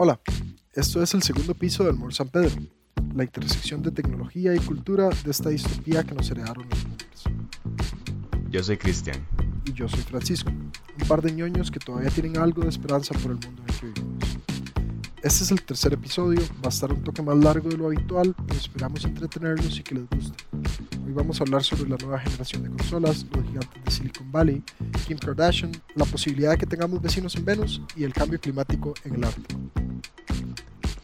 Hola, 0.00 0.20
esto 0.74 1.02
es 1.02 1.12
el 1.14 1.24
segundo 1.24 1.56
piso 1.56 1.82
del 1.82 1.96
Mall 1.96 2.12
San 2.12 2.28
Pedro, 2.28 2.54
la 3.16 3.24
intersección 3.24 3.82
de 3.82 3.90
tecnología 3.90 4.54
y 4.54 4.60
cultura 4.60 5.08
de 5.08 5.30
esta 5.32 5.48
distopía 5.48 6.04
que 6.04 6.14
nos 6.14 6.30
heredaron 6.30 6.68
los 6.70 6.86
hombres. 6.86 7.24
Yo 8.48 8.62
soy 8.62 8.76
Cristian. 8.76 9.26
Y 9.64 9.72
yo 9.72 9.88
soy 9.88 10.02
Francisco, 10.02 10.52
un 10.52 11.08
par 11.08 11.20
de 11.20 11.32
ñoños 11.32 11.72
que 11.72 11.80
todavía 11.80 12.10
tienen 12.10 12.38
algo 12.38 12.62
de 12.62 12.68
esperanza 12.68 13.12
por 13.14 13.32
el 13.32 13.38
mundo 13.38 13.60
en 13.60 13.68
el 13.68 13.80
que 13.80 13.86
vivimos. 13.86 14.38
Este 15.20 15.42
es 15.42 15.50
el 15.50 15.62
tercer 15.62 15.92
episodio, 15.94 16.42
va 16.62 16.66
a 16.66 16.68
estar 16.68 16.92
un 16.92 17.02
toque 17.02 17.20
más 17.20 17.36
largo 17.36 17.68
de 17.68 17.76
lo 17.76 17.88
habitual, 17.88 18.36
pero 18.46 18.56
esperamos 18.56 19.04
entretenerlos 19.04 19.80
y 19.80 19.82
que 19.82 19.96
les 19.96 20.08
guste. 20.08 20.44
Hoy 21.04 21.12
vamos 21.12 21.40
a 21.40 21.42
hablar 21.42 21.64
sobre 21.64 21.90
la 21.90 21.96
nueva 21.96 22.20
generación 22.20 22.62
de 22.62 22.68
consolas, 22.68 23.26
los 23.34 23.44
gigantes 23.44 23.84
de 23.84 23.90
Silicon 23.90 24.30
Valley, 24.30 24.62
Kim 25.08 25.18
Kardashian, 25.18 25.72
la 25.96 26.04
posibilidad 26.04 26.52
de 26.52 26.58
que 26.58 26.66
tengamos 26.66 27.02
vecinos 27.02 27.34
en 27.34 27.44
Venus 27.44 27.82
y 27.96 28.04
el 28.04 28.12
cambio 28.12 28.38
climático 28.38 28.94
en 29.04 29.16
el 29.16 29.24
Ártico. 29.24 29.58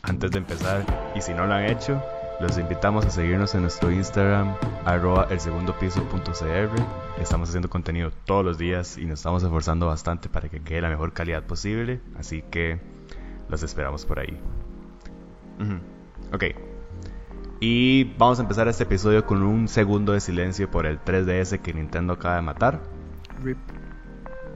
Antes 0.06 0.30
de 0.32 0.38
empezar, 0.38 0.84
y 1.14 1.20
si 1.22 1.32
no 1.32 1.46
lo 1.46 1.54
han 1.54 1.64
hecho, 1.64 2.02
los 2.40 2.58
invitamos 2.58 3.06
a 3.06 3.10
seguirnos 3.10 3.54
en 3.54 3.62
nuestro 3.62 3.90
Instagram, 3.90 4.54
arroba 4.84 5.26
el 5.30 5.40
segundo 5.40 5.74
Estamos 7.18 7.48
haciendo 7.48 7.70
contenido 7.70 8.10
todos 8.26 8.44
los 8.44 8.58
días 8.58 8.98
y 8.98 9.06
nos 9.06 9.20
estamos 9.20 9.42
esforzando 9.42 9.86
bastante 9.86 10.28
para 10.28 10.48
que 10.50 10.60
quede 10.60 10.82
la 10.82 10.90
mejor 10.90 11.12
calidad 11.14 11.42
posible, 11.44 12.00
así 12.18 12.42
que 12.50 12.80
los 13.48 13.62
esperamos 13.62 14.04
por 14.04 14.18
ahí. 14.18 14.38
Ok. 16.32 16.44
Y 17.60 18.04
vamos 18.18 18.40
a 18.40 18.42
empezar 18.42 18.68
este 18.68 18.82
episodio 18.82 19.24
con 19.24 19.42
un 19.42 19.68
segundo 19.68 20.12
de 20.12 20.20
silencio 20.20 20.70
por 20.70 20.84
el 20.84 21.00
3DS 21.00 21.60
que 21.60 21.72
Nintendo 21.72 22.12
acaba 22.12 22.36
de 22.36 22.42
matar. 22.42 22.80
RIP. 23.42 23.83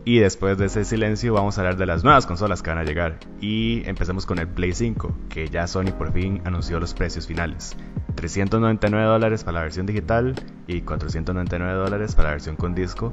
Y 0.05 0.19
después 0.21 0.59
de 0.59 0.67
ese 0.67 0.85
silencio 0.85 1.35
vamos 1.35 1.59
a 1.59 1.61
hablar 1.61 1.77
de 1.77 1.87
las 1.87 2.05
nuevas 2.05 2.27
consolas 2.27 2.63
que 2.63 2.71
van 2.71 2.79
a 2.79 2.85
llegar. 2.85 3.19
Y 3.41 3.83
empecemos 3.87 4.27
con 4.27 4.39
el 4.39 4.49
Play 4.49 4.73
5, 4.73 5.17
que 5.29 5.49
ya 5.49 5.67
Sony 5.67 5.93
por 5.97 6.13
fin 6.13 6.41
anunció 6.45 6.81
los 6.81 6.95
precios 6.95 7.27
finales. 7.27 7.77
399 8.15 9.07
dólares 9.07 9.45
para 9.45 9.57
la 9.57 9.63
versión 9.63 9.87
digital 9.87 10.35
y 10.67 10.81
499 10.81 11.73
dólares 11.75 12.15
para 12.15 12.29
la 12.29 12.35
versión 12.35 12.57
con 12.57 12.75
disco 12.75 13.13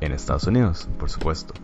en 0.00 0.12
Estados 0.12 0.46
Unidos, 0.46 0.88
por 0.98 1.08
supuesto. 1.08 1.54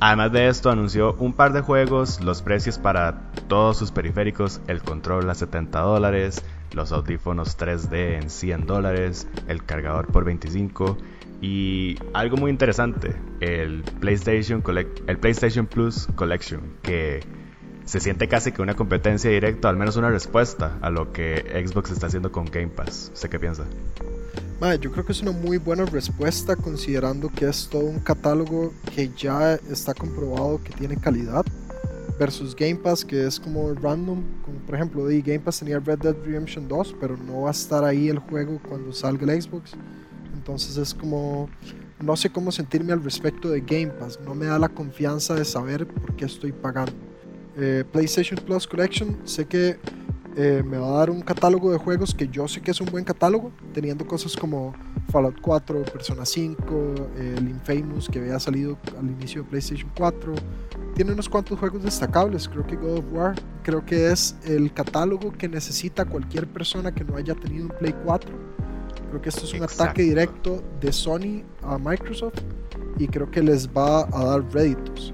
Además 0.00 0.30
de 0.30 0.48
esto, 0.48 0.70
anunció 0.70 1.14
un 1.14 1.32
par 1.32 1.52
de 1.52 1.60
juegos, 1.60 2.20
los 2.20 2.40
precios 2.42 2.78
para 2.78 3.32
todos 3.48 3.76
sus 3.76 3.90
periféricos, 3.90 4.60
el 4.68 4.80
control 4.80 5.28
a 5.28 5.34
70 5.34 5.80
dólares, 5.80 6.44
los 6.72 6.92
audífonos 6.92 7.58
3D 7.58 8.22
en 8.22 8.30
100 8.30 8.66
dólares, 8.66 9.26
el 9.48 9.64
cargador 9.64 10.06
por 10.06 10.24
25 10.24 10.96
y 11.40 11.96
algo 12.14 12.36
muy 12.36 12.52
interesante, 12.52 13.16
el 13.40 13.82
PlayStation, 14.00 14.62
el 15.06 15.18
PlayStation 15.18 15.66
Plus 15.66 16.06
Collection, 16.14 16.60
que 16.82 17.20
se 17.88 18.00
siente 18.00 18.28
casi 18.28 18.52
que 18.52 18.60
una 18.60 18.76
competencia 18.76 19.30
directa, 19.30 19.70
al 19.70 19.78
menos 19.78 19.96
una 19.96 20.10
respuesta 20.10 20.78
a 20.82 20.90
lo 20.90 21.10
que 21.10 21.64
Xbox 21.66 21.90
está 21.90 22.08
haciendo 22.08 22.30
con 22.30 22.44
Game 22.44 22.68
Pass. 22.68 23.10
¿Usted 23.14 23.30
qué 23.30 23.40
piensa? 23.40 23.64
yo 24.80 24.90
creo 24.90 25.06
que 25.06 25.12
es 25.12 25.22
una 25.22 25.30
muy 25.30 25.56
buena 25.56 25.86
respuesta 25.86 26.54
considerando 26.56 27.30
que 27.30 27.48
es 27.48 27.68
todo 27.68 27.84
un 27.84 28.00
catálogo 28.00 28.74
que 28.94 29.08
ya 29.16 29.54
está 29.54 29.94
comprobado 29.94 30.60
que 30.62 30.72
tiene 30.72 30.96
calidad 30.96 31.46
versus 32.18 32.56
Game 32.56 32.74
Pass 32.74 33.04
que 33.04 33.24
es 33.24 33.38
como 33.38 33.72
random, 33.74 34.20
como 34.44 34.58
por 34.66 34.74
ejemplo 34.74 35.04
Game 35.04 35.38
Pass 35.38 35.60
tenía 35.60 35.78
Red 35.78 36.00
Dead 36.00 36.16
Redemption 36.24 36.66
2 36.66 36.96
pero 37.00 37.16
no 37.16 37.42
va 37.42 37.48
a 37.48 37.52
estar 37.52 37.84
ahí 37.84 38.08
el 38.08 38.18
juego 38.18 38.60
cuando 38.68 38.92
salga 38.92 39.32
el 39.32 39.40
Xbox 39.40 39.74
entonces 40.34 40.76
es 40.76 40.92
como 40.92 41.48
no 42.00 42.16
sé 42.16 42.28
cómo 42.28 42.50
sentirme 42.50 42.92
al 42.92 43.04
respecto 43.04 43.48
de 43.48 43.60
Game 43.60 43.92
Pass 43.92 44.18
no 44.26 44.34
me 44.34 44.46
da 44.46 44.58
la 44.58 44.68
confianza 44.68 45.34
de 45.36 45.44
saber 45.44 45.86
por 45.86 46.16
qué 46.16 46.24
estoy 46.24 46.50
pagando 46.50 47.07
eh, 47.58 47.84
PlayStation 47.90 48.38
Plus 48.44 48.66
Collection 48.66 49.18
sé 49.24 49.46
que 49.46 49.78
eh, 50.36 50.62
me 50.64 50.78
va 50.78 50.86
a 50.86 50.98
dar 50.98 51.10
un 51.10 51.20
catálogo 51.20 51.72
de 51.72 51.78
juegos 51.78 52.14
que 52.14 52.28
yo 52.28 52.46
sé 52.46 52.60
que 52.60 52.70
es 52.70 52.80
un 52.80 52.86
buen 52.86 53.04
catálogo, 53.04 53.50
teniendo 53.72 54.06
cosas 54.06 54.36
como 54.36 54.72
Fallout 55.10 55.40
4, 55.40 55.82
Persona 55.84 56.24
5, 56.24 56.94
el 57.16 57.48
Infamous 57.48 58.08
que 58.08 58.20
había 58.20 58.38
salido 58.38 58.78
al 58.96 59.10
inicio 59.10 59.42
de 59.42 59.48
PlayStation 59.48 59.90
4. 59.96 60.34
Tiene 60.94 61.12
unos 61.12 61.28
cuantos 61.28 61.58
juegos 61.58 61.82
destacables, 61.82 62.48
creo 62.48 62.64
que 62.64 62.76
God 62.76 62.98
of 62.98 63.04
War, 63.12 63.34
creo 63.64 63.84
que 63.84 64.12
es 64.12 64.36
el 64.44 64.72
catálogo 64.72 65.32
que 65.32 65.48
necesita 65.48 66.04
cualquier 66.04 66.46
persona 66.46 66.94
que 66.94 67.02
no 67.02 67.16
haya 67.16 67.34
tenido 67.34 67.64
un 67.64 67.72
Play 67.76 67.94
4. 68.04 68.30
Creo 69.08 69.20
que 69.20 69.28
esto 69.30 69.44
es 69.44 69.54
un 69.54 69.64
ataque 69.64 70.02
directo 70.02 70.62
de 70.80 70.92
Sony 70.92 71.42
a 71.62 71.78
Microsoft 71.78 72.38
y 72.98 73.08
creo 73.08 73.28
que 73.28 73.42
les 73.42 73.68
va 73.68 74.02
a 74.12 74.24
dar 74.24 74.52
réditos. 74.52 75.12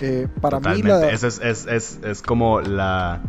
Eh, 0.00 0.28
para 0.40 0.60
mí 0.60 0.82
la... 0.82 1.10
es, 1.10 1.22
es, 1.22 1.40
es, 1.40 2.00
es 2.02 2.22
como 2.22 2.60
la 2.60 3.22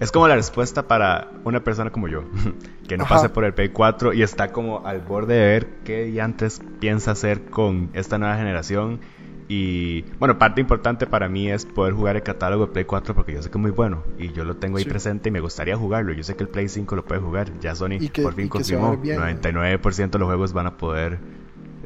es 0.00 0.10
como 0.10 0.26
la 0.26 0.34
respuesta 0.34 0.88
para 0.88 1.30
una 1.44 1.62
persona 1.62 1.90
como 1.90 2.08
yo, 2.08 2.24
que 2.88 2.96
no 2.96 3.04
pase 3.04 3.28
por 3.28 3.44
el 3.44 3.52
Play 3.52 3.68
4 3.68 4.14
y 4.14 4.22
está 4.22 4.50
como 4.50 4.86
al 4.86 5.00
borde 5.02 5.34
de 5.34 5.46
ver 5.46 5.68
qué 5.84 6.20
antes 6.22 6.62
piensa 6.80 7.10
hacer 7.10 7.44
con 7.44 7.90
esta 7.92 8.18
nueva 8.18 8.36
generación. 8.36 9.00
Y 9.46 10.02
bueno, 10.20 10.38
parte 10.38 10.60
importante 10.60 11.08
para 11.08 11.28
mí 11.28 11.50
es 11.50 11.66
poder 11.66 11.92
jugar 11.92 12.16
el 12.16 12.22
catálogo 12.22 12.66
de 12.66 12.72
Play 12.72 12.84
4 12.84 13.14
porque 13.14 13.34
yo 13.34 13.42
sé 13.42 13.50
que 13.50 13.58
es 13.58 13.60
muy 13.60 13.72
bueno 13.72 14.04
y 14.16 14.32
yo 14.32 14.44
lo 14.44 14.56
tengo 14.56 14.78
ahí 14.78 14.84
presente 14.84 15.28
y 15.28 15.32
me 15.32 15.40
gustaría 15.40 15.76
jugarlo. 15.76 16.12
Yo 16.12 16.22
sé 16.22 16.36
que 16.36 16.44
el 16.44 16.48
Play 16.48 16.68
5 16.68 16.96
lo 16.96 17.04
puede 17.04 17.20
jugar. 17.20 17.50
Ya 17.60 17.74
Sony 17.74 17.98
por 18.22 18.34
fin 18.34 18.48
confirmó. 18.48 18.96
99% 18.96 20.10
de 20.10 20.18
los 20.18 20.26
juegos 20.26 20.52
van 20.52 20.68
a 20.68 20.76
poder. 20.76 21.18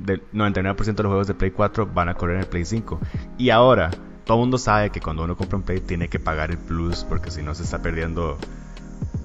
Del 0.00 0.22
99% 0.32 0.94
de 0.94 1.02
los 1.02 1.10
juegos 1.10 1.26
de 1.26 1.34
Play 1.34 1.50
4 1.50 1.86
van 1.86 2.08
a 2.08 2.14
correr 2.14 2.36
en 2.36 2.42
el 2.42 2.48
Play 2.48 2.64
5. 2.64 3.00
Y 3.38 3.50
ahora 3.50 3.90
todo 4.24 4.38
el 4.38 4.40
mundo 4.40 4.58
sabe 4.58 4.90
que 4.90 5.00
cuando 5.00 5.24
uno 5.24 5.36
compra 5.36 5.58
un 5.58 5.64
Play 5.64 5.80
tiene 5.80 6.08
que 6.08 6.18
pagar 6.18 6.50
el 6.50 6.58
Plus 6.58 7.04
porque 7.04 7.30
si 7.30 7.42
no 7.42 7.54
se 7.54 7.62
está 7.62 7.82
perdiendo 7.82 8.38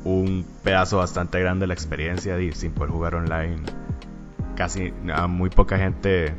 un 0.04 0.46
pedazo 0.64 0.98
bastante 0.98 1.40
grande 1.40 1.64
de 1.64 1.68
la 1.68 1.74
experiencia 1.74 2.40
y 2.40 2.52
sin 2.52 2.72
poder 2.72 2.92
jugar 2.92 3.16
online. 3.16 3.60
Casi 4.56 4.94
a 5.14 5.28
muy 5.28 5.50
poca 5.50 5.78
gente, 5.78 6.34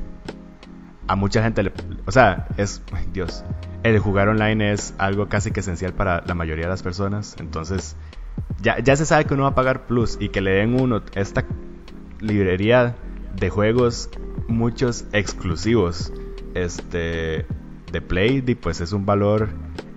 a 1.06 1.16
mucha 1.16 1.42
gente, 1.42 1.62
le, 1.62 1.72
o 2.06 2.12
sea, 2.12 2.48
es, 2.56 2.82
Dios, 3.12 3.44
el 3.82 3.98
jugar 3.98 4.28
online 4.28 4.72
es 4.72 4.94
algo 4.98 5.28
casi 5.28 5.50
que 5.52 5.60
esencial 5.60 5.94
para 5.94 6.22
la 6.26 6.34
mayoría 6.34 6.66
de 6.66 6.70
las 6.70 6.82
personas. 6.82 7.36
Entonces, 7.38 7.96
ya, 8.60 8.78
ya 8.78 8.96
se 8.96 9.06
sabe 9.06 9.24
que 9.24 9.34
uno 9.34 9.44
va 9.44 9.50
a 9.50 9.54
pagar 9.54 9.86
Plus 9.86 10.19
y 10.20 10.28
que 10.28 10.40
le 10.40 10.50
den 10.50 10.78
uno 10.78 11.02
esta 11.14 11.44
librería 12.20 12.94
de 13.36 13.50
juegos, 13.50 14.10
muchos 14.48 15.04
exclusivos. 15.12 16.12
Este, 16.54 17.46
de 17.91 18.00
Play, 18.00 18.42
y 18.46 18.54
pues 18.54 18.80
es 18.80 18.92
un 18.92 19.04
valor 19.06 19.48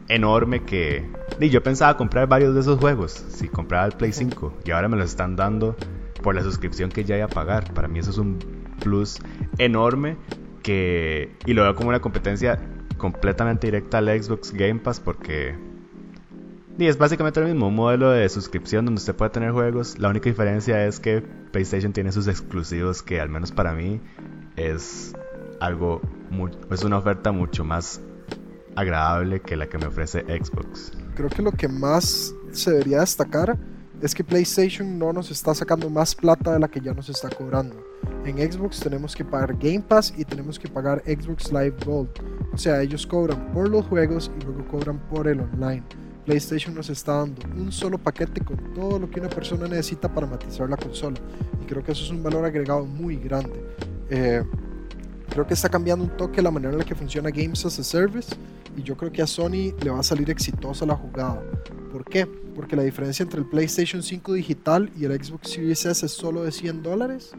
enorme 0.08 0.64
que 0.64 1.10
y 1.40 1.50
yo 1.50 1.64
pensaba 1.64 1.96
comprar 1.98 2.28
varios 2.28 2.54
de 2.54 2.60
esos 2.60 2.80
juegos 2.80 3.12
si 3.30 3.48
compraba 3.48 3.86
el 3.86 3.94
Play 3.94 4.12
5 4.12 4.60
y 4.66 4.72
ahora 4.72 4.88
me 4.90 4.98
los 4.98 5.10
están 5.10 5.36
dando 5.36 5.76
por 6.22 6.36
la 6.36 6.44
suscripción 6.44 6.90
que 6.90 7.04
ya 7.04 7.18
iba 7.18 7.26
a 7.26 7.30
pagar. 7.30 7.74
Para 7.74 7.88
mí 7.88 8.00
eso 8.00 8.12
es 8.12 8.18
un 8.18 8.40
plus 8.82 9.20
enorme 9.58 10.18
que 10.62 11.36
y 11.46 11.54
lo 11.54 11.64
veo 11.64 11.76
como 11.76 11.90
una 11.90 12.02
competencia 12.02 12.60
completamente 12.98 13.68
directa 13.68 13.98
al 13.98 14.08
Xbox 14.22 14.54
Game 14.54 14.80
Pass 14.80 15.00
porque 15.00 15.56
y 16.78 16.86
es 16.88 16.98
básicamente 16.98 17.40
lo 17.40 17.48
mismo, 17.48 17.68
un 17.68 17.76
modelo 17.76 18.12
de 18.12 18.28
suscripción 18.30 18.86
donde 18.86 19.00
usted 19.00 19.16
puede 19.16 19.32
tener 19.32 19.52
juegos. 19.52 20.00
La 20.00 20.10
única 20.10 20.30
diferencia 20.30 20.86
es 20.86 21.00
que 21.00 21.22
PlayStation 21.52 21.94
tiene 21.94 22.12
sus 22.12 22.28
exclusivos 22.28 23.04
que 23.04 23.22
al 23.22 23.30
menos 23.30 23.52
para 23.52 23.74
mí 23.74 24.02
es 24.56 25.14
algo, 25.60 26.02
es 26.72 26.84
una 26.84 26.98
oferta 26.98 27.32
mucho 27.32 27.64
más 27.64 28.02
agradable 28.76 29.42
que 29.42 29.56
la 29.56 29.68
que 29.68 29.78
me 29.78 29.86
ofrece 29.86 30.22
Xbox. 30.22 30.92
Creo 31.16 31.30
que 31.30 31.42
lo 31.42 31.52
que 31.52 31.68
más 31.68 32.34
se 32.52 32.72
debería 32.72 33.02
destacar 33.02 33.58
es 34.02 34.14
que 34.14 34.24
PlayStation 34.24 34.98
no 34.98 35.14
nos 35.14 35.32
está 35.32 35.54
sacando 35.54 35.90
más 35.90 36.16
plata 36.16 36.54
de 36.54 36.60
la 36.60 36.68
que 36.68 36.82
ya 36.82 36.94
nos 36.94 37.08
está 37.08 37.30
cobrando. 37.30 37.76
En 38.26 38.38
Xbox 38.38 38.80
tenemos 38.80 39.16
que 39.16 39.24
pagar 39.24 39.56
Game 39.58 39.82
Pass 39.88 40.14
y 40.18 40.26
tenemos 40.26 40.60
que 40.60 40.68
pagar 40.68 41.02
Xbox 41.06 41.52
Live 41.52 41.76
Gold. 41.86 42.10
O 42.52 42.58
sea, 42.58 42.82
ellos 42.82 43.06
cobran 43.08 43.52
por 43.54 43.70
los 43.70 43.86
juegos 43.86 44.32
y 44.40 44.44
luego 44.44 44.68
cobran 44.68 45.00
por 45.08 45.28
el 45.28 45.40
online. 45.40 45.84
PlayStation 46.26 46.74
nos 46.74 46.90
está 46.90 47.18
dando 47.18 47.42
un 47.56 47.72
solo 47.72 47.98
paquete 47.98 48.42
con 48.42 48.74
todo 48.74 49.00
lo 49.00 49.10
que 49.10 49.20
una 49.20 49.30
persona 49.30 49.68
necesita 49.68 50.14
para 50.14 50.28
matizar 50.28 50.70
la 50.70 50.78
consola. 50.78 51.18
Y 51.62 51.66
creo 51.66 51.84
que 51.84 51.92
eso 51.92 52.04
es 52.04 52.12
un 52.12 52.24
valor 52.24 52.46
agregado 52.46 52.86
muy 52.86 53.18
grande. 53.18 53.76
Eh, 54.10 54.44
Creo 55.34 55.48
que 55.48 55.56
está 55.56 55.68
cambiando 55.68 56.06
un 56.06 56.16
toque 56.16 56.44
la 56.44 56.52
manera 56.52 56.74
en 56.74 56.78
la 56.78 56.86
que 56.86 56.94
funciona 56.94 57.32
Games 57.32 57.66
as 57.66 57.80
a 57.80 57.84
Service 57.84 58.36
y 58.78 58.84
yo 58.84 58.96
creo 58.96 59.12
que 59.12 59.24
a 59.24 59.26
Sony 59.26 59.74
le 59.84 59.90
va 59.90 60.00
a 60.00 60.04
salir 60.04 60.30
exitosa 60.30 60.86
la 60.86 60.96
jugada. 60.96 61.42
¿Por 61.92 62.06
qué? 62.06 62.28
Porque 62.28 62.76
la 62.76 62.84
diferencia 62.84 63.24
entre 63.24 63.40
el 63.40 63.48
PlayStation 63.48 64.04
5 64.04 64.34
digital 64.34 64.92
y 64.96 65.06
el 65.06 65.24
Xbox 65.24 65.50
Series 65.50 65.88
S 65.88 66.06
es 66.06 66.12
solo 66.12 66.44
de 66.44 66.52
100 66.52 66.84
dólares 66.84 67.32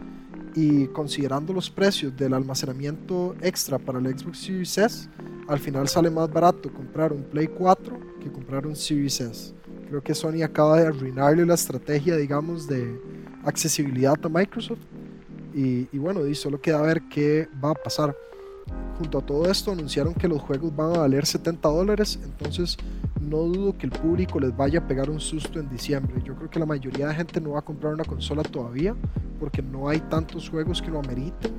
y 0.57 0.87
considerando 0.89 1.53
los 1.53 1.71
precios 1.71 2.17
del 2.17 2.35
almacenamiento 2.35 3.37
extra 3.41 3.79
para 3.79 4.01
el 4.01 4.19
Xbox 4.19 4.39
Series 4.39 4.77
S, 4.77 5.09
al 5.49 5.59
final 5.59 5.89
sale 5.89 6.11
más 6.11 6.33
barato 6.33 6.73
comprar 6.73 7.13
un 7.13 7.23
Play 7.23 7.49
4 7.49 7.99
que 8.21 8.31
comprar 8.31 8.67
un 8.67 8.75
Series 8.75 9.21
S. 9.21 9.55
Creo 9.89 10.03
que 10.03 10.15
Sony 10.15 10.43
acaba 10.43 10.81
de 10.81 10.87
arruinarle 10.87 11.45
la 11.45 11.55
estrategia, 11.55 12.17
digamos, 12.17 12.67
de 12.67 12.99
accesibilidad 13.45 14.15
a 14.23 14.29
Microsoft 14.29 14.81
y, 15.55 15.87
bueno, 15.99 16.27
y 16.27 16.35
solo 16.35 16.61
queda 16.61 16.83
ver 16.83 17.03
qué 17.09 17.49
va 17.63 17.71
a 17.71 17.75
pasar. 17.75 18.17
Junto 18.99 19.19
a 19.19 19.27
todo 19.27 19.51
esto 19.51 19.73
anunciaron 19.73 20.15
que 20.15 20.27
los 20.27 20.41
juegos 20.41 20.75
van 20.75 20.97
a 20.97 20.99
valer 21.01 21.27
70 21.27 21.69
dólares, 21.69 22.19
entonces 22.23 22.77
no 23.21 23.39
dudo 23.39 23.77
que 23.77 23.87
el 23.87 23.93
público 23.93 24.41
les 24.41 24.57
vaya 24.57 24.81
a 24.81 24.87
pegar 24.87 25.11
un 25.11 25.21
susto 25.21 25.61
en 25.61 25.69
diciembre. 25.69 26.15
Yo 26.25 26.35
creo 26.35 26.49
que 26.49 26.59
la 26.59 26.67
mayoría 26.67 27.09
de 27.09 27.15
gente 27.15 27.41
no 27.41 27.51
va 27.51 27.59
a 27.59 27.63
comprar 27.63 27.93
una 27.93 28.05
consola 28.05 28.43
todavía 28.43 28.95
porque 29.39 29.63
no 29.63 29.89
hay 29.89 30.01
tantos 30.01 30.49
juegos 30.49 30.81
que 30.81 30.91
lo 30.91 31.01
ameriten 31.01 31.53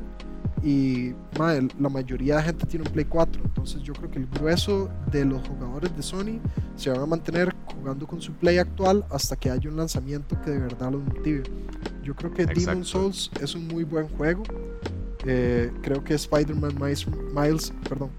y 0.66 1.14
la 1.38 1.90
mayoría 1.90 2.38
de 2.38 2.44
gente 2.44 2.66
tiene 2.66 2.88
un 2.88 2.92
Play 2.92 3.06
4, 3.06 3.40
entonces 3.46 3.84
yo 3.84 3.94
creo 3.94 4.10
que 4.10 4.18
el 4.18 4.26
grueso 4.26 4.90
de 5.12 5.24
los 5.24 5.48
jugadores 5.48 5.96
de 5.96 6.02
Sony 6.02 6.40
se 6.76 6.90
van 6.90 7.02
a 7.02 7.06
mantener 7.06 7.56
jugando 7.66 8.08
con 8.08 8.20
su 8.20 8.34
Play 8.34 8.58
actual 8.58 9.06
hasta 9.12 9.36
que 9.36 9.52
haya 9.52 9.70
un 9.70 9.78
lanzamiento 9.78 10.36
que 10.42 10.50
de 10.50 10.58
verdad 10.58 10.92
los 10.92 11.04
motive. 11.04 11.44
Yo 12.04 12.16
creo 12.16 12.34
que 12.34 12.48
Demon 12.48 12.84
Souls 12.84 13.30
es 13.40 13.54
un 13.54 13.68
muy 13.68 13.84
buen 13.84 14.08
juego. 14.10 14.42
Eh, 15.28 15.72
creo 15.84 16.04
que 16.04 16.16
Spider-Man 16.16 16.76
Miles, 16.80 17.72
perdón. 17.88 18.10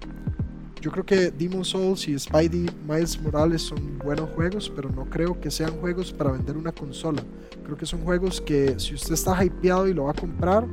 Yo 0.79 0.89
creo 0.91 1.05
que 1.05 1.31
Demon 1.31 1.65
Souls 1.65 2.07
y 2.07 2.17
Spidey 2.17 2.69
Miles 2.87 3.19
Morales 3.21 3.63
son 3.63 3.97
buenos 3.99 4.29
juegos, 4.29 4.71
pero 4.73 4.89
no 4.89 5.03
creo 5.09 5.37
que 5.41 5.51
sean 5.51 5.71
juegos 5.81 6.13
para 6.13 6.31
vender 6.31 6.55
una 6.55 6.71
consola. 6.71 7.21
Creo 7.65 7.75
que 7.75 7.85
son 7.85 8.01
juegos 8.03 8.39
que 8.39 8.79
si 8.79 8.93
usted 8.93 9.15
está 9.15 9.43
hypeado 9.43 9.87
y 9.87 9.93
lo 9.93 10.05
va 10.05 10.11
a 10.11 10.13
comprar, 10.13 10.65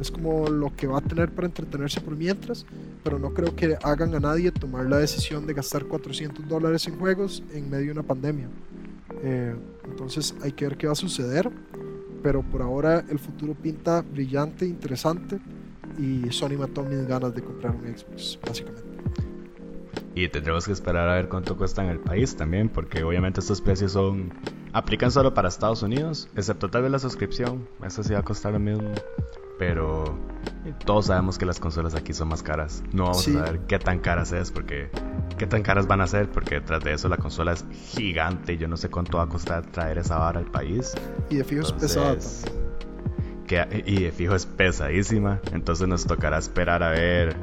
es 0.00 0.10
como 0.10 0.48
lo 0.48 0.74
que 0.74 0.86
va 0.86 0.98
a 0.98 1.00
tener 1.00 1.30
para 1.30 1.46
entretenerse 1.46 2.00
por 2.00 2.16
mientras, 2.16 2.66
pero 3.02 3.18
no 3.18 3.32
creo 3.32 3.54
que 3.54 3.76
hagan 3.82 4.14
a 4.14 4.20
nadie 4.20 4.52
tomar 4.52 4.86
la 4.86 4.98
decisión 4.98 5.46
de 5.46 5.54
gastar 5.54 5.84
400 5.84 6.46
dólares 6.48 6.86
en 6.86 6.98
juegos 6.98 7.42
en 7.52 7.70
medio 7.70 7.86
de 7.86 7.92
una 7.92 8.02
pandemia. 8.02 8.48
Eh, 9.22 9.54
entonces 9.84 10.34
hay 10.42 10.52
que 10.52 10.66
ver 10.66 10.76
qué 10.76 10.86
va 10.86 10.92
a 10.92 10.96
suceder, 10.96 11.50
pero 12.22 12.42
por 12.42 12.62
ahora 12.62 13.04
el 13.08 13.18
futuro 13.18 13.54
pinta 13.54 14.02
brillante, 14.02 14.66
interesante 14.66 15.38
y 15.98 16.30
Sony 16.30 16.58
mató 16.58 16.82
mis 16.82 17.06
ganas 17.06 17.34
de 17.34 17.42
comprar 17.42 17.74
un 17.74 17.82
Xbox, 17.96 18.38
básicamente. 18.46 18.82
Y 20.14 20.28
tendremos 20.28 20.66
que 20.66 20.72
esperar 20.72 21.08
a 21.08 21.14
ver 21.14 21.28
cuánto 21.28 21.56
cuesta 21.56 21.84
en 21.84 21.90
el 21.90 21.98
país 21.98 22.36
también, 22.36 22.68
porque 22.68 23.04
obviamente 23.04 23.40
estos 23.40 23.60
precios 23.60 23.92
son 23.92 24.32
aplican 24.72 25.10
solo 25.10 25.32
para 25.32 25.48
Estados 25.48 25.82
Unidos, 25.82 26.28
excepto 26.36 26.68
tal 26.68 26.82
vez 26.82 26.90
la 26.90 26.98
suscripción, 26.98 27.66
eso 27.84 28.02
sí 28.02 28.12
va 28.12 28.20
a 28.20 28.24
costar 28.24 28.52
lo 28.52 28.58
mismo 28.58 28.92
pero 29.58 30.18
todos 30.84 31.06
sabemos 31.06 31.38
que 31.38 31.46
las 31.46 31.60
consolas 31.60 31.94
aquí 31.94 32.12
son 32.12 32.28
más 32.28 32.42
caras. 32.42 32.82
No 32.92 33.04
vamos 33.04 33.28
a 33.28 33.32
saber 33.32 33.60
qué 33.66 33.78
tan 33.78 33.98
caras 33.98 34.32
es 34.32 34.50
porque 34.50 34.90
qué 35.38 35.46
tan 35.46 35.62
caras 35.62 35.86
van 35.86 36.00
a 36.00 36.06
ser 36.06 36.30
porque 36.30 36.56
detrás 36.56 36.82
de 36.82 36.94
eso 36.94 37.08
la 37.08 37.16
consola 37.16 37.52
es 37.52 37.64
gigante 37.72 38.54
y 38.54 38.56
yo 38.58 38.68
no 38.68 38.76
sé 38.76 38.88
cuánto 38.88 39.18
va 39.18 39.24
a 39.24 39.28
costar 39.28 39.66
traer 39.66 39.98
esa 39.98 40.18
vara 40.18 40.40
al 40.40 40.50
país. 40.50 40.94
Y 41.30 41.36
de 41.36 41.44
fijo 41.44 41.62
es 41.62 41.72
pesada 41.72 42.16
y 43.86 44.02
de 44.02 44.12
fijo 44.12 44.34
es 44.34 44.46
pesadísima, 44.46 45.40
entonces 45.52 45.86
nos 45.86 46.04
tocará 46.04 46.38
esperar 46.38 46.82
a 46.82 46.90
ver 46.90 47.36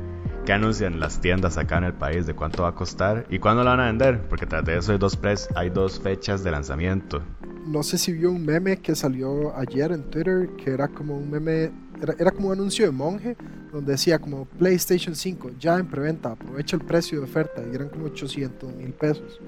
qué 0.46 0.54
anuncian 0.54 1.00
las 1.00 1.22
tiendas 1.22 1.58
acá 1.58 1.78
en 1.78 1.86
el 1.86 1.94
país 1.94 2.26
de 2.26 2.34
cuánto 2.34 2.64
va 2.64 2.70
a 2.70 2.76
costar 2.76 3.26
y 3.30 3.40
cuándo 3.40 3.64
la 3.64 3.72
van 3.72 3.80
a 3.80 3.86
vender, 3.86 4.28
porque 4.28 4.46
tras 4.46 4.66
de 4.66 4.78
eso 4.78 4.92
hay 4.92 4.98
dos, 4.98 5.18
hay 5.56 5.70
dos 5.70 6.00
fechas 6.02 6.44
de 6.44 6.52
lanzamiento. 6.52 7.22
No 7.66 7.82
sé 7.84 7.98
si 7.98 8.12
vio 8.12 8.32
un 8.32 8.46
meme 8.46 8.78
que 8.78 8.96
salió 8.96 9.56
ayer 9.56 9.94
en 9.94 10.04
Twitter 10.10 10.50
que 10.58 10.72
era 10.72 10.90
como 10.90 11.18
un 11.18 11.32
meme 11.32 11.72
era, 12.20 12.32
como 12.32 12.48
un 12.48 12.54
anuncio 12.54 12.86
de 12.86 12.92
monje 12.92 13.36
donde 13.72 13.94
decía 13.94 14.20
como 14.20 14.46
PlayStation 14.46 15.16
5 15.16 15.52
ya 15.60 15.78
en 15.78 15.88
preventa, 15.88 16.32
aprovecha 16.32 16.76
el 16.76 16.84
precio 16.84 17.20
de 17.20 17.26
oferta 17.26 17.62
y 17.70 17.76
eran 17.76 17.90
como 17.90 18.06
800 18.06 18.76
mil 18.76 18.92
pesos. 18.94 19.40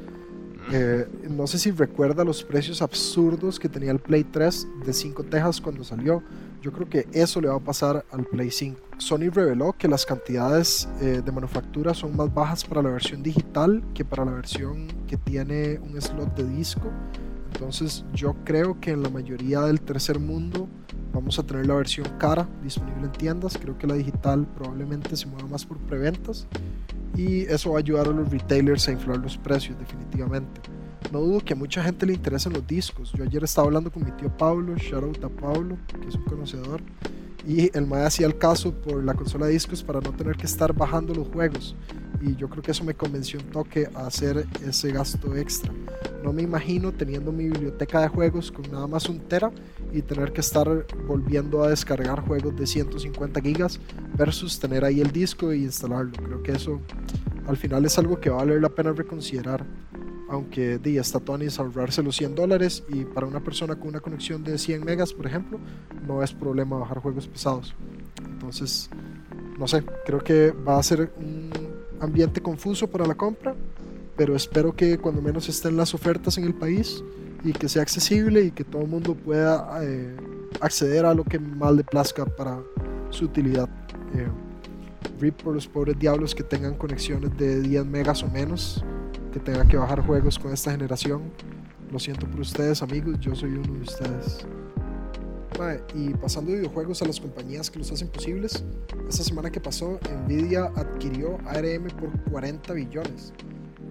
Eh, 0.72 1.08
no 1.30 1.46
sé 1.46 1.60
si 1.60 1.70
recuerda 1.70 2.24
los 2.24 2.44
precios 2.44 2.82
absurdos 2.82 3.60
que 3.60 3.70
tenía 3.70 3.92
el 3.92 4.00
Play 4.00 4.24
3 4.24 4.68
de 4.86 4.94
5 4.94 5.24
tejas 5.26 5.62
cuando 5.62 5.84
salió. 5.84 6.24
Yo 6.62 6.72
creo 6.72 6.90
que 6.90 7.08
eso 7.12 7.40
le 7.40 7.48
va 7.48 7.58
a 7.58 7.60
pasar 7.60 8.04
al 8.12 8.26
Play 8.26 8.50
5. 8.50 8.80
Sony 8.98 9.30
reveló 9.32 9.74
que 9.74 9.88
las 9.88 10.06
cantidades 10.06 10.90
eh, 11.02 11.22
de 11.24 11.32
manufactura 11.32 11.94
son 11.94 12.16
más 12.16 12.34
bajas 12.34 12.64
para 12.66 12.82
la 12.82 12.90
versión 12.90 13.22
digital 13.22 13.84
que 13.94 14.04
para 14.04 14.26
la 14.26 14.32
versión 14.32 14.88
que 15.08 15.18
tiene 15.18 15.80
un 15.80 16.02
slot 16.02 16.36
de 16.36 16.48
disco. 16.48 16.92
Entonces 17.56 18.06
yo 18.14 18.36
creo 18.46 18.80
que 18.80 18.92
en 18.92 19.04
la 19.04 19.10
mayoría 19.10 19.62
del 19.62 19.82
tercer 19.82 20.20
mundo 20.20 20.70
Vamos 21.16 21.40
a 21.40 21.44
tener 21.44 21.66
la 21.66 21.76
versión 21.76 22.06
cara 22.18 22.46
disponible 22.62 23.06
en 23.06 23.12
tiendas. 23.14 23.58
Creo 23.58 23.78
que 23.78 23.88
la 23.88 23.96
digital 23.96 24.46
probablemente 24.54 25.16
se 25.16 25.26
mueva 25.28 25.48
más 25.48 25.66
por 25.66 25.78
preventas. 25.78 26.46
Y 27.16 27.44
eso 27.44 27.72
va 27.72 27.78
a 27.78 27.80
ayudar 27.80 28.08
a 28.08 28.12
los 28.12 28.30
retailers 28.30 28.90
a 28.90 28.92
inflar 28.92 29.20
los 29.20 29.38
precios 29.38 29.80
definitivamente. 29.80 30.60
No 31.14 31.22
dudo 31.22 31.40
que 31.40 31.54
a 31.54 31.56
mucha 31.56 31.82
gente 31.82 32.06
le 32.06 32.16
interesen 32.16 32.52
los 32.52 32.68
discos. 32.68 33.14
Yo 33.14 33.24
ayer 33.24 33.42
estaba 33.46 33.68
hablando 33.68 33.90
con 33.94 34.04
mi 34.04 34.12
tío 34.12 34.30
Pablo, 34.38 34.76
shout 34.76 35.24
a 35.24 35.30
Pablo, 35.30 35.78
que 35.88 36.06
es 36.06 36.16
un 36.16 36.26
conocedor. 36.26 36.82
Y 37.48 37.72
el 37.78 37.88
MAE 37.88 38.08
hacía 38.08 38.28
el 38.28 38.38
caso 38.38 38.74
por 38.74 39.02
la 39.02 39.14
consola 39.14 39.46
de 39.46 39.54
discos 39.54 39.84
para 39.84 40.02
no 40.02 40.12
tener 40.12 40.36
que 40.36 40.48
estar 40.48 40.74
bajando 40.74 41.16
los 41.16 41.30
juegos. 41.30 41.78
Y 42.22 42.36
yo 42.36 42.50
creo 42.50 42.64
que 42.64 42.72
eso 42.72 42.84
me 42.84 42.94
convenció 42.94 43.40
un 43.40 43.48
toque 43.48 43.88
a 43.94 44.08
hacer 44.08 44.46
ese 44.66 44.92
gasto 44.92 45.36
extra. 45.36 45.72
No 46.24 46.34
me 46.34 46.42
imagino 46.42 46.92
teniendo 46.92 47.32
mi 47.32 47.46
biblioteca 47.46 48.02
de 48.02 48.08
juegos 48.08 48.52
con 48.52 48.72
nada 48.72 48.88
más 48.88 49.08
un 49.10 49.20
tera 49.20 49.52
y 49.94 50.02
tener 50.02 50.34
que 50.34 50.42
estar 50.42 50.86
volviendo 51.08 51.64
a 51.64 51.70
descargar 51.70 52.22
juegos 52.22 52.56
de 52.56 52.66
150 52.66 53.42
gigas 53.42 53.80
versus 54.18 54.60
tener 54.60 54.84
ahí 54.84 55.02
el 55.02 55.12
disco 55.12 55.54
y 55.54 55.64
instalarlo. 55.64 56.14
Creo 56.14 56.42
que 56.42 56.54
eso 56.54 56.82
al 57.48 57.58
final 57.58 57.86
es 57.86 57.98
algo 58.00 58.20
que 58.20 58.30
va 58.30 58.38
a 58.38 58.40
valer 58.40 58.62
la 58.62 58.70
pena 58.70 58.92
reconsiderar. 58.92 59.66
Aunque 60.28 60.80
di, 60.80 60.98
está 60.98 61.20
Tony 61.20 61.48
ahorrarse 61.56 62.02
los 62.02 62.16
100 62.16 62.34
dólares 62.34 62.84
y 62.90 63.06
para 63.06 63.28
una 63.28 63.44
persona 63.44 63.76
con 63.76 63.90
una 63.90 64.00
conexión 64.00 64.44
de 64.44 64.58
100 64.58 64.84
megas, 64.84 65.14
por 65.14 65.28
ejemplo, 65.28 65.60
no 66.08 66.24
es 66.24 66.34
problema 66.34 66.78
bajar 66.78 66.98
juegos 67.00 67.28
pesados. 67.28 67.76
Entonces, 68.26 68.90
no 69.60 69.68
sé, 69.68 69.84
creo 70.06 70.20
que 70.20 70.52
va 70.52 70.80
a 70.80 70.84
ser 70.84 71.14
un 71.18 71.52
ambiente 72.06 72.42
confuso 72.42 72.88
para 72.88 73.06
la 73.06 73.16
compra, 73.16 73.56
pero 74.16 74.36
espero 74.36 74.76
que 74.76 74.98
cuando 74.98 75.22
menos 75.22 75.50
estén 75.50 75.76
las 75.76 75.94
ofertas 75.94 76.38
en 76.38 76.46
el 76.46 76.54
país 76.54 77.04
y 77.44 77.54
que 77.54 77.70
sea 77.70 77.82
accesible 77.82 78.42
y 78.42 78.52
que 78.52 78.64
todo 78.64 78.82
el 78.84 78.88
mundo 78.88 79.14
pueda 79.14 79.80
eh, 79.84 80.16
acceder 80.62 81.06
a 81.06 81.14
lo 81.14 81.24
que 81.24 81.38
más 81.40 81.74
le 81.74 81.84
plazca 81.84 82.26
para 82.26 82.60
su 83.10 83.26
utilidad. 83.26 83.70
Eh, 84.16 84.28
RIP 85.20 85.44
por 85.44 85.54
los 85.54 85.68
pobres 85.68 85.98
diablos 85.98 86.34
que 86.36 86.44
tengan 86.44 86.76
conexiones 86.76 87.38
de 87.38 87.62
10 87.62 87.86
megas 87.86 88.24
o 88.24 88.28
menos, 88.28 88.84
que 89.32 89.40
tengan 89.40 89.68
que 89.68 89.78
bajar 89.78 90.02
juegos 90.02 90.40
con 90.40 90.52
esta 90.52 90.72
generación. 90.72 91.22
Lo 91.92 92.00
siento 92.00 92.28
por 92.28 92.40
ustedes, 92.40 92.82
amigos, 92.82 93.20
yo 93.20 93.36
soy 93.36 93.52
uno 93.52 93.74
de 93.74 93.82
ustedes. 93.82 94.46
Y 95.94 96.14
pasando 96.16 96.52
de 96.52 96.58
videojuegos 96.58 97.02
a 97.02 97.06
las 97.06 97.20
compañías 97.20 97.72
que 97.72 97.80
los 97.80 97.92
hacen 97.92 98.10
posibles, 98.10 98.64
esta 99.08 99.24
semana 99.24 99.50
que 99.50 99.62
pasó, 99.62 100.00
Nvidia 100.26 100.66
adquirió 100.76 101.38
ARM 101.46 101.88
por 101.98 102.12
40 102.32 102.74
billones. 102.74 103.32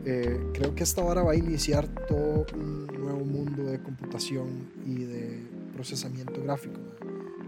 Eh, 0.05 0.39
creo 0.53 0.75
que 0.75 0.83
esta 0.83 1.03
hora 1.03 1.23
va 1.23 1.33
a 1.33 1.37
iniciar 1.37 1.89
todo 2.07 2.45
un 2.55 2.87
nuevo 2.87 3.25
mundo 3.25 3.65
de 3.65 3.83
computación 3.83 4.69
y 4.85 5.05
de 5.05 5.41
procesamiento 5.73 6.43
gráfico. 6.43 6.81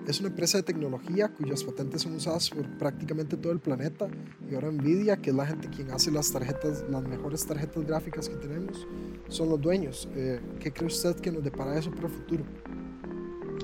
Es 0.07 0.21
una 0.21 0.31
empresa 0.31 0.57
de 0.59 0.63
tecnología 0.63 1.29
cuyas 1.29 1.63
patentes 1.65 2.03
son 2.03 2.15
usadas 2.15 2.49
por 2.49 2.67
prácticamente 2.79 3.37
todo 3.37 3.53
el 3.53 3.59
planeta 3.59 4.09
y 4.51 4.55
ahora 4.55 4.71
Nvidia, 4.71 5.17
que 5.17 5.31
es 5.31 5.37
la 5.37 5.45
gente 5.45 5.69
quien 5.69 5.91
hace 5.91 6.11
las 6.11 6.33
tarjetas, 6.33 6.85
las 6.89 7.03
mejores 7.07 7.45
tarjetas 7.45 7.85
gráficas 7.85 8.29
que 8.29 8.37
tenemos, 8.37 8.87
son 9.29 9.51
los 9.51 9.61
dueños. 9.61 10.09
Eh, 10.15 10.41
¿Qué 10.61 10.73
cree 10.73 10.87
usted 10.87 11.17
que 11.17 11.31
nos 11.31 11.45
depara 11.45 11.77
eso 11.77 11.91
para 11.91 12.07
el 12.07 12.15
futuro? 12.15 12.45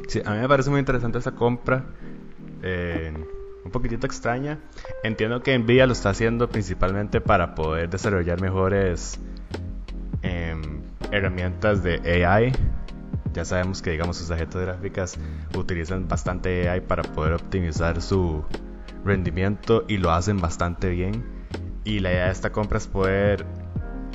Sí, 0.09 0.21
a 0.25 0.33
mí 0.33 0.39
me 0.39 0.49
parece 0.49 0.71
muy 0.71 0.81
interesante 0.81 1.19
esa 1.19 1.33
compra. 1.33 1.85
Eh, 2.63 3.13
un 3.65 3.71
poquitito 3.71 4.07
extraña. 4.07 4.59
Entiendo 5.03 5.43
que 5.43 5.57
Nvidia 5.59 5.87
lo 5.87 5.93
está 5.93 6.11
haciendo 6.11 6.49
principalmente 6.49 7.21
para 7.21 7.55
poder 7.55 7.89
desarrollar 7.91 8.41
mejores 8.41 9.21
em, 10.23 10.83
herramientas 11.11 11.83
de 11.83 12.25
AI. 12.25 12.53
Ya 13.33 13.45
sabemos 13.45 13.81
que 13.81 13.91
digamos 13.91 14.17
sus 14.19 14.29
tarjetas 14.29 14.61
gráficas 14.61 15.19
utilizan 15.57 16.07
bastante 16.09 16.69
AI 16.69 16.81
para 16.81 17.03
poder 17.03 17.35
optimizar 17.35 18.03
su 18.03 18.45
rendimiento 19.05 19.85
y 19.89 19.99
lo 19.99 20.11
hacen 20.11 20.39
bastante 20.39 20.91
bien. 20.91 21.25
Y 21.85 22.01
la 22.01 22.13
idea 22.13 22.27
de 22.27 22.33
esta 22.33 22.51
compra 22.51 22.79
es 22.79 22.87
poder 22.87 23.47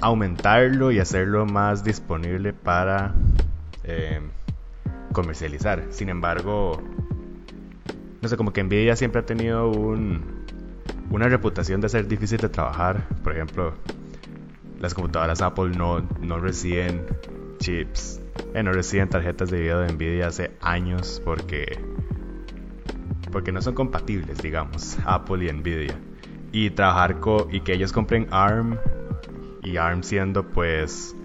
aumentarlo 0.01 0.91
y 0.91 0.99
hacerlo 0.99 1.45
más 1.45 1.83
disponible 1.83 2.53
para 2.53 3.15
em, 3.83 4.29
comercializar. 5.17 5.87
Sin 5.89 6.09
embargo, 6.09 6.79
no 8.21 8.29
sé, 8.29 8.37
como 8.37 8.53
que 8.53 8.63
Nvidia 8.63 8.95
siempre 8.95 9.21
ha 9.21 9.25
tenido 9.25 9.67
una 9.71 11.27
reputación 11.27 11.81
de 11.81 11.89
ser 11.89 12.07
difícil 12.07 12.37
de 12.37 12.49
trabajar. 12.49 13.07
Por 13.23 13.33
ejemplo, 13.33 13.73
las 14.79 14.93
computadoras 14.93 15.41
Apple 15.41 15.71
no, 15.75 16.07
no 16.21 16.39
reciben 16.39 17.07
chips, 17.57 18.21
eh, 18.53 18.61
no 18.61 18.71
reciben 18.73 19.09
tarjetas 19.09 19.49
de 19.49 19.59
video 19.59 19.79
de 19.79 19.91
Nvidia 19.91 20.27
hace 20.27 20.51
años 20.61 21.19
porque, 21.25 21.79
porque 23.31 23.51
no 23.51 23.63
son 23.63 23.73
compatibles, 23.73 24.37
digamos, 24.43 24.99
Apple 25.03 25.45
y 25.45 25.51
Nvidia. 25.51 25.99
Y 26.51 26.69
trabajar 26.69 27.19
con, 27.19 27.53
y 27.53 27.61
que 27.61 27.73
ellos 27.73 27.91
compren 27.91 28.27
ARM 28.29 28.77
y 29.63 29.77
ARM 29.77 30.03
siendo 30.03 30.47
pues 30.47 31.15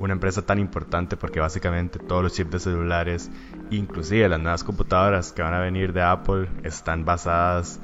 una 0.00 0.14
empresa 0.14 0.42
tan 0.42 0.58
importante 0.58 1.16
porque 1.16 1.40
básicamente 1.40 1.98
todos 1.98 2.22
los 2.22 2.32
chips 2.32 2.50
de 2.50 2.58
celulares, 2.58 3.30
inclusive 3.70 4.28
las 4.28 4.40
nuevas 4.40 4.64
computadoras 4.64 5.32
que 5.32 5.42
van 5.42 5.52
a 5.52 5.60
venir 5.60 5.92
de 5.92 6.02
Apple, 6.02 6.48
están 6.64 7.04
basadas 7.04 7.80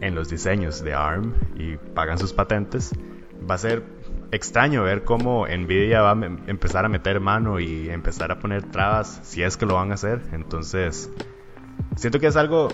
en 0.00 0.14
los 0.14 0.30
diseños 0.30 0.82
de 0.84 0.94
ARM 0.94 1.34
y 1.56 1.76
pagan 1.76 2.16
sus 2.16 2.32
patentes, 2.32 2.94
va 3.38 3.56
a 3.56 3.58
ser 3.58 3.82
extraño 4.30 4.84
ver 4.84 5.02
cómo 5.02 5.48
Nvidia 5.48 6.00
va 6.00 6.12
a 6.12 6.26
empezar 6.46 6.84
a 6.84 6.88
meter 6.88 7.18
mano 7.18 7.58
y 7.58 7.90
empezar 7.90 8.30
a 8.30 8.38
poner 8.38 8.62
trabas 8.62 9.20
si 9.24 9.42
es 9.42 9.56
que 9.56 9.66
lo 9.66 9.74
van 9.74 9.90
a 9.90 9.94
hacer. 9.94 10.22
Entonces, 10.32 11.10
siento 11.96 12.20
que 12.20 12.28
es 12.28 12.36
algo 12.36 12.68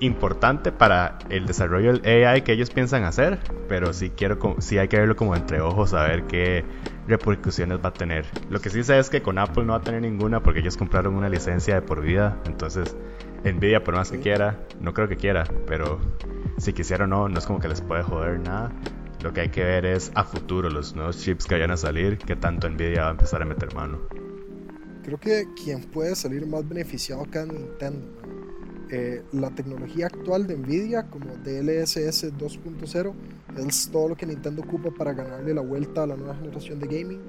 importante 0.00 0.72
para 0.72 1.18
el 1.28 1.46
desarrollo 1.46 1.92
del 1.92 2.26
AI 2.26 2.42
que 2.42 2.52
ellos 2.52 2.70
piensan 2.70 3.04
hacer, 3.04 3.38
pero 3.68 3.92
sí 3.92 4.10
quiero 4.10 4.56
sí 4.58 4.78
hay 4.78 4.88
que 4.88 4.98
verlo 4.98 5.14
como 5.14 5.36
entre 5.36 5.60
ojos 5.60 5.92
a 5.94 6.04
ver 6.04 6.24
qué 6.24 6.64
repercusiones 7.06 7.78
va 7.78 7.88
a 7.88 7.92
tener. 7.92 8.26
Lo 8.50 8.60
que 8.60 8.70
sí 8.70 8.82
sé 8.82 8.98
es 8.98 9.10
que 9.10 9.22
con 9.22 9.38
Apple 9.38 9.64
no 9.64 9.72
va 9.72 9.78
a 9.78 9.82
tener 9.82 10.02
ninguna 10.02 10.42
porque 10.42 10.60
ellos 10.60 10.76
compraron 10.76 11.14
una 11.14 11.28
licencia 11.28 11.74
de 11.74 11.82
por 11.82 12.00
vida, 12.00 12.40
entonces 12.46 12.96
Nvidia 13.44 13.84
por 13.84 13.94
más 13.94 14.10
que 14.10 14.20
quiera, 14.20 14.58
no 14.80 14.94
creo 14.94 15.08
que 15.08 15.16
quiera, 15.16 15.44
pero 15.66 16.00
si 16.58 16.72
quisiera 16.72 17.04
o 17.04 17.06
no, 17.06 17.28
no 17.28 17.38
es 17.38 17.46
como 17.46 17.60
que 17.60 17.68
les 17.68 17.80
puede 17.80 18.02
joder 18.02 18.40
nada. 18.40 18.72
Lo 19.22 19.32
que 19.32 19.42
hay 19.42 19.48
que 19.48 19.64
ver 19.64 19.86
es 19.86 20.12
a 20.14 20.24
futuro 20.24 20.68
los 20.68 20.94
nuevos 20.94 21.18
chips 21.18 21.46
que 21.46 21.54
vayan 21.54 21.70
a 21.70 21.76
salir, 21.76 22.18
que 22.18 22.36
tanto 22.36 22.68
Nvidia 22.68 23.02
va 23.02 23.08
a 23.08 23.12
empezar 23.12 23.42
a 23.42 23.44
meter 23.44 23.74
mano. 23.74 24.00
Creo 25.02 25.18
que 25.18 25.46
quien 25.62 25.82
puede 25.82 26.14
salir 26.14 26.46
más 26.46 26.66
beneficiado 26.66 27.22
acá 27.22 27.42
es 27.42 27.52
Nintendo. 27.52 28.23
Eh, 28.90 29.22
la 29.32 29.50
tecnología 29.50 30.06
actual 30.06 30.46
de 30.46 30.56
Nvidia, 30.56 31.04
como 31.10 31.26
DLSS 31.26 32.32
2.0, 32.36 33.12
es 33.66 33.88
todo 33.90 34.08
lo 34.08 34.16
que 34.16 34.26
Nintendo 34.26 34.62
ocupa 34.62 34.90
para 34.90 35.12
ganarle 35.12 35.54
la 35.54 35.62
vuelta 35.62 36.02
a 36.02 36.06
la 36.06 36.16
nueva 36.16 36.34
generación 36.34 36.80
de 36.80 36.86
gaming. 36.86 37.20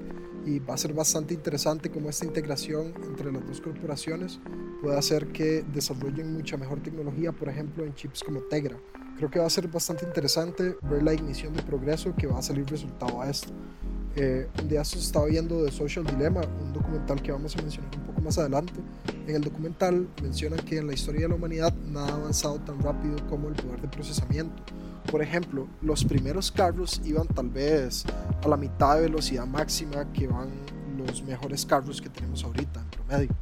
Y 0.44 0.60
va 0.60 0.74
a 0.74 0.76
ser 0.76 0.92
bastante 0.92 1.34
interesante 1.34 1.90
cómo 1.90 2.08
esta 2.08 2.24
integración 2.24 2.94
entre 3.04 3.32
las 3.32 3.44
dos 3.46 3.60
corporaciones 3.60 4.38
puede 4.80 4.96
hacer 4.96 5.26
que 5.32 5.64
desarrollen 5.72 6.32
mucha 6.34 6.56
mejor 6.56 6.80
tecnología, 6.80 7.32
por 7.32 7.48
ejemplo, 7.48 7.84
en 7.84 7.94
chips 7.94 8.22
como 8.22 8.40
Tegra. 8.42 8.76
Creo 9.16 9.30
que 9.30 9.38
va 9.38 9.46
a 9.46 9.50
ser 9.50 9.66
bastante 9.66 10.04
interesante 10.04 10.76
ver 10.82 11.02
la 11.02 11.14
ignición 11.14 11.52
de 11.54 11.62
progreso 11.62 12.14
que 12.14 12.26
va 12.26 12.38
a 12.38 12.42
salir 12.42 12.66
resultado 12.66 13.20
a 13.20 13.30
esto. 13.30 13.52
Eh, 14.18 14.48
un 14.62 14.68
día 14.68 14.82
se 14.82 14.98
estaba 14.98 15.26
viendo 15.26 15.62
The 15.62 15.70
Social 15.70 16.02
Dilemma, 16.06 16.40
un 16.62 16.72
documental 16.72 17.20
que 17.20 17.32
vamos 17.32 17.54
a 17.54 17.60
mencionar 17.60 17.90
un 17.94 18.06
poco 18.06 18.22
más 18.22 18.38
adelante. 18.38 18.72
En 19.26 19.36
el 19.36 19.42
documental 19.42 20.08
mencionan 20.22 20.58
que 20.60 20.78
en 20.78 20.86
la 20.86 20.94
historia 20.94 21.22
de 21.22 21.28
la 21.28 21.34
humanidad 21.34 21.74
nada 21.74 22.08
ha 22.08 22.14
avanzado 22.14 22.58
tan 22.60 22.80
rápido 22.80 23.16
como 23.28 23.48
el 23.48 23.54
poder 23.54 23.82
de 23.82 23.88
procesamiento. 23.88 24.62
Por 25.10 25.20
ejemplo, 25.20 25.68
los 25.82 26.02
primeros 26.02 26.50
carros 26.50 27.02
iban 27.04 27.26
tal 27.28 27.50
vez 27.50 28.04
a 28.42 28.48
la 28.48 28.56
mitad 28.56 28.96
de 28.96 29.02
velocidad 29.02 29.46
máxima 29.46 30.10
que 30.14 30.26
van 30.26 30.48
los 30.96 31.22
mejores 31.22 31.66
carros 31.66 32.00
que 32.00 32.08
tenemos 32.08 32.42
ahorita 32.42 32.80
en 32.80 32.88
promedio. 32.88 33.36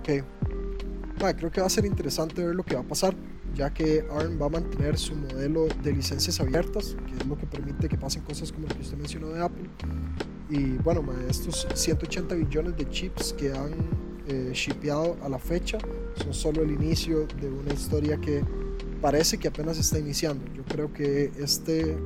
Ok, 0.00 1.36
creo 1.36 1.52
que 1.52 1.60
va 1.60 1.68
a 1.68 1.70
ser 1.70 1.84
interesante 1.84 2.44
ver 2.44 2.56
lo 2.56 2.64
que 2.64 2.74
va 2.74 2.80
a 2.80 2.84
pasar, 2.84 3.14
ya 3.58 3.74
que 3.74 4.06
ARM 4.08 4.40
va 4.40 4.46
a 4.46 4.50
mantener 4.50 4.96
su 4.96 5.16
modelo 5.16 5.66
de 5.82 5.92
licencias 5.92 6.40
abiertas, 6.40 6.96
que 7.08 7.16
es 7.16 7.26
lo 7.26 7.36
que 7.36 7.44
permite 7.44 7.88
que 7.88 7.98
pasen 7.98 8.22
cosas 8.22 8.52
como 8.52 8.68
lo 8.68 8.74
que 8.76 8.82
usted 8.82 8.96
mencionó 8.96 9.30
de 9.30 9.42
Apple. 9.42 9.68
Y 10.48 10.78
bueno, 10.78 11.04
estos 11.28 11.66
180 11.74 12.36
billones 12.36 12.76
de 12.76 12.88
chips 12.88 13.32
que 13.32 13.52
han 13.52 13.72
eh, 14.28 14.52
shipeado 14.54 15.16
a 15.24 15.28
la 15.28 15.40
fecha 15.40 15.78
son 16.14 16.32
solo 16.32 16.62
el 16.62 16.70
inicio 16.70 17.26
de 17.40 17.50
una 17.50 17.74
historia 17.74 18.16
que 18.18 18.44
parece 19.02 19.38
que 19.38 19.48
apenas 19.48 19.76
está 19.76 19.98
iniciando. 19.98 20.44
Yo 20.54 20.62
creo 20.64 20.92
que 20.92 21.32
este, 21.36 21.96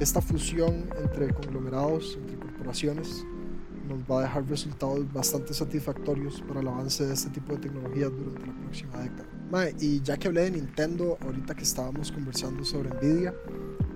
esta 0.00 0.22
fusión 0.22 0.88
entre 0.98 1.32
conglomerados, 1.34 2.18
entre 2.22 2.38
corporaciones, 2.38 3.26
nos 3.88 3.98
va 4.10 4.20
a 4.20 4.22
dejar 4.22 4.48
resultados 4.48 5.12
bastante 5.12 5.54
satisfactorios 5.54 6.42
para 6.42 6.60
el 6.60 6.68
avance 6.68 7.06
de 7.06 7.14
este 7.14 7.30
tipo 7.30 7.52
de 7.54 7.60
tecnologías 7.60 8.10
durante 8.10 8.46
la 8.46 8.56
próxima 8.58 8.98
década. 8.98 9.74
y 9.80 10.00
ya 10.02 10.16
que 10.16 10.28
hablé 10.28 10.42
de 10.42 10.50
Nintendo, 10.52 11.16
ahorita 11.20 11.54
que 11.54 11.62
estábamos 11.62 12.10
conversando 12.12 12.64
sobre 12.64 12.90
Nvidia, 12.90 13.34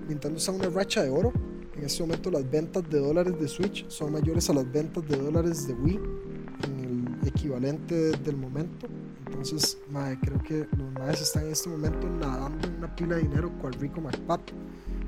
Nintendo 0.07 0.37
está 0.37 0.51
en 0.51 0.61
una 0.61 0.69
racha 0.69 1.03
de 1.03 1.09
oro. 1.09 1.31
En 1.75 1.85
este 1.85 2.03
momento 2.03 2.29
las 2.31 2.49
ventas 2.49 2.89
de 2.89 2.99
dólares 2.99 3.39
de 3.39 3.47
Switch 3.47 3.87
son 3.89 4.11
mayores 4.13 4.49
a 4.49 4.53
las 4.53 4.71
ventas 4.71 5.07
de 5.07 5.17
dólares 5.17 5.67
de 5.67 5.73
Wii 5.73 5.99
en 6.63 7.17
el 7.21 7.27
equivalente 7.27 8.11
del 8.17 8.37
momento. 8.37 8.87
Entonces, 9.25 9.77
creo 10.21 10.43
que 10.43 10.67
los 10.77 10.91
maes 10.93 11.21
están 11.21 11.45
en 11.45 11.51
este 11.53 11.69
momento 11.69 12.07
nadando 12.07 12.67
en 12.67 12.75
una 12.75 12.95
pila 12.95 13.15
de 13.15 13.23
dinero 13.23 13.51
cual 13.59 13.73
Rico 13.73 14.01
McPato 14.01 14.53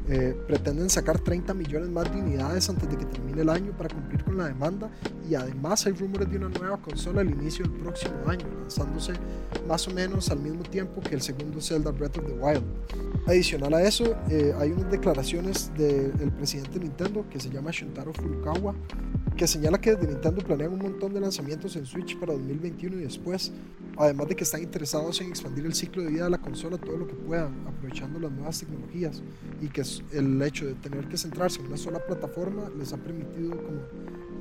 eh, 0.09 0.35
pretenden 0.47 0.89
sacar 0.89 1.19
30 1.19 1.53
millones 1.53 1.89
más 1.89 2.11
de 2.11 2.19
unidades 2.19 2.69
antes 2.69 2.89
de 2.89 2.97
que 2.97 3.05
termine 3.05 3.41
el 3.41 3.49
año 3.49 3.71
para 3.77 3.89
cumplir 3.93 4.23
con 4.23 4.37
la 4.37 4.47
demanda 4.47 4.89
y 5.29 5.35
además 5.35 5.85
hay 5.85 5.93
rumores 5.93 6.29
de 6.29 6.37
una 6.37 6.49
nueva 6.49 6.77
consola 6.77 7.21
al 7.21 7.29
inicio 7.29 7.65
del 7.65 7.79
próximo 7.79 8.15
año, 8.27 8.45
lanzándose 8.61 9.13
más 9.67 9.87
o 9.87 9.91
menos 9.91 10.29
al 10.29 10.39
mismo 10.39 10.63
tiempo 10.63 11.01
que 11.01 11.15
el 11.15 11.21
segundo 11.21 11.61
Zelda 11.61 11.91
Breath 11.91 12.17
of 12.17 12.25
the 12.25 12.33
Wild. 12.33 13.12
Adicional 13.25 13.73
a 13.73 13.81
eso, 13.81 14.17
eh, 14.29 14.53
hay 14.59 14.71
unas 14.71 14.91
declaraciones 14.91 15.71
del 15.77 16.29
presidente 16.33 16.77
de 16.77 16.81
Nintendo 16.81 17.25
que 17.29 17.39
se 17.39 17.49
llama 17.49 17.71
Shuntaro 17.71 18.13
Furukawa, 18.13 18.75
que 19.37 19.47
señala 19.47 19.79
que 19.79 19.95
desde 19.95 20.11
Nintendo 20.11 20.43
planean 20.43 20.73
un 20.73 20.79
montón 20.79 21.13
de 21.13 21.21
lanzamientos 21.21 21.77
en 21.77 21.85
Switch 21.85 22.19
para 22.19 22.33
2021 22.33 22.97
y 22.97 23.03
después, 23.03 23.53
además 23.97 24.27
de 24.27 24.35
que 24.35 24.43
están 24.43 24.61
interesados 24.61 25.21
en 25.21 25.29
expandir 25.29 25.65
el 25.65 25.73
ciclo 25.73 26.03
de 26.03 26.09
vida 26.11 26.25
de 26.25 26.31
la 26.31 26.37
consola 26.37 26.77
todo 26.77 26.97
lo 26.97 27.07
que 27.07 27.13
puedan, 27.13 27.65
aprovechando 27.65 28.19
las 28.19 28.31
nuevas 28.31 28.59
tecnologías 28.59 29.23
y 29.61 29.69
que 29.69 29.83
el 30.11 30.41
hecho 30.41 30.65
de 30.65 30.73
tener 30.73 31.07
que 31.07 31.17
centrarse 31.17 31.61
en 31.61 31.67
una 31.67 31.77
sola 31.77 31.99
plataforma 32.05 32.69
les 32.77 32.91
ha 32.91 32.97
permitido 32.97 33.51
como 33.51 33.79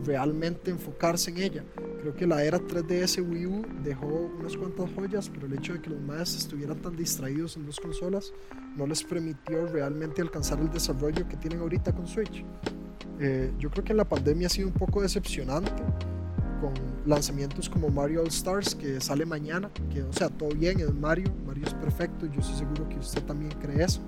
realmente 0.04 0.70
enfocarse 0.70 1.30
en 1.30 1.38
ella. 1.38 1.64
Creo 2.00 2.14
que 2.14 2.26
la 2.26 2.44
era 2.44 2.58
3DS 2.58 3.26
Wii 3.26 3.46
U 3.46 3.62
dejó 3.82 4.30
unas 4.38 4.56
cuantas 4.56 4.90
joyas, 4.94 5.28
pero 5.28 5.46
el 5.46 5.54
hecho 5.54 5.74
de 5.74 5.80
que 5.80 5.90
los 5.90 6.00
más 6.00 6.34
estuvieran 6.34 6.80
tan 6.80 6.96
distraídos 6.96 7.56
en 7.56 7.66
dos 7.66 7.78
consolas 7.78 8.32
no 8.76 8.86
les 8.86 9.02
permitió 9.02 9.66
realmente 9.66 10.20
alcanzar 10.22 10.58
el 10.60 10.70
desarrollo 10.70 11.28
que 11.28 11.36
tienen 11.36 11.60
ahorita 11.60 11.92
con 11.92 12.06
Switch. 12.06 12.44
Eh, 13.20 13.52
yo 13.58 13.70
creo 13.70 13.84
que 13.84 13.94
la 13.94 14.04
pandemia 14.04 14.48
ha 14.48 14.50
sido 14.50 14.68
un 14.68 14.74
poco 14.74 15.02
decepcionante 15.02 15.70
con 16.60 16.72
lanzamientos 17.06 17.68
como 17.68 17.88
Mario 17.88 18.22
All 18.22 18.28
Stars 18.28 18.74
que 18.74 19.00
sale 19.00 19.26
mañana, 19.26 19.70
que 19.92 20.02
o 20.02 20.12
sea, 20.12 20.28
todo 20.28 20.50
bien, 20.50 20.80
es 20.80 20.92
Mario, 20.94 21.32
Mario 21.46 21.66
es 21.66 21.74
perfecto, 21.74 22.26
yo 22.26 22.40
estoy 22.40 22.56
seguro 22.56 22.88
que 22.88 22.98
usted 22.98 23.22
también 23.22 23.52
cree 23.60 23.84
eso 23.84 24.00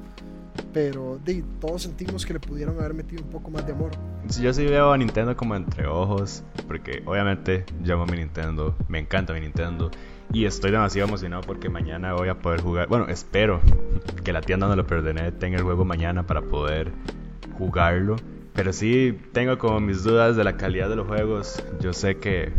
pero 0.72 1.20
de, 1.24 1.44
todos 1.60 1.82
sentimos 1.82 2.24
que 2.26 2.34
le 2.34 2.40
pudieron 2.40 2.78
haber 2.78 2.94
metido 2.94 3.22
un 3.22 3.30
poco 3.30 3.50
más 3.50 3.66
de 3.66 3.72
amor. 3.72 3.92
Yo 4.40 4.52
sí 4.52 4.64
veo 4.64 4.92
a 4.92 4.98
Nintendo 4.98 5.36
como 5.36 5.54
entre 5.54 5.86
ojos, 5.86 6.42
porque 6.66 7.02
obviamente 7.06 7.64
yo 7.82 7.94
amo 7.94 8.06
mi 8.06 8.16
Nintendo, 8.16 8.74
me 8.88 8.98
encanta 8.98 9.32
mi 9.32 9.40
Nintendo, 9.40 9.90
y 10.32 10.46
estoy 10.46 10.70
demasiado 10.70 11.08
emocionado 11.08 11.42
porque 11.42 11.68
mañana 11.68 12.14
voy 12.14 12.28
a 12.28 12.38
poder 12.38 12.60
jugar, 12.60 12.88
bueno, 12.88 13.06
espero 13.08 13.60
que 14.24 14.32
la 14.32 14.40
tienda 14.40 14.66
donde 14.66 14.82
lo 14.82 14.86
perdoné 14.86 15.30
tenga 15.32 15.58
el 15.58 15.62
juego 15.62 15.84
mañana 15.84 16.26
para 16.26 16.42
poder 16.42 16.90
jugarlo, 17.58 18.16
pero 18.54 18.72
sí 18.72 19.18
tengo 19.32 19.58
como 19.58 19.80
mis 19.80 20.02
dudas 20.02 20.36
de 20.36 20.44
la 20.44 20.56
calidad 20.56 20.88
de 20.88 20.96
los 20.96 21.06
juegos, 21.06 21.62
yo 21.80 21.92
sé 21.92 22.16
que 22.16 22.52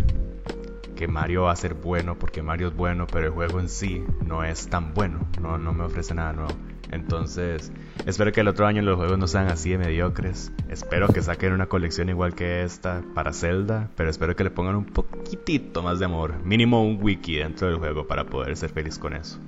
que 0.96 1.08
Mario 1.10 1.44
va 1.44 1.52
a 1.52 1.56
ser 1.58 1.74
bueno 1.74 2.18
porque 2.18 2.42
Mario 2.42 2.70
es 2.70 2.76
bueno, 2.76 3.06
pero 3.06 3.28
el 3.28 3.34
juego 3.34 3.60
en 3.60 3.68
sí 3.68 4.02
no 4.24 4.44
es 4.44 4.68
tan 4.70 4.94
bueno, 4.94 5.28
no, 5.42 5.58
no 5.58 5.74
me 5.74 5.84
ofrece 5.84 6.14
nada 6.14 6.32
nuevo. 6.32 6.54
Entonces, 6.92 7.72
espero 8.06 8.32
que 8.32 8.42
el 8.42 8.48
otro 8.48 8.66
año 8.66 8.82
los 8.82 8.98
juegos 8.98 9.18
no 9.18 9.28
sean 9.28 9.48
así 9.48 9.72
de 9.72 9.78
mediocres. 9.78 10.52
Espero 10.70 11.08
que 11.08 11.22
saquen 11.22 11.54
una 11.54 11.68
colección 11.68 12.10
igual 12.10 12.36
que 12.36 12.64
esta 12.64 13.04
para 13.14 13.34
Zelda, 13.34 13.90
pero 13.96 14.10
espero 14.10 14.36
que 14.36 14.44
le 14.44 14.52
pongan 14.52 14.76
un 14.76 14.86
poquitito 14.86 15.82
más 15.82 16.00
de 16.00 16.06
amor. 16.06 16.36
Mínimo 16.44 16.84
un 16.84 17.00
wiki 17.02 17.38
dentro 17.38 17.68
del 17.68 17.78
juego 17.78 18.08
para 18.08 18.26
poder 18.26 18.56
ser 18.56 18.70
feliz 18.70 18.98
con 19.00 19.16
eso. 19.16 19.40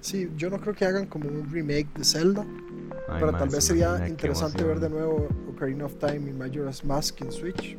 Sí, 0.00 0.30
yo 0.36 0.50
no 0.50 0.58
creo 0.58 0.74
que 0.74 0.84
hagan 0.84 1.06
como 1.06 1.28
un 1.28 1.50
remake 1.50 1.88
de 1.96 2.04
Zelda, 2.04 2.44
pero 3.06 3.32
tal 3.32 3.48
vez 3.48 3.64
sería 3.64 4.06
interesante 4.06 4.62
ver 4.62 4.78
de 4.78 4.90
nuevo 4.90 5.28
Ocarina 5.50 5.86
of 5.86 5.94
Time 5.96 6.30
y 6.30 6.32
Majora's 6.32 6.84
Mask 6.84 7.22
en 7.22 7.32
Switch. 7.32 7.78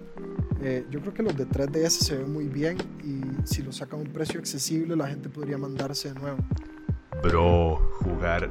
Eh, 0.61 0.85
yo 0.89 0.99
creo 1.01 1.13
que 1.13 1.21
los 1.21 1.37
de 1.37 1.47
3DS 1.47 1.89
se 1.89 2.17
ven 2.17 2.33
muy 2.33 2.45
bien 2.45 2.77
y 3.03 3.21
si 3.45 3.61
los 3.61 3.75
sacan 3.75 3.99
a 3.99 4.03
un 4.03 4.09
precio 4.09 4.39
accesible 4.39 4.95
la 4.95 5.07
gente 5.07 5.29
podría 5.29 5.57
mandarse 5.59 6.11
de 6.13 6.19
nuevo. 6.19 6.37
Bro, 7.21 7.77
jugar 7.99 8.49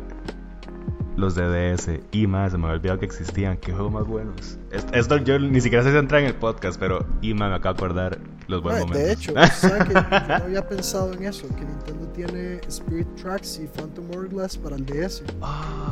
los 1.17 1.35
de 1.35 1.45
DS 1.45 2.01
y 2.13 2.27
más, 2.27 2.53
se 2.53 2.59
me 2.59 2.65
había 2.65 2.77
olvidado 2.77 2.99
que 2.99 3.07
existían, 3.07 3.57
qué 3.59 3.73
juegos 3.73 3.93
más 3.93 4.07
buenos. 4.07 4.59
Esto 4.93 5.17
yo 5.19 5.39
ni 5.39 5.61
siquiera 5.61 5.85
sé 5.85 5.93
si 5.93 5.97
entra 5.97 6.21
en 6.21 6.27
el 6.27 6.35
podcast, 6.35 6.79
pero 6.79 7.07
Ima 7.23 7.49
me 7.49 7.55
acaba 7.55 7.75
de 7.75 7.79
acordar 7.79 8.19
los 8.49 8.63
buenos 8.63 8.83
momentos. 8.83 9.03
De 9.03 9.13
hecho, 9.13 9.33
¿sabes 9.53 9.85
que 9.85 9.95
yo 9.95 10.39
no 10.39 10.45
había 10.45 10.69
pensado 10.69 11.13
en 11.13 11.25
eso, 11.25 11.49
que 11.49 11.65
Nintendo 11.65 12.07
tiene 12.09 12.61
Spirit 12.69 13.09
Tracks 13.15 13.61
y 13.61 13.67
Phantom 13.67 14.11
Hourglass 14.11 14.57
para 14.57 14.77
el 14.77 14.85
DS. 14.85 15.23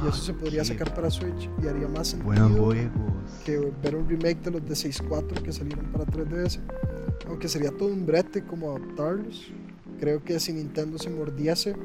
y 0.04 0.08
eso 0.08 0.18
se 0.18 0.34
podría 0.34 0.64
sacar 0.64 0.94
para 0.94 1.10
Switch 1.10 1.48
y 1.62 1.66
haría 1.66 1.88
más 1.88 2.08
sentido 2.08 2.74
que 3.44 3.72
ver 3.82 3.96
un 3.96 4.08
remake 4.08 4.40
de 4.42 4.50
los 4.52 4.64
de 4.64 4.74
6.4 4.74 5.42
que 5.42 5.52
salieron 5.52 5.86
para 5.86 6.04
3DS. 6.04 6.60
Aunque 7.28 7.48
sería 7.48 7.70
todo 7.70 7.88
un 7.88 8.04
brete 8.06 8.44
como 8.44 8.70
adaptarlos. 8.76 9.50
Creo 10.00 10.22
que 10.22 10.40
si 10.40 10.52
Nintendo 10.52 10.98
se 10.98 11.10
mordiese 11.10 11.76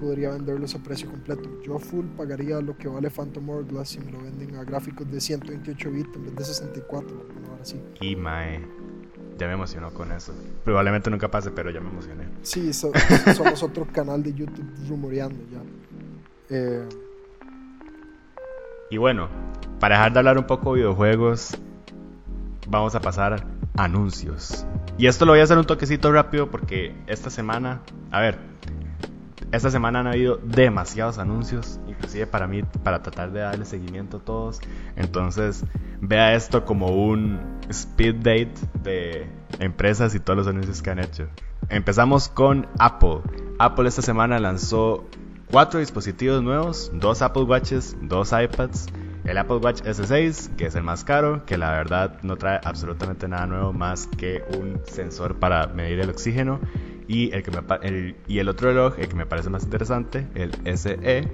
podría 0.00 0.30
venderlos 0.30 0.74
a 0.74 0.78
precio 0.78 1.10
completo. 1.10 1.48
Yo 1.62 1.78
full 1.78 2.06
pagaría 2.16 2.60
lo 2.60 2.76
que 2.76 2.88
vale 2.88 3.10
Phantom 3.10 3.48
Hourglass 3.48 3.90
si 3.90 4.00
me 4.00 4.10
lo 4.10 4.22
venden 4.22 4.56
a 4.56 4.64
gráficos 4.64 5.10
de 5.10 5.20
128 5.20 5.90
bits 5.90 6.16
en 6.16 6.24
vez 6.24 6.36
de 6.36 6.44
64. 6.44 7.26
Ahora 7.50 7.64
sí. 7.64 7.80
Y 8.00 8.16
mae, 8.16 8.66
ya 9.38 9.46
me 9.46 9.52
emocionó 9.52 9.92
con 9.92 10.10
eso. 10.12 10.34
Probablemente 10.64 11.10
nunca 11.10 11.30
pase, 11.30 11.50
pero 11.50 11.70
ya 11.70 11.80
me 11.80 11.90
emocioné. 11.90 12.24
Sí, 12.42 12.72
somos 12.72 13.62
otro 13.62 13.86
canal 13.86 14.22
de 14.22 14.32
YouTube 14.32 14.70
rumoreando 14.88 15.38
ya. 15.50 15.62
Eh, 16.48 16.88
y 18.90 18.96
bueno, 18.96 19.28
para 19.78 19.96
dejar 19.96 20.12
de 20.12 20.18
hablar 20.18 20.38
un 20.38 20.46
poco 20.46 20.74
de 20.74 20.80
videojuegos, 20.80 21.56
vamos 22.68 22.94
a 22.94 23.00
pasar 23.00 23.46
a 23.76 23.84
anuncios. 23.84 24.66
Y 24.98 25.06
esto 25.06 25.24
lo 25.24 25.32
voy 25.32 25.40
a 25.40 25.44
hacer 25.44 25.58
un 25.58 25.64
toquecito 25.64 26.10
rápido 26.12 26.50
porque 26.50 26.94
esta 27.06 27.30
semana, 27.30 27.82
a 28.10 28.20
ver, 28.20 28.38
esta 29.52 29.70
semana 29.70 30.00
han 30.00 30.06
habido 30.06 30.36
demasiados 30.36 31.18
anuncios, 31.18 31.80
inclusive 31.86 32.26
para 32.26 32.46
mí, 32.46 32.62
para 32.62 33.02
tratar 33.02 33.32
de 33.32 33.40
darle 33.40 33.64
seguimiento 33.64 34.18
a 34.18 34.20
todos. 34.20 34.60
Entonces, 34.96 35.64
vea 36.00 36.34
esto 36.34 36.64
como 36.64 36.88
un 36.88 37.40
speed 37.68 38.16
date 38.16 38.54
de 38.82 39.26
empresas 39.58 40.14
y 40.14 40.20
todos 40.20 40.36
los 40.36 40.46
anuncios 40.46 40.82
que 40.82 40.90
han 40.90 41.00
hecho. 41.00 41.28
Empezamos 41.68 42.28
con 42.28 42.68
Apple. 42.78 43.20
Apple 43.58 43.88
esta 43.88 44.02
semana 44.02 44.38
lanzó 44.38 45.06
cuatro 45.50 45.80
dispositivos 45.80 46.42
nuevos, 46.42 46.90
dos 46.94 47.22
Apple 47.22 47.42
Watches, 47.42 47.96
dos 48.02 48.32
iPads, 48.32 48.86
el 49.24 49.36
Apple 49.36 49.56
Watch 49.56 49.82
S6, 49.82 50.56
que 50.56 50.66
es 50.66 50.74
el 50.74 50.82
más 50.82 51.04
caro, 51.04 51.44
que 51.44 51.58
la 51.58 51.72
verdad 51.72 52.18
no 52.22 52.36
trae 52.36 52.60
absolutamente 52.64 53.28
nada 53.28 53.46
nuevo 53.46 53.72
más 53.72 54.06
que 54.06 54.42
un 54.58 54.80
sensor 54.84 55.38
para 55.38 55.66
medir 55.66 56.00
el 56.00 56.10
oxígeno, 56.10 56.60
y 57.10 57.32
el, 57.32 58.48
otro 58.48 58.68
reloj, 58.68 58.94
el 59.00 59.08
que 59.08 59.16
me 59.16 59.26
parece 59.26 59.50
más 59.50 59.64
interesante, 59.64 60.28
el 60.36 60.52
SE, 60.78 61.28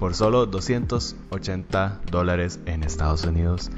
por 0.00 0.14
solo 0.14 0.44
280 0.46 2.00
dólares 2.10 2.58
en 2.66 2.82
Estados 2.82 3.22
Unidos. 3.24 3.70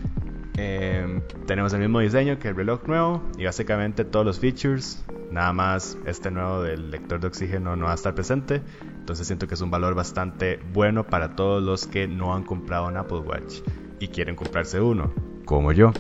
Em, 0.57 1.21
tenemos 1.47 1.75
el 1.75 1.81
mismo 1.81 2.01
diseño 2.01 2.39
que 2.39 2.49
el 2.49 2.57
reloj 2.57 2.87
nuevo 2.87 3.23
y 3.37 3.45
básicamente 3.45 4.07
todos 4.07 4.25
los 4.25 4.41
features. 4.41 5.05
Nada 5.31 5.53
más 5.53 5.99
este 6.07 6.31
nuevo 6.31 6.63
del 6.63 6.91
lector 6.91 7.21
de 7.21 7.27
oxígeno 7.27 7.77
no 7.77 7.85
va 7.85 7.93
a 7.93 7.97
estar 7.97 8.15
presente. 8.15 8.63
Entonces 9.01 9.27
siento 9.27 9.47
que 9.47 9.53
es 9.53 9.61
un 9.61 9.71
valor 9.71 9.95
bastante 9.95 10.59
bueno 10.73 11.05
para 11.05 11.37
todos 11.37 11.63
los 11.63 11.87
que 11.87 12.09
no 12.09 12.35
han 12.35 12.45
comprado 12.45 12.87
un 12.87 12.97
Apple 12.97 13.19
Watch 13.19 13.57
y 14.01 14.09
quieren 14.09 14.37
comprarse 14.37 14.81
uno, 14.81 15.13
como 15.45 15.73
yo. 15.73 15.93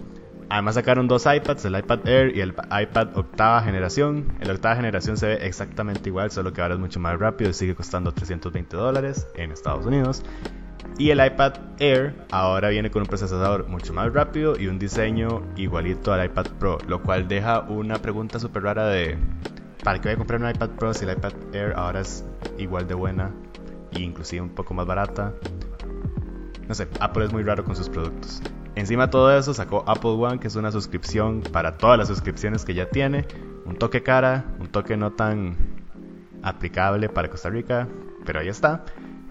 Además 0.53 0.75
sacaron 0.75 1.09
dos 1.09 1.25
iPads, 1.25 1.65
el 1.65 1.79
iPad 1.79 2.07
Air 2.07 2.37
y 2.37 2.43
el 2.43 2.51
iPad 2.51 3.17
octava 3.17 3.63
generación. 3.63 4.35
El 4.39 4.51
octava 4.51 4.77
generación 4.77 5.17
se 5.17 5.29
ve 5.29 5.47
exactamente 5.47 6.11
igual, 6.11 6.31
solo 6.31 6.53
que 6.53 6.61
ahora 6.61 6.75
es 6.75 6.81
mucho 6.81 7.01
más 7.01 7.19
rápido 7.19 7.49
y 7.49 7.55
sigue 7.55 7.75
costando 7.75 8.13
320 8.13 8.77
dólares 8.77 9.27
en 9.35 9.51
Estados 9.51 9.87
Unidos. 9.87 10.23
Y 10.99 11.09
el 11.09 11.25
iPad 11.25 11.55
Air 11.79 12.15
ahora 12.31 12.69
viene 12.69 12.91
con 12.91 13.01
un 13.01 13.09
procesador 13.09 13.67
mucho 13.67 13.95
más 13.95 14.13
rápido 14.13 14.61
y 14.61 14.67
un 14.67 14.79
diseño 14.79 15.43
igualito 15.57 16.13
al 16.13 16.27
iPad 16.27 16.47
Pro, 16.59 16.77
lo 16.87 17.01
cual 17.01 17.29
deja 17.29 17.61
una 17.61 17.97
pregunta 18.03 18.39
súper 18.39 18.65
rara 18.65 18.89
de 18.89 19.17
¿para 19.83 20.03
qué 20.03 20.09
voy 20.11 20.17
a 20.17 20.19
comprar 20.19 20.43
un 20.43 20.51
iPad 20.51 20.69
Pro 20.79 20.93
si 20.93 21.07
el 21.07 21.13
iPad 21.13 21.33
Air 21.55 21.73
ahora 21.77 22.01
es 22.01 22.27
igual 22.59 22.87
de 22.87 22.93
buena 22.93 23.31
e 23.93 24.01
inclusive 24.01 24.43
un 24.43 24.51
poco 24.51 24.75
más 24.75 24.87
barata? 24.87 25.33
No 26.69 26.75
sé, 26.75 26.89
Apple 27.01 27.25
es 27.25 27.33
muy 27.33 27.43
raro 27.43 27.65
con 27.65 27.75
sus 27.75 27.89
productos. 27.89 28.43
Encima 28.75 29.07
de 29.07 29.13
todo 29.13 29.37
eso 29.37 29.53
sacó 29.53 29.85
Apple 29.87 30.13
One, 30.13 30.39
que 30.39 30.49
es 30.49 30.57
una 30.57 30.73
suscripción 30.73 31.43
para 31.43 31.77
todas 31.77 31.99
las 31.99 32.09
suscripciones 32.09 32.65
que 32.65 32.75
ya 32.75 32.89
tiene. 32.89 33.27
Un 33.67 33.77
toque 33.77 34.03
cara, 34.03 34.47
un 34.59 34.69
toque 34.69 34.97
no 34.97 35.13
tan 35.13 35.57
aplicable 36.43 37.09
para 37.09 37.29
Costa 37.29 37.51
Rica, 37.51 37.87
pero 38.25 38.41
ahí 38.41 38.49
está. 38.49 38.85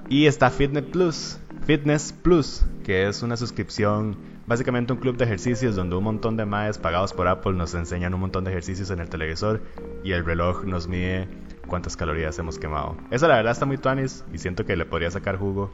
Y 0.10 0.28
está 0.28 0.50
Fitness 0.50 0.86
Plus, 0.86 1.40
Fitness 1.66 2.14
Plus, 2.14 2.66
que 2.84 3.08
es 3.08 3.24
una 3.24 3.38
suscripción, 3.38 4.18
básicamente 4.46 4.94
un 4.94 5.00
club 5.00 5.18
de 5.18 5.26
ejercicios 5.26 5.76
donde 5.76 5.96
un 5.96 6.04
montón 6.04 6.38
de 6.38 6.46
maes 6.46 6.78
pagados 6.78 7.14
por 7.14 7.28
Apple 7.28 7.54
nos 7.54 7.74
enseñan 7.74 8.14
un 8.14 8.20
montón 8.20 8.44
de 8.44 8.52
ejercicios 8.52 8.92
en 8.92 9.00
el 9.00 9.10
televisor 9.10 9.62
y 10.04 10.12
el 10.12 10.26
reloj 10.26 10.66
nos 10.66 10.88
mide 10.88 11.28
cuántas 11.68 11.96
calorías 11.98 12.38
hemos 12.40 12.60
quemado. 12.60 12.98
Eso 13.10 13.28
la 13.28 13.38
verdad 13.38 13.54
está 13.54 13.66
muy 13.66 13.78
tuanis 13.78 14.24
y 14.34 14.38
siento 14.38 14.66
que 14.66 14.76
le 14.76 14.86
podría 14.86 15.12
sacar 15.12 15.38
jugo. 15.38 15.72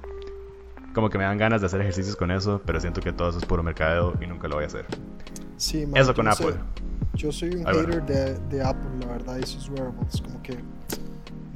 Como 0.94 1.10
que 1.10 1.18
me 1.18 1.26
dan 1.26 1.38
ganas 1.38 1.62
de 1.62 1.68
hacer 1.68 1.82
ejercicios 1.82 2.16
con 2.16 2.32
eso, 2.32 2.62
pero 2.66 2.80
siento 2.80 3.02
que 3.02 3.14
todo 3.14 3.30
eso 3.30 3.40
es 3.40 3.46
puro 3.46 3.62
mercadeo 3.64 4.14
y 4.22 4.28
nunca 4.28 4.48
lo 4.48 4.56
voy 4.56 4.64
a 4.64 4.68
hacer. 4.68 4.86
Sí, 5.58 5.88
eso 5.94 6.14
con 6.14 6.28
Apple. 6.28 6.56
yo 7.14 7.32
soy 7.32 7.50
un 7.50 7.66
hater 7.66 8.04
de, 8.06 8.40
de, 8.40 8.64
Apple, 8.64 8.90
la 9.02 9.08
verdad, 9.08 9.38
y 9.38 9.46
sus 9.46 9.70
wearables. 9.70 10.22
Como 10.22 10.42
que 10.42 10.58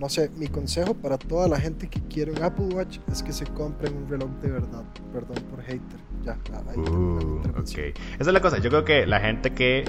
no 0.01 0.09
sé, 0.09 0.31
mi 0.35 0.47
consejo 0.47 0.95
para 0.95 1.19
toda 1.19 1.47
la 1.47 1.59
gente 1.59 1.87
que 1.87 2.01
quiere 2.01 2.31
un 2.31 2.41
Apple 2.41 2.65
Watch 2.73 2.97
es 3.11 3.21
que 3.21 3.31
se 3.31 3.45
compren 3.45 3.95
un 3.95 4.09
reloj 4.09 4.31
de 4.41 4.49
verdad. 4.49 4.83
Perdón 5.13 5.43
por 5.51 5.61
hater. 5.61 5.99
Ya, 6.23 6.39
ahí 6.67 6.79
uh, 6.79 7.41
ok. 7.55 7.67
Esa 7.67 7.95
es 8.17 8.27
la 8.27 8.41
cosa. 8.41 8.57
Yo 8.57 8.71
creo 8.71 8.83
que 8.83 9.05
la 9.05 9.19
gente 9.19 9.53
que. 9.53 9.85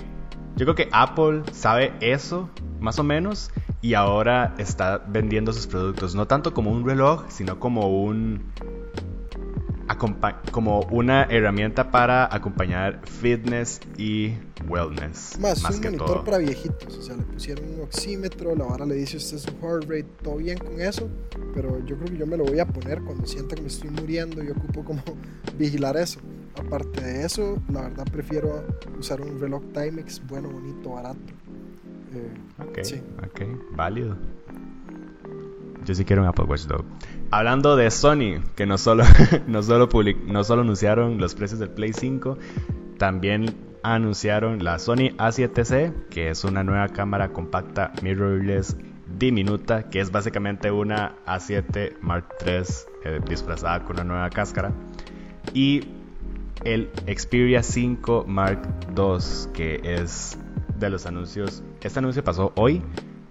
Yo 0.56 0.66
creo 0.66 0.74
que 0.74 0.88
Apple 0.92 1.44
sabe 1.52 1.94
eso, 2.00 2.50
más 2.78 2.98
o 2.98 3.04
menos, 3.04 3.50
y 3.80 3.94
ahora 3.94 4.54
está 4.58 4.98
vendiendo 4.98 5.50
sus 5.54 5.66
productos. 5.66 6.14
No 6.14 6.26
tanto 6.26 6.52
como 6.52 6.70
un 6.70 6.84
reloj, 6.84 7.24
sino 7.30 7.58
como 7.58 7.88
un 7.88 8.52
como 10.50 10.80
una 10.90 11.24
herramienta 11.24 11.90
para 11.90 12.34
acompañar 12.34 13.00
fitness 13.06 13.80
y 13.96 14.34
wellness. 14.68 15.38
Más, 15.40 15.62
un 15.64 15.80
monitor 15.80 16.24
para 16.24 16.38
viejitos. 16.38 16.96
O 16.96 17.02
sea, 17.02 17.16
le 17.16 17.22
pusieron 17.22 17.64
un 17.74 17.80
oxímetro, 17.82 18.54
la 18.54 18.64
vara 18.64 18.86
le 18.86 18.94
dice 18.94 19.16
usted 19.16 19.38
su 19.38 19.50
heart 19.60 19.84
rate, 19.84 20.06
todo 20.22 20.36
bien 20.36 20.58
con 20.58 20.80
eso. 20.80 21.08
Pero 21.54 21.84
yo 21.84 21.96
creo 21.96 22.08
que 22.10 22.16
yo 22.16 22.26
me 22.26 22.36
lo 22.36 22.44
voy 22.44 22.58
a 22.58 22.66
poner 22.66 23.02
cuando 23.02 23.26
sienta 23.26 23.54
que 23.54 23.62
me 23.62 23.68
estoy 23.68 23.90
muriendo 23.90 24.42
y 24.42 24.50
ocupo 24.50 24.84
como 24.84 25.02
vigilar 25.58 25.96
eso. 25.96 26.20
Aparte 26.58 27.00
de 27.00 27.24
eso, 27.24 27.62
la 27.72 27.82
verdad 27.82 28.04
prefiero 28.10 28.64
usar 28.98 29.20
un 29.20 29.40
reloj 29.40 29.62
Timex 29.72 30.20
bueno, 30.26 30.50
bonito, 30.50 30.90
barato. 30.90 31.20
Eh, 32.14 32.34
ok, 32.58 32.78
ok, 33.26 33.76
válido. 33.76 34.16
Yo 35.84 35.94
sí 35.94 36.04
quiero 36.04 36.22
un 36.22 36.28
Apple 36.28 36.44
Watch 36.44 36.66
Dog. 36.66 36.84
Hablando 37.34 37.76
de 37.76 37.90
Sony, 37.90 38.42
que 38.56 38.66
no 38.66 38.76
solo, 38.76 39.04
no, 39.46 39.62
solo 39.62 39.88
no 40.26 40.44
solo 40.44 40.60
anunciaron 40.60 41.16
los 41.16 41.34
precios 41.34 41.58
del 41.60 41.70
Play 41.70 41.94
5, 41.94 42.36
también 42.98 43.56
anunciaron 43.82 44.62
la 44.62 44.78
Sony 44.78 45.16
A7C, 45.16 46.08
que 46.10 46.28
es 46.28 46.44
una 46.44 46.62
nueva 46.62 46.88
cámara 46.88 47.32
compacta 47.32 47.94
mirrorless 48.02 48.76
diminuta, 49.18 49.88
que 49.88 50.00
es 50.00 50.12
básicamente 50.12 50.70
una 50.70 51.14
A7 51.24 51.94
Mark 52.02 52.26
III 52.44 52.64
eh, 53.06 53.20
disfrazada 53.26 53.82
con 53.82 53.96
una 53.96 54.04
nueva 54.04 54.28
cáscara. 54.28 54.70
Y 55.54 55.88
el 56.64 56.90
Xperia 57.06 57.62
5 57.62 58.26
Mark 58.28 58.60
II, 58.94 59.52
que 59.54 59.80
es 59.82 60.38
de 60.78 60.90
los 60.90 61.06
anuncios. 61.06 61.62
Este 61.80 61.98
anuncio 61.98 62.22
pasó 62.22 62.52
hoy 62.56 62.82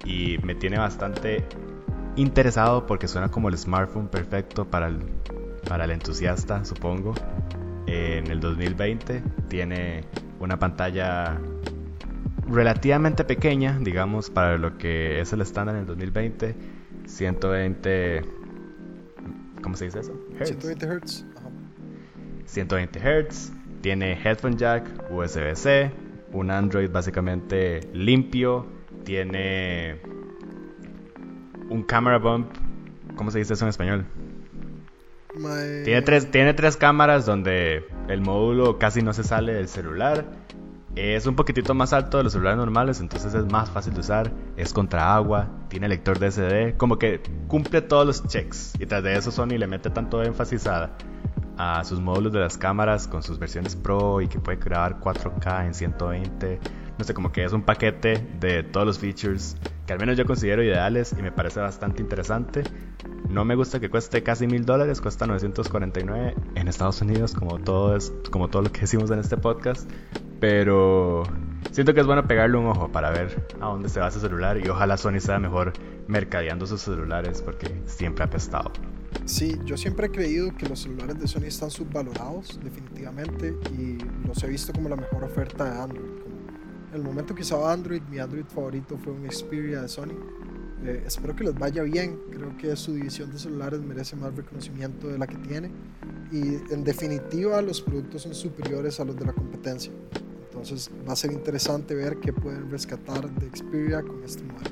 y 0.03 0.39
me 0.39 0.55
tiene 0.55 0.79
bastante 0.79 1.45
interesado 2.15 2.85
porque 2.87 3.07
suena 3.07 3.29
como 3.29 3.49
el 3.49 3.57
smartphone 3.57 4.07
perfecto 4.07 4.65
para 4.65 4.87
el, 4.87 4.99
para 5.67 5.85
el 5.85 5.91
entusiasta, 5.91 6.63
supongo. 6.65 7.13
En 7.87 8.27
el 8.27 8.39
2020 8.39 9.23
tiene 9.47 10.03
una 10.39 10.57
pantalla 10.59 11.39
relativamente 12.47 13.23
pequeña, 13.23 13.77
digamos, 13.79 14.29
para 14.29 14.57
lo 14.57 14.77
que 14.77 15.19
es 15.19 15.33
el 15.33 15.41
estándar 15.41 15.75
en 15.75 15.81
el 15.81 15.87
2020. 15.87 16.55
120... 17.05 18.21
¿Cómo 19.61 19.75
se 19.75 19.85
dice 19.85 19.99
eso? 19.99 20.13
120 20.41 20.87
Hz. 20.87 21.25
120 22.45 22.99
Hz. 22.99 23.51
Tiene 23.81 24.13
headphone 24.13 24.57
jack, 24.57 25.11
USB-C, 25.11 25.91
un 26.33 26.51
Android 26.51 26.89
básicamente 26.89 27.81
limpio. 27.93 28.65
Tiene 29.03 29.99
un 31.71 31.83
camera 31.83 32.19
bump. 32.19 32.51
¿Cómo 33.15 33.31
se 33.31 33.39
dice 33.39 33.53
eso 33.53 33.65
en 33.65 33.69
español? 33.69 34.05
Tiene, 35.85 36.01
tres, 36.01 36.29
tiene 36.29 36.53
tres 36.53 36.75
cámaras 36.75 37.25
donde 37.25 37.87
el 38.09 38.21
módulo 38.21 38.77
casi 38.77 39.01
no 39.01 39.13
se 39.13 39.23
sale 39.23 39.53
del 39.53 39.69
celular. 39.69 40.25
Es 40.95 41.25
un 41.25 41.37
poquitito 41.37 41.73
más 41.73 41.93
alto 41.93 42.17
de 42.17 42.25
los 42.25 42.33
celulares 42.33 42.57
normales, 42.57 42.99
entonces 42.99 43.33
es 43.33 43.45
más 43.49 43.69
fácil 43.69 43.93
de 43.93 44.01
usar. 44.01 44.31
Es 44.57 44.73
contra 44.73 45.15
agua, 45.15 45.47
tiene 45.69 45.87
lector 45.87 46.19
de 46.19 46.31
SD, 46.31 46.77
como 46.77 46.99
que 46.99 47.21
cumple 47.47 47.81
todos 47.81 48.05
los 48.05 48.27
checks. 48.27 48.73
Y 48.77 48.85
tras 48.85 49.01
de 49.01 49.15
eso 49.15 49.31
Sony 49.31 49.57
le 49.57 49.67
mete 49.67 49.89
tanto 49.89 50.21
énfasis 50.21 50.67
a, 50.67 50.91
a 51.57 51.83
sus 51.85 52.01
módulos 52.01 52.33
de 52.33 52.41
las 52.41 52.57
cámaras 52.57 53.07
con 53.07 53.23
sus 53.23 53.39
versiones 53.39 53.77
Pro 53.77 54.19
y 54.19 54.27
que 54.27 54.39
puede 54.39 54.57
grabar 54.57 54.99
4K 54.99 55.67
en 55.67 55.73
120 55.73 56.59
no 57.01 57.05
sé, 57.05 57.15
como 57.15 57.31
que 57.31 57.43
es 57.43 57.51
un 57.51 57.63
paquete 57.63 58.23
de 58.39 58.61
todos 58.61 58.85
los 58.85 58.99
features 58.99 59.57
que 59.91 59.95
al 59.95 59.99
menos 59.99 60.17
yo 60.17 60.25
considero 60.25 60.63
ideales 60.63 61.13
y 61.19 61.21
me 61.21 61.33
parece 61.33 61.59
bastante 61.59 62.01
interesante. 62.01 62.63
No 63.29 63.43
me 63.43 63.55
gusta 63.55 63.81
que 63.81 63.89
cueste 63.89 64.23
casi 64.23 64.47
mil 64.47 64.63
dólares, 64.63 65.01
cuesta 65.01 65.27
949 65.27 66.33
en 66.55 66.67
Estados 66.69 67.01
Unidos, 67.01 67.33
como 67.33 67.59
todo, 67.59 67.97
es, 67.97 68.13
como 68.31 68.49
todo 68.49 68.61
lo 68.61 68.71
que 68.71 68.81
decimos 68.81 69.11
en 69.11 69.19
este 69.19 69.35
podcast. 69.35 69.89
Pero 70.39 71.23
siento 71.71 71.93
que 71.93 71.99
es 71.99 72.05
bueno 72.05 72.25
pegarle 72.25 72.57
un 72.57 72.67
ojo 72.67 72.89
para 72.89 73.11
ver 73.11 73.45
a 73.59 73.65
dónde 73.65 73.89
se 73.89 73.99
va 73.99 74.07
ese 74.07 74.21
celular 74.21 74.65
y 74.65 74.69
ojalá 74.69 74.95
Sony 74.95 75.19
sea 75.19 75.39
mejor 75.39 75.73
mercadeando 76.07 76.65
sus 76.65 76.79
celulares 76.79 77.41
porque 77.41 77.81
siempre 77.85 78.23
ha 78.23 78.27
apestado. 78.27 78.71
Sí, 79.25 79.59
yo 79.65 79.75
siempre 79.75 80.07
he 80.07 80.09
creído 80.09 80.55
que 80.55 80.69
los 80.69 80.79
celulares 80.79 81.19
de 81.19 81.27
Sony 81.27 81.47
están 81.47 81.69
subvalorados, 81.69 82.61
definitivamente, 82.63 83.53
y 83.77 83.97
los 84.25 84.41
he 84.41 84.47
visto 84.47 84.71
como 84.71 84.87
la 84.87 84.95
mejor 84.95 85.25
oferta 85.25 85.65
de 85.65 85.81
Android 85.81 86.30
el 86.93 87.03
momento 87.03 87.33
que 87.33 87.41
usaba 87.41 87.71
Android, 87.71 88.01
mi 88.09 88.19
Android 88.19 88.45
favorito 88.45 88.97
fue 88.97 89.13
un 89.13 89.29
Xperia 89.29 89.81
de 89.81 89.87
Sony. 89.87 90.15
Eh, 90.83 91.03
espero 91.05 91.35
que 91.35 91.43
les 91.43 91.53
vaya 91.53 91.83
bien. 91.83 92.19
Creo 92.31 92.55
que 92.57 92.75
su 92.75 92.93
división 92.93 93.31
de 93.31 93.39
celulares 93.39 93.81
merece 93.81 94.15
más 94.15 94.35
reconocimiento 94.35 95.07
de 95.07 95.17
la 95.17 95.27
que 95.27 95.37
tiene. 95.37 95.71
Y 96.31 96.55
en 96.73 96.83
definitiva, 96.83 97.61
los 97.61 97.81
productos 97.81 98.23
son 98.23 98.33
superiores 98.33 98.99
a 98.99 99.05
los 99.05 99.15
de 99.15 99.25
la 99.25 99.33
competencia. 99.33 99.91
Entonces 100.49 100.91
va 101.07 101.13
a 101.13 101.15
ser 101.15 101.31
interesante 101.31 101.95
ver 101.95 102.17
qué 102.17 102.33
pueden 102.33 102.69
rescatar 102.69 103.29
de 103.29 103.49
Xperia 103.55 104.01
con 104.01 104.23
este 104.23 104.43
modelo. 104.43 104.69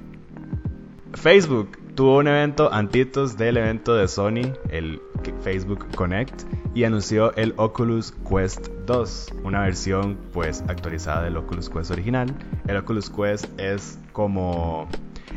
Facebook 1.13 1.77
tuvo 1.95 2.17
un 2.19 2.27
evento 2.27 2.71
antitos 2.71 3.37
del 3.37 3.57
evento 3.57 3.95
de 3.95 4.07
Sony, 4.07 4.53
el 4.69 5.01
Facebook 5.41 5.85
Connect, 5.95 6.43
y 6.73 6.83
anunció 6.83 7.35
el 7.35 7.53
Oculus 7.57 8.11
Quest 8.11 8.67
2, 8.85 9.33
una 9.43 9.61
versión 9.61 10.17
pues 10.31 10.63
actualizada 10.67 11.23
del 11.23 11.37
Oculus 11.37 11.69
Quest 11.69 11.91
original. 11.91 12.33
El 12.67 12.77
Oculus 12.77 13.09
Quest 13.09 13.45
es 13.59 13.99
como 14.13 14.87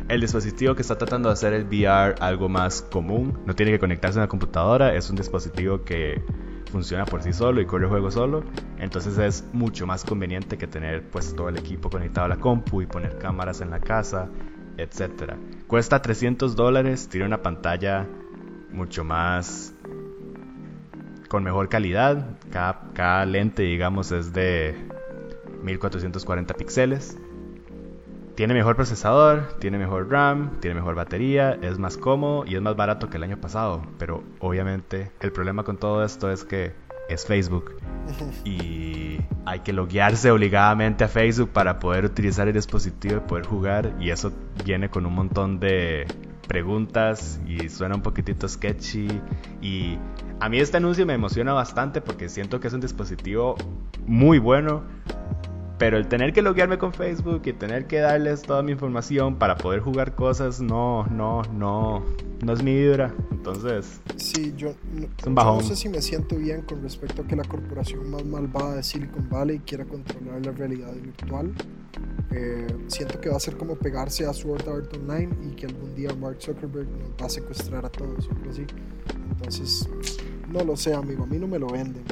el 0.09 0.21
dispositivo 0.21 0.75
que 0.75 0.81
está 0.81 0.97
tratando 0.97 1.29
de 1.29 1.33
hacer 1.33 1.53
el 1.53 1.65
VR 1.65 2.15
algo 2.19 2.49
más 2.49 2.81
común. 2.81 3.39
No 3.45 3.55
tiene 3.55 3.71
que 3.71 3.79
conectarse 3.79 4.19
a 4.19 4.23
una 4.23 4.27
computadora, 4.27 4.95
es 4.95 5.09
un 5.09 5.15
dispositivo 5.15 5.83
que 5.83 6.21
funciona 6.71 7.05
por 7.05 7.21
sí 7.21 7.33
solo 7.33 7.61
y 7.61 7.65
corre 7.65 7.87
juego 7.87 8.11
solo. 8.11 8.43
Entonces 8.77 9.17
es 9.17 9.45
mucho 9.53 9.87
más 9.87 10.03
conveniente 10.03 10.57
que 10.57 10.67
tener 10.67 11.09
pues 11.09 11.35
todo 11.35 11.49
el 11.49 11.57
equipo 11.57 11.89
conectado 11.89 12.25
a 12.25 12.29
la 12.29 12.37
compu 12.37 12.81
y 12.81 12.85
poner 12.85 13.17
cámaras 13.17 13.61
en 13.61 13.69
la 13.69 13.79
casa, 13.79 14.29
etc. 14.77 15.33
Cuesta 15.67 16.01
300 16.01 16.55
dólares, 16.55 17.07
tiene 17.09 17.25
una 17.25 17.41
pantalla 17.41 18.07
mucho 18.71 19.03
más 19.03 19.73
con 21.33 21.43
mejor 21.43 21.67
calidad. 21.67 22.27
Cada, 22.51 22.79
cada 22.93 23.25
lente 23.25 23.63
digamos 23.63 24.11
es 24.11 24.33
de 24.33 24.75
1440 25.63 26.53
píxeles 26.53 27.17
tiene 28.35 28.53
mejor 28.53 28.75
procesador, 28.75 29.55
tiene 29.59 29.77
mejor 29.77 30.09
RAM, 30.09 30.59
tiene 30.59 30.75
mejor 30.75 30.95
batería, 30.95 31.57
es 31.61 31.77
más 31.77 31.97
cómodo 31.97 32.45
y 32.47 32.55
es 32.55 32.61
más 32.61 32.75
barato 32.75 33.09
que 33.09 33.17
el 33.17 33.23
año 33.23 33.39
pasado. 33.39 33.83
Pero 33.97 34.23
obviamente 34.39 35.11
el 35.21 35.31
problema 35.31 35.63
con 35.63 35.77
todo 35.77 36.03
esto 36.03 36.31
es 36.31 36.43
que 36.43 36.73
es 37.09 37.25
Facebook. 37.25 37.75
Y 38.43 39.19
hay 39.45 39.59
que 39.59 39.73
loguearse 39.73 40.31
obligadamente 40.31 41.03
a 41.03 41.07
Facebook 41.07 41.49
para 41.49 41.79
poder 41.79 42.05
utilizar 42.05 42.47
el 42.47 42.53
dispositivo 42.53 43.17
y 43.17 43.27
poder 43.27 43.45
jugar. 43.45 43.95
Y 43.99 44.09
eso 44.09 44.31
viene 44.65 44.89
con 44.89 45.05
un 45.05 45.13
montón 45.13 45.59
de 45.59 46.05
preguntas 46.47 47.39
y 47.47 47.69
suena 47.69 47.95
un 47.95 48.01
poquitito 48.01 48.47
sketchy. 48.47 49.07
Y 49.61 49.97
a 50.39 50.49
mí 50.49 50.59
este 50.59 50.77
anuncio 50.77 51.05
me 51.05 51.13
emociona 51.13 51.53
bastante 51.53 52.01
porque 52.01 52.29
siento 52.29 52.59
que 52.59 52.67
es 52.67 52.73
un 52.73 52.81
dispositivo 52.81 53.55
muy 54.05 54.39
bueno 54.39 54.83
pero 55.83 55.97
el 55.97 56.07
tener 56.07 56.31
que 56.31 56.41
loguearme 56.41 56.77
con 56.77 56.93
Facebook 56.93 57.41
y 57.43 57.51
tener 57.51 57.87
que 57.87 57.99
darles 57.99 58.41
toda 58.41 58.63
mi 58.63 58.71
información 58.71 59.35
para 59.35 59.57
poder 59.57 59.81
jugar 59.81 60.15
cosas, 60.15 60.61
no, 60.61 61.05
no, 61.07 61.41
no, 61.51 62.01
no 62.41 62.53
es 62.53 62.63
mi 62.63 62.73
vibra. 62.73 63.13
Entonces, 63.31 63.99
sí, 64.15 64.53
yo 64.55 64.75
no, 65.27 65.59
sé 65.59 65.75
si 65.75 65.89
me 65.89 66.01
siento 66.01 66.37
bien 66.37 66.61
con 66.61 66.81
respecto 66.81 67.23
a 67.23 67.27
que 67.27 67.35
la 67.35 67.43
corporación 67.43 68.09
más 68.09 68.23
malvada 68.23 68.77
de 68.77 68.83
Silicon 68.83 69.27
Valley 69.29 69.59
quiera 69.59 69.83
controlar 69.83 70.45
la 70.45 70.53
realidad 70.53 70.93
virtual. 70.93 71.51
Eh, 72.31 72.67
siento 72.87 73.19
que 73.19 73.27
va 73.27 73.35
a 73.35 73.41
ser 73.41 73.57
como 73.57 73.75
pegarse 73.75 74.25
a 74.25 74.31
Sword 74.31 74.69
Art 74.69 74.93
Online 74.95 75.35
y 75.45 75.53
que 75.53 75.65
algún 75.65 75.93
día 75.95 76.15
Mark 76.15 76.37
Zuckerberg 76.39 76.87
nos 76.87 77.09
va 77.21 77.25
a 77.25 77.29
secuestrar 77.29 77.85
a 77.85 77.89
todos, 77.89 78.29
o 78.29 78.49
así. 78.49 78.65
Entonces, 79.31 79.89
no 80.49 80.63
lo 80.63 80.77
sé, 80.77 80.93
amigo, 80.93 81.25
a 81.25 81.27
mí 81.27 81.37
no 81.37 81.47
me 81.47 81.59
lo 81.59 81.67
venden, 81.67 82.05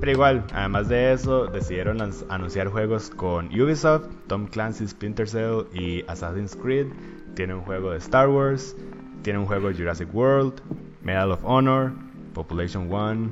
pero 0.00 0.12
igual, 0.12 0.44
además 0.52 0.88
de 0.88 1.12
eso, 1.12 1.46
decidieron 1.46 2.00
anunciar 2.28 2.68
juegos 2.68 3.10
con 3.10 3.46
Ubisoft, 3.46 4.06
Tom 4.26 4.46
Clancy's 4.46 4.90
Splinter 4.90 5.28
Cell 5.28 5.66
y 5.72 6.04
Assassin's 6.06 6.56
Creed. 6.56 6.86
Tiene 7.34 7.54
un 7.54 7.62
juego 7.62 7.90
de 7.90 7.98
Star 7.98 8.28
Wars, 8.28 8.76
tiene 9.22 9.38
un 9.38 9.46
juego 9.46 9.68
de 9.68 9.74
Jurassic 9.74 10.12
World, 10.14 10.54
Medal 11.02 11.32
of 11.32 11.40
Honor, 11.44 11.92
Population 12.34 12.92
One, 12.92 13.30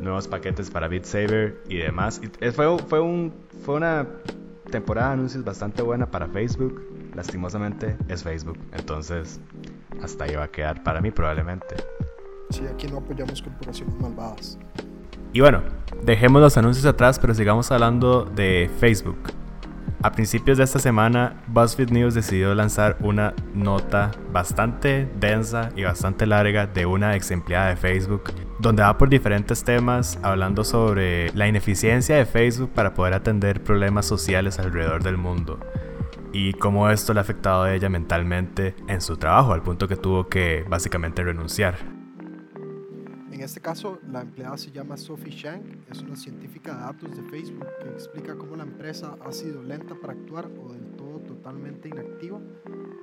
nuevos 0.00 0.28
paquetes 0.28 0.70
para 0.70 0.88
Beat 0.88 1.04
Saber 1.04 1.62
y 1.68 1.78
demás. 1.78 2.20
fue, 2.54 2.78
fue, 2.78 3.30
fue 3.64 3.74
una 3.74 4.06
temporada 4.70 5.08
de 5.08 5.12
anuncios 5.14 5.44
bastante 5.44 5.82
buena 5.82 6.10
para 6.10 6.28
Facebook. 6.28 6.82
Lastimosamente 7.14 7.96
es 8.08 8.22
Facebook, 8.22 8.58
entonces 8.72 9.40
hasta 10.02 10.24
ahí 10.24 10.34
va 10.34 10.44
a 10.44 10.48
quedar 10.48 10.82
para 10.82 11.00
mí 11.00 11.10
probablemente. 11.10 11.76
Sí, 12.50 12.66
aquí 12.66 12.86
no 12.86 12.98
apoyamos 12.98 13.40
corporaciones 13.40 13.94
malvadas. 14.00 14.58
Y 15.32 15.40
bueno, 15.40 15.62
dejemos 16.04 16.42
los 16.42 16.56
anuncios 16.56 16.84
atrás, 16.86 17.18
pero 17.18 17.34
sigamos 17.34 17.70
hablando 17.70 18.24
de 18.24 18.70
Facebook. 18.78 19.18
A 20.02 20.10
principios 20.10 20.58
de 20.58 20.64
esta 20.64 20.80
semana, 20.80 21.42
BuzzFeed 21.46 21.90
News 21.90 22.14
decidió 22.14 22.54
lanzar 22.54 22.96
una 23.00 23.34
nota 23.54 24.10
bastante 24.32 25.08
densa 25.20 25.70
y 25.76 25.84
bastante 25.84 26.26
larga 26.26 26.66
de 26.66 26.86
una 26.86 27.14
ex 27.14 27.30
empleada 27.30 27.68
de 27.68 27.76
Facebook, 27.76 28.24
donde 28.58 28.82
va 28.82 28.98
por 28.98 29.08
diferentes 29.08 29.62
temas 29.62 30.18
hablando 30.22 30.64
sobre 30.64 31.32
la 31.34 31.46
ineficiencia 31.46 32.16
de 32.16 32.26
Facebook 32.26 32.70
para 32.74 32.94
poder 32.94 33.14
atender 33.14 33.62
problemas 33.62 34.04
sociales 34.04 34.58
alrededor 34.58 35.04
del 35.04 35.18
mundo 35.18 35.60
y 36.32 36.54
cómo 36.54 36.90
esto 36.90 37.12
le 37.12 37.20
ha 37.20 37.22
afectado 37.22 37.62
a 37.62 37.74
ella 37.74 37.88
mentalmente 37.88 38.74
en 38.88 39.00
su 39.00 39.16
trabajo, 39.16 39.52
al 39.52 39.62
punto 39.62 39.86
que 39.86 39.96
tuvo 39.96 40.28
que 40.28 40.64
básicamente 40.68 41.22
renunciar. 41.22 41.91
En 43.42 43.46
este 43.46 43.60
caso, 43.60 43.98
la 44.08 44.20
empleada 44.20 44.56
se 44.56 44.70
llama 44.70 44.96
Sophie 44.96 45.32
Shank, 45.32 45.90
es 45.90 46.00
una 46.00 46.14
científica 46.14 46.76
de 46.76 46.80
datos 46.82 47.16
de 47.16 47.24
Facebook 47.24 47.66
que 47.82 47.88
explica 47.88 48.36
cómo 48.36 48.54
la 48.54 48.62
empresa 48.62 49.18
ha 49.20 49.32
sido 49.32 49.64
lenta 49.64 49.96
para 49.96 50.12
actuar 50.12 50.46
o 50.46 50.72
del 50.72 50.92
todo 50.92 51.18
totalmente 51.18 51.88
inactiva 51.88 52.38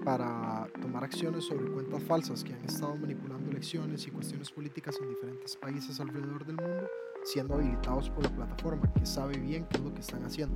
para 0.05 0.65
tomar 0.81 1.03
acciones 1.03 1.43
sobre 1.43 1.69
cuentas 1.69 2.01
falsas 2.03 2.41
que 2.45 2.53
han 2.53 2.63
estado 2.63 2.95
manipulando 2.95 3.51
elecciones 3.51 4.07
y 4.07 4.11
cuestiones 4.11 4.49
políticas 4.49 4.95
en 5.01 5.09
diferentes 5.09 5.57
países 5.57 5.99
alrededor 5.99 6.45
del 6.45 6.55
mundo, 6.55 6.87
siendo 7.25 7.55
habilitados 7.55 8.09
por 8.09 8.23
la 8.23 8.33
plataforma, 8.33 8.93
que 8.93 9.05
sabe 9.05 9.37
bien 9.37 9.65
qué 9.65 9.75
es 9.75 9.83
lo 9.83 9.93
que 9.93 9.99
están 9.99 10.23
haciendo. 10.23 10.55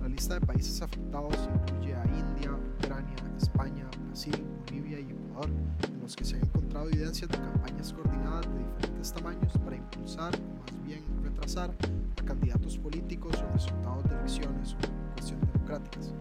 La 0.00 0.08
lista 0.08 0.34
de 0.34 0.40
países 0.40 0.82
afectados 0.82 1.48
incluye 1.54 1.94
a 1.94 2.04
India, 2.04 2.50
Ucrania, 2.50 3.14
España, 3.36 3.88
Brasil, 4.08 4.44
Bolivia 4.66 4.87
y 5.38 5.50
Ecuador, 5.50 5.50
en 5.88 6.00
los 6.00 6.16
que 6.16 6.24
se 6.24 6.36
han 6.36 6.42
encontrado 6.42 6.88
evidencias 6.88 7.30
de 7.30 7.38
campañas 7.38 7.92
coordinadas 7.92 8.46
de 8.46 8.58
diferentes 8.58 9.12
tamaños 9.12 9.52
para 9.64 9.76
impulsar 9.76 10.34
o 10.34 10.72
más 10.72 10.86
bien 10.86 11.04
retrasar 11.22 11.70
a 12.20 12.24
candidatos 12.24 12.78
políticos 12.78 13.34
o 13.42 13.52
resultados 13.52 14.04
de 14.04 14.14
elecciones 14.16 14.74
o 14.74 15.12
cuestiones 15.14 15.52
democráticas. 15.52 16.14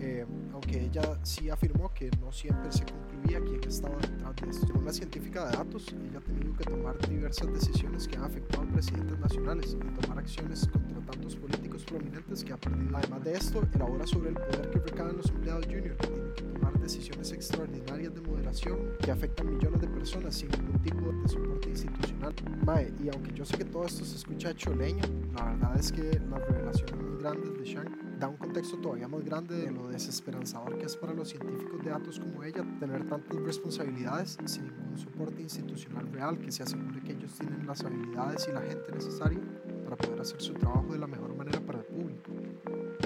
Eh, 0.00 0.24
aunque 0.52 0.84
ella 0.84 1.18
sí 1.24 1.50
afirmó 1.50 1.92
que 1.92 2.08
no 2.20 2.30
siempre 2.30 2.70
se 2.70 2.84
concluía 2.84 3.40
quién 3.40 3.60
estaba 3.66 3.96
detrás 3.96 4.36
de 4.36 4.50
esto. 4.50 4.66
Según 4.66 4.84
la 4.84 4.92
científica 4.92 5.46
de 5.46 5.56
datos, 5.56 5.86
ella 5.88 6.18
ha 6.18 6.20
tenido 6.20 6.54
que 6.56 6.64
tomar 6.64 6.96
diversas 7.08 7.52
decisiones 7.52 8.06
que 8.06 8.16
han 8.16 8.24
afectado 8.24 8.62
a 8.62 8.66
presidentes 8.66 9.18
nacionales 9.18 9.76
y 9.76 10.00
tomar 10.00 10.18
acciones 10.18 10.68
contra 10.68 11.00
tantos 11.00 11.36
políticos 11.36 11.84
prominentes 11.84 12.44
que 12.44 12.52
ha 12.52 12.56
perdido. 12.56 12.96
Además 12.96 13.24
de 13.24 13.32
esto, 13.32 13.62
elabora 13.74 14.06
sobre 14.06 14.30
el 14.30 14.36
poder 14.36 14.70
que 14.70 14.78
recaban 14.78 15.16
los 15.16 15.28
empleados 15.30 15.66
junior, 15.66 15.96
que 15.96 16.06
tienen 16.06 16.34
que 16.34 16.42
tomar 16.68 16.80
decisiones 16.80 17.32
extraordinarias 17.32 18.14
de 18.14 18.20
moderación 18.20 18.78
que 19.00 19.10
afectan 19.10 19.54
millones 19.54 19.80
de 19.80 19.88
personas 19.88 20.34
sin 20.34 20.50
ningún 20.50 20.78
tipo 20.82 21.12
de 21.12 21.28
soporte 21.28 21.70
institucional. 21.70 22.34
Mae, 22.64 22.92
y 23.02 23.08
aunque 23.08 23.32
yo 23.32 23.44
sé 23.44 23.56
que 23.56 23.64
todo 23.64 23.86
esto 23.86 24.04
se 24.04 24.16
escucha 24.16 24.50
hecho 24.50 24.74
leño, 24.74 25.02
la 25.34 25.44
verdad 25.44 25.78
es 25.78 25.92
que 25.92 26.02
las 26.02 26.46
revelaciones 26.48 26.96
muy 26.96 27.18
grandes 27.18 27.58
de 27.58 27.64
Shang 27.64 28.18
da 28.18 28.28
un 28.28 28.36
contexto 28.36 28.76
todavía 28.78 29.08
más 29.08 29.24
grande 29.24 29.56
de 29.56 29.70
lo 29.70 29.88
desesperanzador 29.88 30.76
que 30.78 30.86
es 30.86 30.96
para 30.96 31.14
los 31.14 31.28
científicos 31.28 31.82
de 31.84 31.90
datos 31.90 32.18
como 32.18 32.42
ella 32.42 32.64
tener 32.80 33.06
tantas 33.08 33.36
responsabilidades 33.36 34.36
sin 34.44 34.64
ningún 34.64 34.98
soporte 34.98 35.40
institucional 35.40 36.10
real 36.12 36.38
que 36.38 36.50
se 36.50 36.64
asegure 36.64 37.00
que 37.00 37.12
ellos 37.12 37.32
tienen 37.38 37.66
las 37.66 37.82
habilidades 37.84 38.48
y 38.48 38.52
la 38.52 38.62
gente 38.62 38.92
necesaria 38.92 39.40
para 39.84 39.96
poder 39.96 40.20
hacer 40.20 40.40
su 40.42 40.52
trabajo 40.54 40.92
de 40.92 40.98
la 40.98 41.06
mejor 41.06 41.34
manera 41.36 41.60
para 41.60 41.78
el 41.78 41.84
público. 41.84 42.32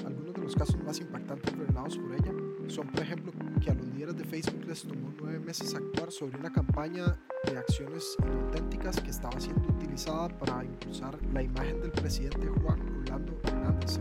Algunos 0.05 0.35
de 0.35 0.40
los 0.40 0.57
casos 0.57 0.83
más 0.83 0.98
impactantes 0.98 1.57
revelados 1.57 1.98
por 1.98 2.12
ella 2.14 2.33
son, 2.72 2.87
por 2.88 3.03
ejemplo, 3.03 3.33
que 3.62 3.70
a 3.70 3.75
los 3.75 3.87
líderes 3.87 4.16
de 4.16 4.25
Facebook 4.25 4.64
les 4.66 4.83
tomó 4.83 5.12
nueve 5.20 5.38
meses 5.38 5.75
actuar 5.75 6.11
sobre 6.11 6.37
una 6.37 6.53
campaña 6.53 7.16
de 7.44 7.57
acciones 7.57 8.16
inauténticas 8.18 9.01
que 9.01 9.11
estaba 9.11 9.38
siendo 9.40 9.68
utilizada 9.68 10.29
para 10.29 10.64
impulsar 10.64 11.16
la 11.33 11.42
imagen 11.42 11.81
del 11.81 11.92
presidente 11.92 12.48
Juan 12.48 12.81
Orlando 12.98 13.38
Hernández 13.44 14.01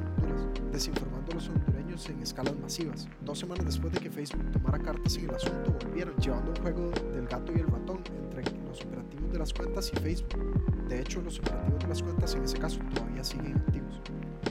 desinformando 0.71 1.31
a 1.31 1.35
los 1.35 1.49
hondureños 1.49 2.09
en 2.09 2.21
escalas 2.21 2.57
masivas. 2.59 3.07
Dos 3.23 3.39
semanas 3.39 3.65
después 3.65 3.93
de 3.93 3.99
que 3.99 4.09
Facebook 4.09 4.51
tomara 4.51 4.79
cartas 4.79 5.15
en 5.17 5.25
el 5.25 5.35
asunto, 5.35 5.77
volvieron 5.85 6.15
llevando 6.15 6.51
un 6.51 6.57
juego 6.57 6.91
del 7.13 7.27
gato 7.27 7.51
y 7.51 7.59
el 7.59 7.67
ratón 7.67 8.01
entre 8.23 8.43
los 8.65 8.81
operativos 8.81 9.31
de 9.31 9.39
las 9.39 9.53
cuentas 9.53 9.91
y 9.93 9.99
Facebook. 9.99 10.87
De 10.87 11.01
hecho, 11.01 11.21
los 11.21 11.39
operativos 11.39 11.79
de 11.79 11.87
las 11.87 12.01
cuentas 12.01 12.35
en 12.35 12.43
ese 12.43 12.57
caso 12.57 12.79
todavía 12.95 13.23
siguen 13.23 13.57
activos. 13.57 14.01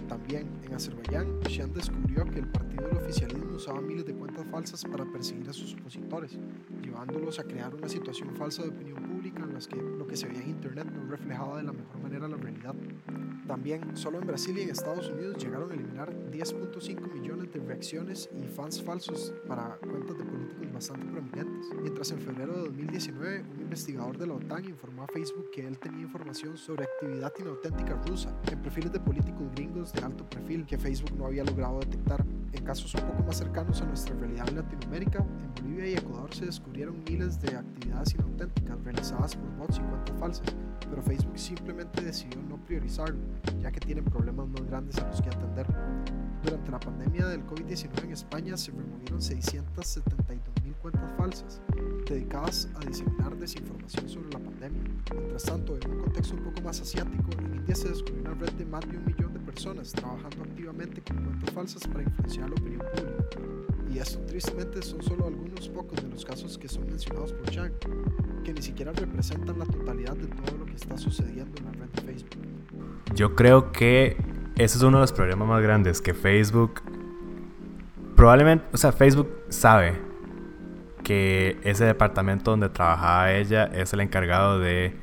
También 0.09 0.49
en 0.65 0.75
Azerbaiyán, 0.75 1.41
Shan 1.49 1.73
descubrió 1.73 2.25
que 2.25 2.41
el 2.41 2.49
partido 2.49 2.87
del 2.89 2.99
oficialismo 2.99 3.57
usaba 3.57 3.81
miles 3.81 4.05
de 4.05 4.10
falsas 4.45 4.85
para 4.85 5.05
perseguir 5.05 5.49
a 5.49 5.53
sus 5.53 5.75
opositores, 5.75 6.39
llevándolos 6.83 7.39
a 7.39 7.45
crear 7.45 7.75
una 7.75 7.89
situación 7.89 8.35
falsa 8.35 8.63
de 8.63 8.69
opinión 8.69 9.03
pública 9.03 9.43
en 9.43 9.55
la 9.55 9.61
que 9.61 9.77
lo 9.77 10.07
que 10.07 10.17
se 10.17 10.27
veía 10.27 10.43
en 10.43 10.51
Internet 10.51 10.87
no 10.91 11.11
reflejaba 11.11 11.59
de 11.59 11.65
la 11.65 11.73
mejor 11.73 12.01
manera 12.01 12.29
la 12.29 12.37
realidad. 12.37 12.75
También, 13.47 13.97
solo 13.97 14.21
en 14.21 14.27
Brasil 14.27 14.57
y 14.59 14.63
en 14.63 14.71
Estados 14.71 15.09
Unidos 15.09 15.43
llegaron 15.43 15.71
a 15.71 15.75
eliminar 15.75 16.15
10.5 16.31 17.13
millones 17.13 17.53
de 17.53 17.61
reacciones 17.61 18.31
y 18.33 18.47
fans 18.47 18.83
falsos 18.83 19.35
para 19.49 19.77
cuentas 19.79 20.17
de 20.17 20.25
políticos 20.25 20.73
bastante 20.73 21.07
prominentes. 21.07 21.67
Mientras 21.83 22.11
en 22.13 22.21
febrero 22.21 22.55
de 22.55 22.61
2019, 22.69 23.45
un 23.57 23.61
investigador 23.61 24.17
de 24.17 24.27
la 24.29 24.35
OTAN 24.35 24.65
informó 24.67 25.03
a 25.03 25.09
Facebook 25.09 25.51
que 25.51 25.67
él 25.67 25.79
tenía 25.79 26.03
información 26.03 26.57
sobre 26.57 26.85
actividad 26.85 27.33
inauténtica 27.39 28.01
rusa 28.07 28.35
en 28.51 28.63
perfiles 28.63 28.93
de 28.93 29.01
políticos 29.01 29.51
gringos 29.55 29.93
de 29.93 30.01
alto 30.01 30.25
perfil 30.31 30.65
que 30.65 30.79
Facebook 30.79 31.13
no 31.19 31.27
había 31.27 31.45
logrado 31.45 31.81
detectar. 31.81 32.25
En 32.53 32.65
casos 32.65 32.95
un 32.95 33.03
poco 33.03 33.23
más 33.23 33.37
cercanos 33.39 33.81
a 33.81 33.87
nuestra 33.87 34.15
realidad 34.17 34.49
en 34.49 34.57
Latinoamérica, 34.57 35.19
en 35.19 35.55
Bolivia 35.55 35.91
y 35.91 35.95
Ecuador 35.95 36.35
se 36.35 36.47
descubrieron 36.47 37.03
miles 37.09 37.41
de 37.41 37.57
actividades 37.57 38.15
inauténticas 38.15 38.83
realizadas 38.83 39.37
por 39.37 39.57
bots 39.57 39.79
y 39.79 39.81
cuentas 39.81 40.17
falsas, 40.19 40.57
pero 40.89 41.01
Facebook 41.03 41.39
simplemente 41.39 42.03
decidió 42.03 42.43
no 42.43 42.57
priorizarlo, 42.57 43.19
ya 43.61 43.71
que 43.71 43.81
tienen 43.81 44.05
problemas 44.05 44.49
más 44.49 44.63
grandes 44.67 44.99
a 44.99 45.07
los 45.07 45.23
que 45.23 45.29
atender. 45.29 45.67
Durante 46.43 46.71
la 46.73 46.81
pandemia 46.81 47.27
del 47.29 47.47
COVID-19 47.47 48.05
en 48.05 48.13
España 48.13 48.57
se 48.57 48.73
removieron 48.73 49.23
672 49.23 50.65
mil 50.65 50.75
cuentas 50.77 51.13
falsas 51.17 51.61
dedicadas 52.09 52.69
a 52.75 52.87
diseminar 52.87 53.37
desinformación 53.37 54.09
sobre 54.09 54.31
la 54.31 54.41
pandemia. 54.41 54.83
Mientras 55.13 55.45
tanto, 55.45 55.77
en 55.77 55.91
un 55.91 56.03
contexto 56.03 56.35
un 56.35 56.45
poco 56.45 56.63
más 56.63 56.81
asiático, 56.81 57.31
en 57.39 57.55
India 57.55 57.75
se 57.77 57.91
descubrió 57.91 58.23
una 58.23 58.35
red 58.35 58.53
de 58.53 58.65
más 58.65 58.81
de 58.89 58.97
un 58.97 59.05
millón 59.05 59.30
personas 59.51 59.93
trabajando 59.93 60.45
activamente 60.45 61.03
con 61.03 61.25
cuentas 61.25 61.51
falsas 61.51 61.89
para 61.89 62.05
influenciar 62.05 62.49
la 62.49 62.55
opinión 62.55 62.83
pública. 62.95 63.39
Y 63.93 63.99
esto 63.99 64.21
tristemente 64.21 64.81
son 64.83 65.03
solo 65.03 65.27
algunos 65.27 65.69
pocos 65.69 66.01
de 66.01 66.09
los 66.09 66.25
casos 66.25 66.57
que 66.57 66.69
son 66.69 66.87
mencionados 66.87 67.33
por 67.33 67.51
Chang, 67.51 67.73
que 68.45 68.53
ni 68.53 68.63
siquiera 68.63 68.93
representan 68.93 69.59
la 69.59 69.67
totalidad 69.67 70.15
de 70.17 70.29
todo 70.29 70.57
lo 70.57 70.67
que 70.67 70.77
está 70.77 70.97
sucediendo 70.97 71.59
en 71.59 71.65
la 71.65 71.73
red 71.73 71.89
de 71.89 72.01
Facebook. 72.03 72.31
Yo 73.17 73.35
creo 73.35 73.73
que 73.73 74.17
ese 74.55 74.79
es 74.79 74.83
uno 74.85 74.99
de 74.99 75.03
los 75.03 75.13
problemas 75.13 75.49
más 75.49 75.63
grandes, 75.63 76.01
que 76.01 76.15
Facebook, 76.15 76.83
probablemente, 78.15 78.65
o 78.73 78.77
sea, 78.77 78.93
Facebook 78.93 79.29
sabe 79.49 79.99
que 81.03 81.59
ese 81.65 81.85
departamento 81.85 82.53
donde 82.53 82.69
trabajaba 82.69 83.33
ella 83.33 83.65
es 83.65 83.93
el 83.93 84.01
encargado 84.01 84.61
de 84.61 84.95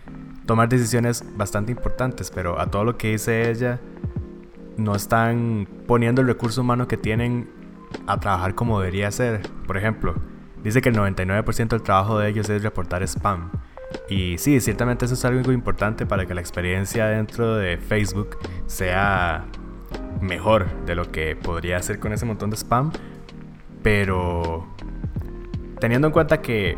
tomar 0.46 0.70
decisiones 0.70 1.26
bastante 1.36 1.74
importantes, 1.74 2.32
pero 2.34 2.58
a 2.62 2.68
todo 2.72 2.86
lo 2.86 2.98
que 2.98 3.12
dice 3.12 3.52
ella 3.52 3.82
no 4.78 4.96
están 4.96 5.68
poniendo 5.88 6.22
el 6.22 6.28
recurso 6.28 6.62
humano 6.62 6.88
que 6.88 6.98
tienen 6.98 7.50
a 8.06 8.20
trabajar 8.20 8.56
como 8.56 8.80
debería 8.80 9.12
ser. 9.12 9.42
Por 9.66 9.78
ejemplo, 9.78 10.16
dice 10.63 10.82
que 10.82 10.90
el 10.90 10.96
99% 10.96 11.70
del 11.70 11.82
trabajo 11.82 12.20
de 12.20 12.30
ellos 12.30 12.50
es 12.50 12.63
reportar 12.63 13.04
spam. 13.04 13.52
Y 14.10 14.38
sí, 14.38 14.60
ciertamente 14.60 15.06
eso 15.06 15.13
es 15.13 15.26
algo 15.26 15.52
importante 15.52 16.06
para 16.06 16.26
que 16.26 16.34
la 16.34 16.42
experiencia 16.42 17.08
dentro 17.08 17.56
de 17.56 17.78
Facebook 17.78 18.38
sea 18.66 19.46
mejor 20.22 20.68
de 20.86 20.96
lo 20.96 21.12
que 21.12 21.36
podría 21.36 21.78
hacer 21.78 22.00
con 22.00 22.13
ese 22.13 22.26
montón 22.26 22.50
de 22.50 22.58
spam. 22.58 22.92
Pero 23.82 24.68
teniendo 25.80 26.08
en 26.08 26.13
cuenta 26.13 26.42
que 26.42 26.78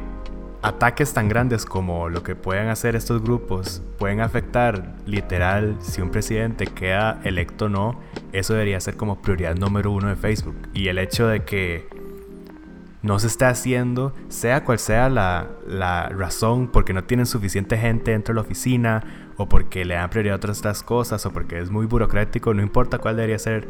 ataques 0.62 1.14
tan 1.14 1.30
grandes 1.30 1.66
como 1.66 2.10
lo 2.10 2.24
que 2.24 2.36
pueden 2.36 2.68
hacer 2.68 2.96
estos 2.96 3.22
grupos 3.22 3.82
pueden 3.98 4.20
afectar 4.20 4.96
literal 5.06 5.78
si 5.80 6.02
un 6.02 6.12
presidente 6.12 6.68
queda 6.68 7.20
electo 7.24 7.66
o 7.66 7.70
no, 7.70 8.00
eso 8.34 8.54
debería 8.54 8.80
ser 8.80 8.98
como 8.98 9.22
prioridad 9.22 9.56
número 9.56 9.92
uno 9.92 10.10
de 10.10 10.16
Facebook. 10.16 10.56
Y 10.74 10.88
el 10.88 10.98
hecho 10.98 11.28
de 11.28 11.44
que 11.44 11.88
no 13.02 13.18
se 13.20 13.28
esté 13.28 13.46
haciendo, 13.46 14.14
sea 14.28 14.66
cual 14.66 14.80
sea 14.80 15.10
la, 15.10 15.48
la 15.66 16.10
razón, 16.10 16.68
porque 16.68 16.94
no 16.94 17.04
tienen 17.06 17.26
suficiente 17.26 17.78
gente 17.78 18.12
dentro 18.12 18.34
de 18.34 18.36
la 18.36 18.42
oficina, 18.42 19.04
o 19.38 19.48
porque 19.48 19.86
le 19.86 19.96
dan 19.96 20.10
prioridad 20.10 20.34
a 20.34 20.52
otras, 20.52 20.84
cosas, 20.84 21.26
o 21.26 21.32
porque 21.32 21.60
es 21.60 21.70
muy 21.70 21.86
burocrático, 21.86 22.54
no 22.54 22.62
importa 22.62 22.98
cuál 22.98 23.16
debería 23.16 23.40
ser 23.40 23.70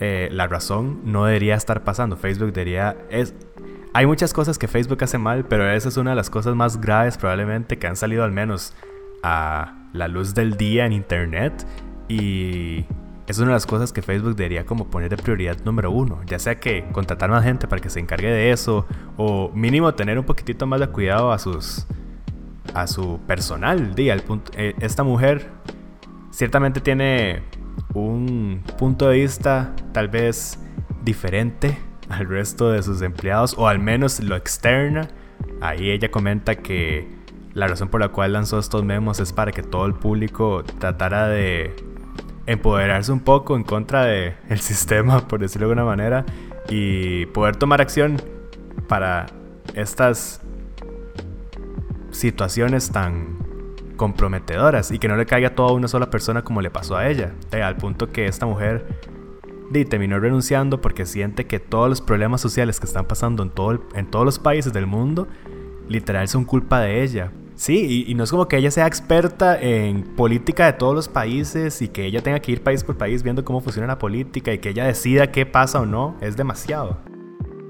eh, 0.00 0.28
la 0.30 0.46
razón, 0.48 1.00
no 1.04 1.24
debería 1.24 1.54
estar 1.54 1.82
pasando. 1.82 2.16
Facebook 2.16 2.52
debería... 2.52 2.96
hay 3.94 4.06
muchas 4.06 4.32
cosas 4.32 4.58
que 4.58 4.68
Facebook 4.68 5.02
hace 5.04 5.18
mal, 5.18 5.44
pero 5.44 5.70
esa 5.70 5.88
es 5.88 5.96
una 5.96 6.10
de 6.10 6.16
las 6.16 6.30
cosas 6.30 6.54
más 6.54 6.80
graves 6.80 7.18
probablemente 7.18 7.78
que 7.78 7.86
han 7.86 7.96
salido 7.96 8.24
al 8.24 8.32
menos 8.32 8.74
a 9.22 9.88
la 9.92 10.08
luz 10.08 10.34
del 10.34 10.56
día 10.56 10.86
en 10.86 10.92
Internet. 10.92 11.66
Y 12.08 12.84
es 13.26 13.38
una 13.38 13.48
de 13.48 13.54
las 13.54 13.66
cosas 13.66 13.92
que 13.92 14.02
Facebook 14.02 14.34
debería 14.34 14.64
como 14.64 14.90
poner 14.90 15.10
de 15.10 15.16
prioridad 15.16 15.58
número 15.64 15.90
uno, 15.90 16.20
ya 16.26 16.38
sea 16.38 16.58
que 16.58 16.86
contratar 16.92 17.30
más 17.30 17.44
gente 17.44 17.68
para 17.68 17.80
que 17.80 17.90
se 17.90 18.00
encargue 18.00 18.28
de 18.28 18.50
eso 18.50 18.86
o 19.16 19.50
mínimo 19.54 19.94
tener 19.94 20.18
un 20.18 20.24
poquitito 20.24 20.66
más 20.66 20.80
de 20.80 20.88
cuidado 20.88 21.32
a 21.32 21.38
sus 21.38 21.86
a 22.74 22.86
su 22.86 23.18
personal, 23.26 23.94
di, 23.94 24.08
al 24.08 24.22
punto, 24.22 24.50
eh, 24.56 24.74
esta 24.80 25.02
mujer 25.02 25.50
ciertamente 26.30 26.80
tiene 26.80 27.42
un 27.92 28.62
punto 28.78 29.08
de 29.08 29.18
vista 29.18 29.74
tal 29.92 30.08
vez 30.08 30.58
diferente 31.04 31.76
al 32.08 32.28
resto 32.28 32.70
de 32.70 32.82
sus 32.82 33.02
empleados 33.02 33.54
o 33.56 33.68
al 33.68 33.78
menos 33.78 34.20
lo 34.20 34.36
externa. 34.36 35.08
Ahí 35.60 35.90
ella 35.90 36.10
comenta 36.10 36.56
que 36.56 37.08
la 37.54 37.66
razón 37.66 37.88
por 37.88 38.00
la 38.00 38.08
cual 38.08 38.32
lanzó 38.32 38.58
estos 38.58 38.84
memos 38.84 39.20
es 39.20 39.32
para 39.32 39.52
que 39.52 39.62
todo 39.62 39.86
el 39.86 39.94
público 39.94 40.64
tratara 40.78 41.28
de 41.28 41.74
empoderarse 42.46 43.12
un 43.12 43.20
poco 43.20 43.56
en 43.56 43.62
contra 43.62 44.04
del 44.04 44.34
el 44.48 44.60
sistema, 44.60 45.26
por 45.28 45.40
decirlo 45.40 45.68
de 45.68 45.72
alguna 45.72 45.84
manera, 45.84 46.24
y 46.68 47.26
poder 47.26 47.56
tomar 47.56 47.80
acción 47.80 48.20
para 48.88 49.26
estas 49.74 50.40
situaciones 52.10 52.90
tan 52.90 53.38
comprometedoras 53.96 54.90
y 54.90 54.98
que 54.98 55.08
no 55.08 55.16
le 55.16 55.26
caiga 55.26 55.54
todo 55.54 55.68
a 55.68 55.72
una 55.72 55.88
sola 55.88 56.10
persona 56.10 56.42
como 56.42 56.60
le 56.60 56.70
pasó 56.70 56.96
a 56.96 57.08
ella, 57.08 57.32
eh, 57.52 57.62
al 57.62 57.76
punto 57.76 58.08
que 58.08 58.26
esta 58.26 58.46
mujer 58.46 58.86
terminó 59.72 60.18
renunciando 60.20 60.80
porque 60.80 61.06
siente 61.06 61.46
que 61.46 61.60
todos 61.60 61.88
los 61.88 62.00
problemas 62.00 62.40
sociales 62.40 62.78
que 62.78 62.86
están 62.86 63.06
pasando 63.06 63.42
en, 63.42 63.50
todo 63.50 63.82
en 63.94 64.10
todos 64.10 64.24
los 64.24 64.38
países 64.38 64.72
del 64.72 64.86
mundo, 64.86 65.28
literal 65.88 66.28
son 66.28 66.44
culpa 66.44 66.80
de 66.80 67.02
ella. 67.02 67.32
Sí, 67.54 68.04
y, 68.08 68.14
no 68.14 68.24
es 68.24 68.30
como 68.30 68.48
que 68.48 68.56
ella 68.56 68.70
sea 68.70 68.86
experta 68.86 69.60
en 69.60 70.02
política 70.02 70.66
de 70.66 70.72
todos 70.72 70.94
los 70.94 71.08
países 71.08 71.80
y 71.82 71.88
que 71.88 72.06
ella 72.06 72.22
tenga 72.22 72.40
que 72.40 72.50
ir 72.50 72.62
país 72.62 72.82
por 72.82 72.96
país 72.96 73.22
viendo 73.22 73.44
cómo 73.44 73.60
funciona 73.60 73.86
la 73.86 73.98
política 73.98 74.52
y 74.52 74.58
que 74.58 74.70
ella 74.70 74.84
decida 74.86 75.30
qué 75.30 75.46
pasa 75.46 75.80
o 75.80 75.86
no, 75.86 76.16
es 76.20 76.36
demasiado. 76.36 76.98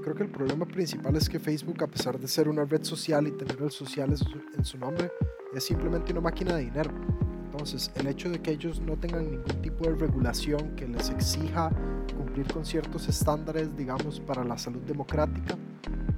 Creo 0.01 0.15
que 0.15 0.23
el 0.23 0.29
problema 0.29 0.65
principal 0.65 1.15
es 1.15 1.29
que 1.29 1.39
Facebook, 1.39 1.83
a 1.83 1.87
pesar 1.87 2.17
de 2.19 2.27
ser 2.27 2.49
una 2.49 2.65
red 2.65 2.83
social 2.83 3.27
y 3.27 3.31
tener 3.31 3.61
el 3.61 3.71
social 3.71 4.15
en 4.57 4.65
su 4.65 4.77
nombre, 4.77 5.11
es 5.53 5.63
simplemente 5.63 6.11
una 6.11 6.21
máquina 6.21 6.55
de 6.55 6.63
dinero. 6.63 6.91
Entonces, 7.53 7.91
el 7.93 8.07
hecho 8.07 8.31
de 8.31 8.41
que 8.41 8.49
ellos 8.49 8.81
no 8.81 8.97
tengan 8.97 9.29
ningún 9.29 9.61
tipo 9.61 9.85
de 9.85 9.93
regulación 9.93 10.75
que 10.75 10.87
les 10.87 11.11
exija 11.11 11.69
cumplir 12.17 12.51
con 12.51 12.65
ciertos 12.65 13.07
estándares, 13.07 13.77
digamos, 13.77 14.19
para 14.19 14.43
la 14.43 14.57
salud 14.57 14.81
democrática, 14.81 15.55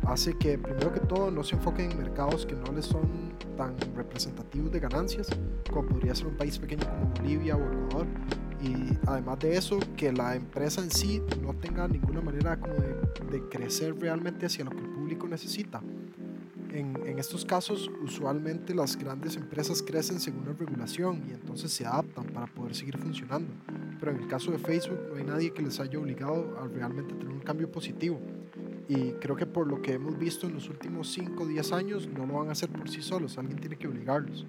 hace 0.07 0.37
que, 0.37 0.57
primero 0.57 0.93
que 0.93 1.01
todo, 1.01 1.29
no 1.31 1.43
se 1.43 1.55
enfoquen 1.55 1.91
en 1.91 1.97
mercados 1.97 2.45
que 2.45 2.55
no 2.55 2.71
les 2.71 2.85
son 2.85 3.33
tan 3.57 3.75
representativos 3.97 4.71
de 4.71 4.79
ganancias, 4.79 5.27
como 5.69 5.85
podría 5.89 6.15
ser 6.15 6.27
un 6.27 6.37
país 6.37 6.57
pequeño 6.57 6.87
como 6.87 7.11
Bolivia 7.17 7.57
o 7.57 7.59
Ecuador. 7.59 8.07
Y 8.61 8.97
además 9.05 9.37
de 9.39 9.57
eso, 9.57 9.77
que 9.97 10.13
la 10.13 10.37
empresa 10.37 10.81
en 10.81 10.89
sí 10.89 11.21
no 11.41 11.53
tenga 11.53 11.85
ninguna 11.89 12.21
manera 12.21 12.57
de 13.29 13.41
crecer 13.49 13.93
realmente 13.99 14.45
hacia 14.45 14.63
lo 14.63 14.71
que 14.71 14.79
el 14.79 14.89
público 14.89 15.27
necesita 15.27 15.81
en, 16.75 17.19
estos 17.19 17.45
casos, 17.45 17.89
usualmente 18.03 18.75
las 18.75 18.97
grandes 18.97 19.35
empresas 19.37 19.81
crecen 19.81 20.19
según 20.19 20.45
la 20.45 20.53
regulación 20.53 21.23
y 21.27 21.33
entonces 21.33 21.71
se 21.71 21.85
adaptan 21.85 22.25
para 22.25 22.47
poder 22.47 22.75
seguir 22.75 22.97
funcionando. 22.97 23.53
Pero 23.99 24.11
en 24.11 24.21
el 24.21 24.27
caso 24.27 24.51
de 24.51 24.59
Facebook 24.59 24.99
no 25.09 25.15
hay 25.15 25.23
nadie 25.23 25.53
que 25.53 25.61
les 25.61 25.79
haya 25.79 25.97
obligado 25.97 26.57
a 26.59 26.67
realmente 26.67 27.13
tener 27.13 27.33
un 27.33 27.39
cambio 27.39 27.71
positivo. 27.71 28.19
Y 28.87 29.11
creo 29.13 29.35
que 29.35 29.45
por 29.45 29.67
lo 29.67 29.81
que 29.81 29.93
hemos 29.93 30.17
visto 30.17 30.47
en 30.47 30.53
los 30.53 30.69
últimos 30.69 31.11
5 31.13 31.43
o 31.43 31.47
10 31.47 31.71
años, 31.71 32.07
no 32.07 32.25
lo 32.25 32.35
van 32.35 32.49
a 32.49 32.51
hacer 32.51 32.69
por 32.69 32.89
sí 32.89 33.01
solos, 33.01 33.37
alguien 33.37 33.57
tiene 33.59 33.77
que 33.77 33.87
obligarlos. 33.87 34.45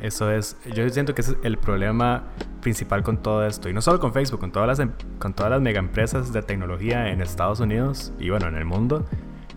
Eso 0.00 0.30
es, 0.30 0.56
yo 0.74 0.88
siento 0.88 1.14
que 1.14 1.20
es 1.20 1.36
el 1.44 1.58
problema 1.58 2.28
principal 2.60 3.02
con 3.02 3.22
todo 3.22 3.46
esto, 3.46 3.68
y 3.68 3.72
no 3.72 3.80
solo 3.80 4.00
con 4.00 4.12
Facebook, 4.12 4.40
con 4.40 4.50
todas 4.50 4.66
las, 4.66 4.78
em, 4.80 4.90
con 5.18 5.32
todas 5.32 5.50
las 5.50 5.60
mega 5.60 5.78
empresas 5.78 6.32
de 6.32 6.42
tecnología 6.42 7.08
en 7.10 7.20
Estados 7.20 7.60
Unidos 7.60 8.12
y 8.18 8.30
bueno, 8.30 8.48
en 8.48 8.56
el 8.56 8.64
mundo, 8.64 9.04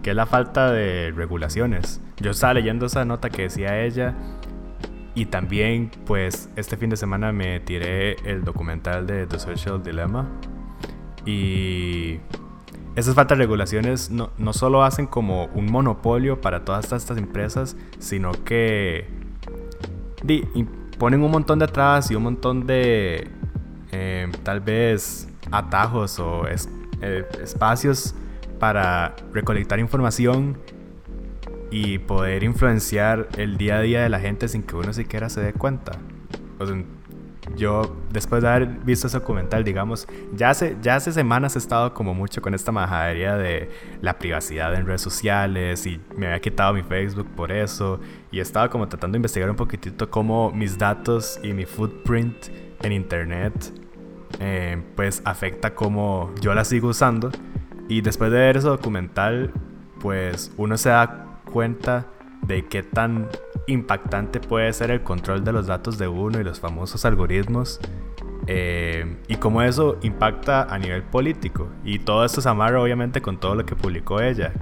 que 0.06 0.14
la 0.14 0.28
falta 0.28 0.72
de 0.72 1.12
regulaciones. 1.16 2.00
Yo 2.18 2.30
estaba 2.30 2.54
leyendo 2.54 2.86
esa 2.86 3.06
nota 3.06 3.32
que 3.32 3.42
decía 3.42 3.82
ella 3.82 4.14
y 5.16 5.26
también 5.26 5.90
pues 6.06 6.48
este 6.56 6.78
fin 6.78 6.92
de 6.92 6.96
semana 6.96 7.32
me 7.32 7.60
tiré 7.60 8.16
el 8.24 8.44
documental 8.44 9.08
de 9.08 9.26
The 9.26 9.40
Social 9.40 9.82
Dilemma 9.82 10.30
y 11.26 12.20
esas 12.96 13.16
faltas 13.16 13.40
de 13.40 13.46
regulaciones 13.46 14.12
no, 14.12 14.30
no 14.38 14.54
solo 14.54 14.84
hacen 14.84 15.08
como 15.08 15.46
un 15.56 15.72
monopolio 15.72 16.40
para 16.40 16.64
todas 16.64 16.92
estas 16.92 17.18
empresas, 17.18 17.76
sino 17.98 18.32
que 18.32 19.08
ponen 21.00 21.24
un 21.24 21.32
montón 21.32 21.58
de 21.58 21.68
trabas 21.68 22.12
y 22.12 22.16
un 22.16 22.22
montón 22.22 22.68
de 22.68 23.28
eh, 23.92 24.32
tal 24.44 24.60
vez 24.60 25.28
atajos 25.50 26.20
o 26.20 26.44
eh, 26.48 27.26
espacios 27.42 28.14
para 28.66 29.16
recolectar 29.32 29.78
información 29.80 30.58
y 31.70 32.00
poder 32.00 32.44
influenciar 32.44 33.28
el 33.38 33.58
día 33.58 33.78
a 33.78 33.82
día 33.82 34.02
de 34.02 34.10
la 34.10 34.20
gente 34.20 34.48
sin 34.48 34.64
que 34.64 34.76
uno 34.76 34.92
siquiera 34.92 35.30
se 35.30 35.40
dé 35.40 35.54
cuenta. 35.54 35.92
O 36.58 36.66
sea, 36.66 36.76
yo 37.56 37.96
después 38.12 38.42
de 38.42 38.50
haber 38.50 38.68
visto 38.84 39.06
ese 39.06 39.20
documental, 39.20 39.64
digamos, 39.64 40.08
ya 40.34 40.50
hace, 40.50 40.78
ya 40.82 40.96
hace 40.96 41.12
semanas 41.12 41.56
he 41.56 41.60
estado 41.60 41.94
como 41.94 42.16
mucho 42.16 42.42
con 42.42 42.56
esta 42.56 42.72
majadería 42.72 43.38
de 43.38 43.70
la 44.02 44.18
privacidad 44.18 44.74
en 44.74 44.88
redes 44.88 45.02
sociales 45.02 45.86
y 45.86 46.02
me 46.18 46.26
había 46.26 46.40
quitado 46.40 46.74
mi 46.74 46.82
Facebook 46.82 47.28
por 47.36 47.52
eso 47.52 48.00
y 48.32 48.40
estaba 48.40 48.68
como 48.68 48.88
tratando 48.88 49.14
de 49.14 49.18
investigar 49.18 49.48
un 49.48 49.58
poquitito 49.58 50.10
cómo 50.10 50.50
mis 50.50 50.76
datos 50.76 51.40
y 51.44 51.54
mi 51.54 51.68
footprint 51.68 52.48
en 52.82 52.94
internet 52.94 53.54
eh, 54.40 54.82
pues 54.96 55.22
afecta 55.24 55.76
cómo 55.76 56.34
yo 56.42 56.56
la 56.56 56.66
sigo 56.66 56.88
usando 56.88 57.30
y 57.88 58.02
después 58.02 58.32
de 58.32 58.40
ver 58.40 58.58
ese 58.58 58.68
documental 58.68 59.52
pues 60.00 60.52
uno 60.58 60.78
se 60.78 60.90
da 60.90 61.42
cuenta 61.52 62.08
de 62.42 62.66
qué 62.66 62.84
tan 62.84 63.28
impactante 63.68 64.40
puede 64.40 64.72
ser 64.74 64.92
el 64.92 65.02
control 65.02 65.44
de 65.44 65.52
los 65.52 65.68
datos 65.68 65.98
de 65.98 66.08
uno 66.08 66.40
y 66.40 66.44
los 66.44 66.60
famosos 66.60 67.06
algoritmos 67.06 67.80
eh, 68.48 69.18
y 69.28 69.38
cómo 69.38 69.62
eso 69.62 69.98
impacta 70.04 70.64
a 70.64 70.78
nivel 70.78 71.04
político. 71.04 71.68
Y 71.84 72.00
todo 72.00 72.26
esto 72.26 72.42
se 72.42 72.50
amarra 72.50 72.82
obviamente 72.82 73.22
con 73.22 73.40
todo 73.40 73.56
lo 73.56 73.66
que 73.66 73.76
publicó 73.76 74.22
ella. 74.22 74.54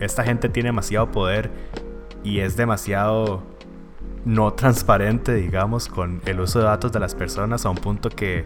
Esta 0.00 0.24
gente 0.24 0.48
tiene 0.48 0.70
demasiado 0.70 1.10
poder 1.10 1.50
y 2.24 2.40
es 2.40 2.56
demasiado 2.56 3.42
no 4.24 4.52
transparente, 4.54 5.34
digamos, 5.34 5.88
con 5.88 6.20
el 6.26 6.40
uso 6.40 6.58
de 6.58 6.64
datos 6.66 6.92
de 6.92 7.00
las 7.00 7.14
personas 7.14 7.64
a 7.64 7.70
un 7.70 7.76
punto 7.76 8.10
que 8.10 8.44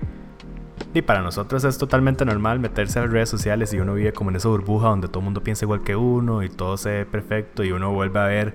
y 0.94 1.02
para 1.02 1.22
nosotros 1.22 1.64
es 1.64 1.78
totalmente 1.78 2.24
normal 2.24 2.60
meterse 2.60 2.98
a 2.98 3.02
las 3.02 3.12
redes 3.12 3.28
sociales 3.28 3.72
y 3.72 3.80
uno 3.80 3.94
vive 3.94 4.12
como 4.12 4.30
en 4.30 4.36
esa 4.36 4.48
burbuja 4.48 4.88
donde 4.88 5.08
todo 5.08 5.20
el 5.20 5.24
mundo 5.24 5.42
piensa 5.42 5.64
igual 5.64 5.82
que 5.82 5.96
uno 5.96 6.42
y 6.42 6.48
todo 6.48 6.76
se 6.76 6.90
ve 6.90 7.06
perfecto 7.06 7.64
y 7.64 7.72
uno 7.72 7.92
vuelve 7.92 8.20
a 8.20 8.24
ver 8.24 8.54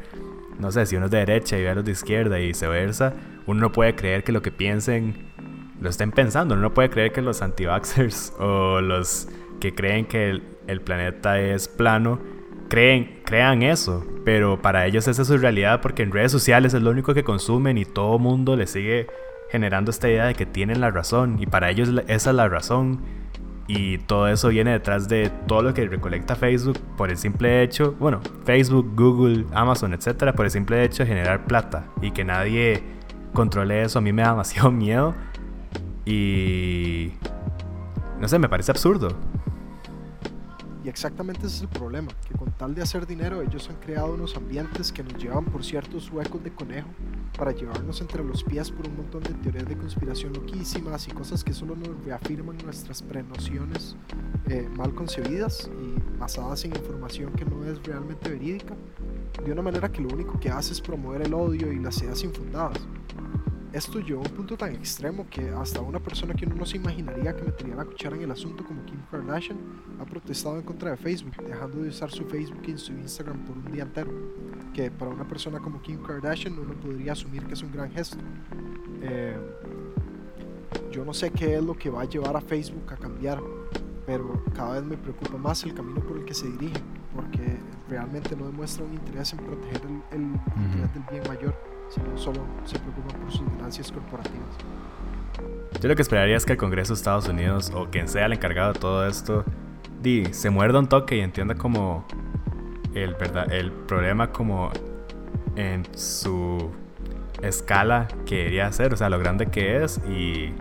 no 0.60 0.72
sé, 0.72 0.86
si 0.86 0.96
uno 0.96 1.06
es 1.06 1.12
de 1.12 1.20
derecha 1.20 1.58
y 1.58 1.64
ve 1.64 1.70
a 1.70 1.76
los 1.76 1.86
de 1.86 1.92
izquierda 1.92 2.40
y 2.40 2.48
viceversa, 2.48 3.14
uno 3.46 3.62
no 3.62 3.72
puede 3.72 3.96
creer 3.96 4.24
que 4.24 4.32
lo 4.32 4.42
que 4.42 4.52
piensen 4.52 5.28
lo 5.80 5.90
estén 5.90 6.12
pensando. 6.12 6.56
Uno 6.56 6.64
no 6.64 6.74
puede 6.74 6.90
creer 6.90 7.12
que 7.12 7.22
los 7.22 7.42
anti-vaxxers 7.42 8.34
o 8.40 8.82
los 8.82 9.28
que 9.60 9.74
creen 9.76 10.06
que 10.06 10.42
el, 10.68 10.82
planeta 10.82 11.40
es 11.40 11.68
plano 11.68 12.20
creen, 12.70 13.22
crean 13.24 13.62
eso. 13.62 14.06
Pero 14.26 14.62
para 14.62 14.86
ellos 14.86 15.08
esa 15.08 15.22
es 15.22 15.28
su 15.28 15.38
realidad 15.38 15.82
porque 15.82 16.04
en 16.04 16.12
redes 16.12 16.32
sociales 16.32 16.74
es 16.74 16.82
lo 16.82 16.90
único 16.90 17.14
que 17.14 17.24
consumen 17.24 17.78
y 17.78 17.86
todo 17.86 18.20
mundo 18.20 18.56
les 18.56 18.72
sigue 18.72 19.08
generando 19.50 19.92
esta 19.92 20.10
idea 20.10 20.26
de 20.26 20.36
que 20.36 20.46
tienen 20.46 20.82
la 20.82 20.92
razón. 20.92 21.38
Y 21.40 21.46
para 21.46 21.70
ellos 21.70 21.90
esa 22.08 22.30
es 22.30 22.36
la 22.36 22.50
razón. 22.50 23.02
Y 23.68 23.98
todo 23.98 24.30
eso 24.30 24.48
viene 24.48 24.72
detrás 24.72 25.10
de 25.10 25.30
todo 25.46 25.62
lo 25.62 25.74
que 25.74 25.86
recolecta 25.86 26.36
Facebook 26.36 26.80
por 26.96 27.10
el 27.10 27.18
simple 27.18 27.64
hecho, 27.64 27.96
bueno, 28.00 28.22
Facebook, 28.46 28.94
Google, 28.96 29.46
Amazon, 29.52 29.94
etcétera, 29.94 30.32
por 30.32 30.46
el 30.46 30.52
simple 30.52 30.86
hecho 30.86 31.04
de 31.04 31.08
generar 31.08 31.44
plata 31.46 31.86
y 32.02 32.12
que 32.12 32.24
nadie 32.24 32.82
controle 33.34 33.84
eso. 33.84 34.00
A 34.00 34.02
mí 34.02 34.14
me 34.14 34.22
da 34.22 34.30
demasiado 34.30 34.72
miedo 34.72 35.16
y. 36.06 37.12
No 38.22 38.28
sé, 38.28 38.40
me 38.40 38.48
parece 38.48 38.72
absurdo. 38.72 39.10
Y 40.88 40.90
exactamente 40.90 41.48
ese 41.48 41.58
es 41.58 41.62
el 41.64 41.68
problema, 41.68 42.08
que 42.26 42.34
con 42.38 42.50
tal 42.54 42.74
de 42.74 42.82
hacer 42.82 43.06
dinero 43.06 43.42
ellos 43.42 43.70
han 43.70 43.76
creado 43.76 44.14
unos 44.14 44.38
ambientes 44.38 44.94
que 44.94 45.04
nos 45.04 45.22
llevan 45.22 45.44
por 45.44 45.66
ciertos 45.66 46.10
huecos 46.10 46.42
de 46.46 46.54
conejo 46.54 46.88
para 47.38 47.52
llevarnos 47.52 48.00
entre 48.00 48.24
los 48.24 48.42
pies 48.42 48.72
por 48.72 48.88
un 48.88 48.96
montón 48.96 49.22
de 49.24 49.34
teorías 49.34 49.68
de 49.68 49.76
conspiración 49.76 50.32
loquísimas 50.32 51.06
y 51.10 51.12
cosas 51.12 51.44
que 51.44 51.52
solo 51.52 51.76
nos 51.76 51.90
reafirman 52.06 52.58
nuestras 52.64 53.02
prenociones 53.02 53.98
eh, 54.48 54.70
mal 54.78 54.96
concebidas 54.96 55.70
y 55.78 56.18
basadas 56.18 56.64
en 56.64 56.74
información 56.74 57.34
que 57.34 57.44
no 57.44 57.66
es 57.66 57.84
realmente 57.84 58.30
verídica, 58.30 58.74
de 59.44 59.52
una 59.52 59.64
manera 59.64 59.92
que 59.92 60.02
lo 60.02 60.08
único 60.08 60.40
que 60.40 60.50
hace 60.50 60.72
es 60.72 60.80
promover 60.80 61.22
el 61.22 61.34
odio 61.34 61.70
y 61.70 61.80
las 61.80 62.02
ideas 62.02 62.24
infundadas 62.24 62.80
esto 63.78 64.00
llegó 64.00 64.22
a 64.22 64.28
un 64.28 64.34
punto 64.34 64.58
tan 64.58 64.74
extremo 64.74 65.28
que 65.30 65.50
hasta 65.50 65.82
una 65.82 66.00
persona 66.00 66.34
que 66.34 66.46
uno 66.48 66.56
no 66.56 66.66
se 66.66 66.78
imaginaría 66.78 67.36
que 67.36 67.44
metería 67.44 67.76
la 67.76 67.86
cuchara 67.86 68.16
en 68.16 68.24
el 68.24 68.32
asunto 68.32 68.66
como 68.66 68.84
Kim 68.86 69.00
Kardashian 69.12 69.58
ha 70.00 70.06
protestado 70.06 70.58
en 70.58 70.64
contra 70.64 70.92
de 70.92 70.98
Facebook, 70.98 71.36
dejando 71.46 71.84
de 71.84 71.90
usar 71.90 72.10
su 72.10 72.26
Facebook 72.26 72.62
y 72.66 72.76
su 72.76 72.94
Instagram 72.94 73.46
por 73.46 73.56
un 73.56 73.72
día 73.72 73.84
entero. 73.84 74.12
Que 74.74 74.90
para 74.90 75.12
una 75.12 75.28
persona 75.28 75.60
como 75.60 75.80
Kim 75.80 76.02
Kardashian 76.02 76.58
uno 76.58 76.74
podría 76.74 77.12
asumir 77.12 77.46
que 77.46 77.54
es 77.54 77.62
un 77.62 77.72
gran 77.72 77.92
gesto. 77.92 78.18
Eh, 79.04 79.38
yo 80.92 81.06
no 81.06 81.14
sé 81.14 81.30
qué 81.30 81.58
es 81.58 81.64
lo 81.64 81.76
que 81.76 81.92
va 81.92 82.02
a 82.02 82.06
llevar 82.06 82.36
a 82.36 82.42
Facebook 82.42 82.92
a 82.92 82.98
cambiar, 82.98 83.40
pero 84.08 84.44
cada 84.56 84.74
vez 84.74 84.84
me 84.84 84.98
preocupa 84.98 85.38
más 85.38 85.64
el 85.64 85.76
camino 85.76 86.02
por 86.02 86.18
el 86.18 86.26
que 86.26 86.34
se 86.34 86.50
dirige, 86.50 86.82
porque 87.14 87.60
realmente 87.88 88.36
no 88.36 88.48
demuestra 88.48 88.86
un 88.86 88.96
interés 88.96 89.34
en 89.34 89.40
proteger 89.40 89.82
el, 90.12 90.22
interés 90.22 90.94
del 90.96 91.04
bien 91.12 91.24
mayor 91.28 91.77
sino 91.90 92.18
solo 92.18 92.42
se 92.66 92.78
preocupan 92.80 93.22
por 93.22 93.32
sus 93.32 93.48
ganancias 93.52 93.92
corporativas. 93.92 94.56
Yo 95.82 95.90
lo 95.90 95.96
que 95.96 96.02
esperaría 96.02 96.36
es 96.36 96.46
que 96.46 96.54
el 96.54 96.58
Congreso 96.58 96.94
de 96.94 96.98
Estados 96.98 97.28
Unidos 97.28 97.72
o 97.76 97.86
quien 97.90 98.08
sea 98.08 98.26
el 98.26 98.34
encargado 98.34 98.74
de 98.74 98.80
todo 98.80 99.08
esto 99.08 99.46
di, 100.02 100.26
se 100.32 100.50
muerda 100.50 100.80
un 100.80 100.88
toque 100.88 101.18
y 101.18 101.20
entienda 101.22 101.56
como 101.56 102.06
el, 102.94 103.14
verdad, 103.16 103.52
el 103.52 103.72
problema 103.72 104.32
como 104.32 104.72
en 105.56 105.84
su 105.96 106.72
escala 107.42 108.08
que 108.26 108.38
debería 108.38 108.72
ser, 108.72 108.94
o 108.94 108.98
sea, 108.98 109.10
lo 109.10 109.20
grande 109.20 109.48
que 109.48 109.84
es 109.84 110.02
y, 110.10 110.54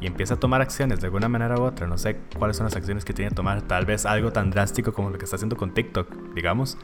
y, 0.00 0.06
empieza 0.06 0.34
a 0.34 0.36
tomar 0.40 0.60
acciones 0.60 1.00
de 1.00 1.06
alguna 1.06 1.28
manera 1.28 1.56
u 1.56 1.62
otra. 1.62 1.86
No 1.86 1.98
sé 1.98 2.18
cuáles 2.36 2.56
son 2.56 2.64
las 2.64 2.76
acciones 2.76 3.04
que 3.04 3.12
tiene 3.12 3.30
que 3.30 3.36
tomar, 3.36 3.62
tal 3.62 3.86
vez 3.86 4.06
algo 4.06 4.32
tan 4.32 4.50
drástico 4.50 4.92
como 4.92 5.10
lo 5.10 5.18
que 5.18 5.24
está 5.24 5.36
haciendo 5.36 5.56
con 5.56 5.72
TikTok, 5.72 6.34
digamos, 6.34 6.78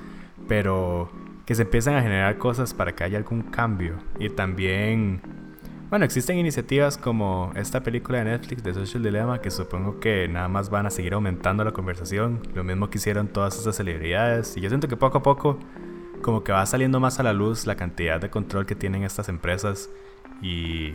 pero 0.48 1.10
que 1.50 1.56
se 1.56 1.62
empiezan 1.62 1.96
a 1.96 2.02
generar 2.02 2.38
cosas 2.38 2.72
para 2.72 2.94
que 2.94 3.02
haya 3.02 3.18
algún 3.18 3.42
cambio. 3.42 3.96
Y 4.20 4.30
también, 4.30 5.20
bueno, 5.88 6.04
existen 6.04 6.38
iniciativas 6.38 6.96
como 6.96 7.50
esta 7.56 7.82
película 7.82 8.18
de 8.18 8.26
Netflix 8.26 8.62
de 8.62 8.72
Social 8.72 9.02
Dilemma 9.02 9.40
que 9.40 9.50
supongo 9.50 9.98
que 9.98 10.28
nada 10.28 10.46
más 10.46 10.70
van 10.70 10.86
a 10.86 10.90
seguir 10.90 11.12
aumentando 11.12 11.64
la 11.64 11.72
conversación. 11.72 12.40
Lo 12.54 12.62
mismo 12.62 12.88
que 12.88 12.98
hicieron 12.98 13.26
todas 13.26 13.58
estas 13.58 13.74
celebridades. 13.74 14.56
Y 14.56 14.60
yo 14.60 14.68
siento 14.68 14.86
que 14.86 14.96
poco 14.96 15.18
a 15.18 15.22
poco 15.24 15.58
como 16.22 16.44
que 16.44 16.52
va 16.52 16.64
saliendo 16.66 17.00
más 17.00 17.18
a 17.18 17.24
la 17.24 17.32
luz 17.32 17.66
la 17.66 17.74
cantidad 17.74 18.20
de 18.20 18.30
control 18.30 18.64
que 18.64 18.76
tienen 18.76 19.02
estas 19.02 19.28
empresas. 19.28 19.90
Y, 20.40 20.94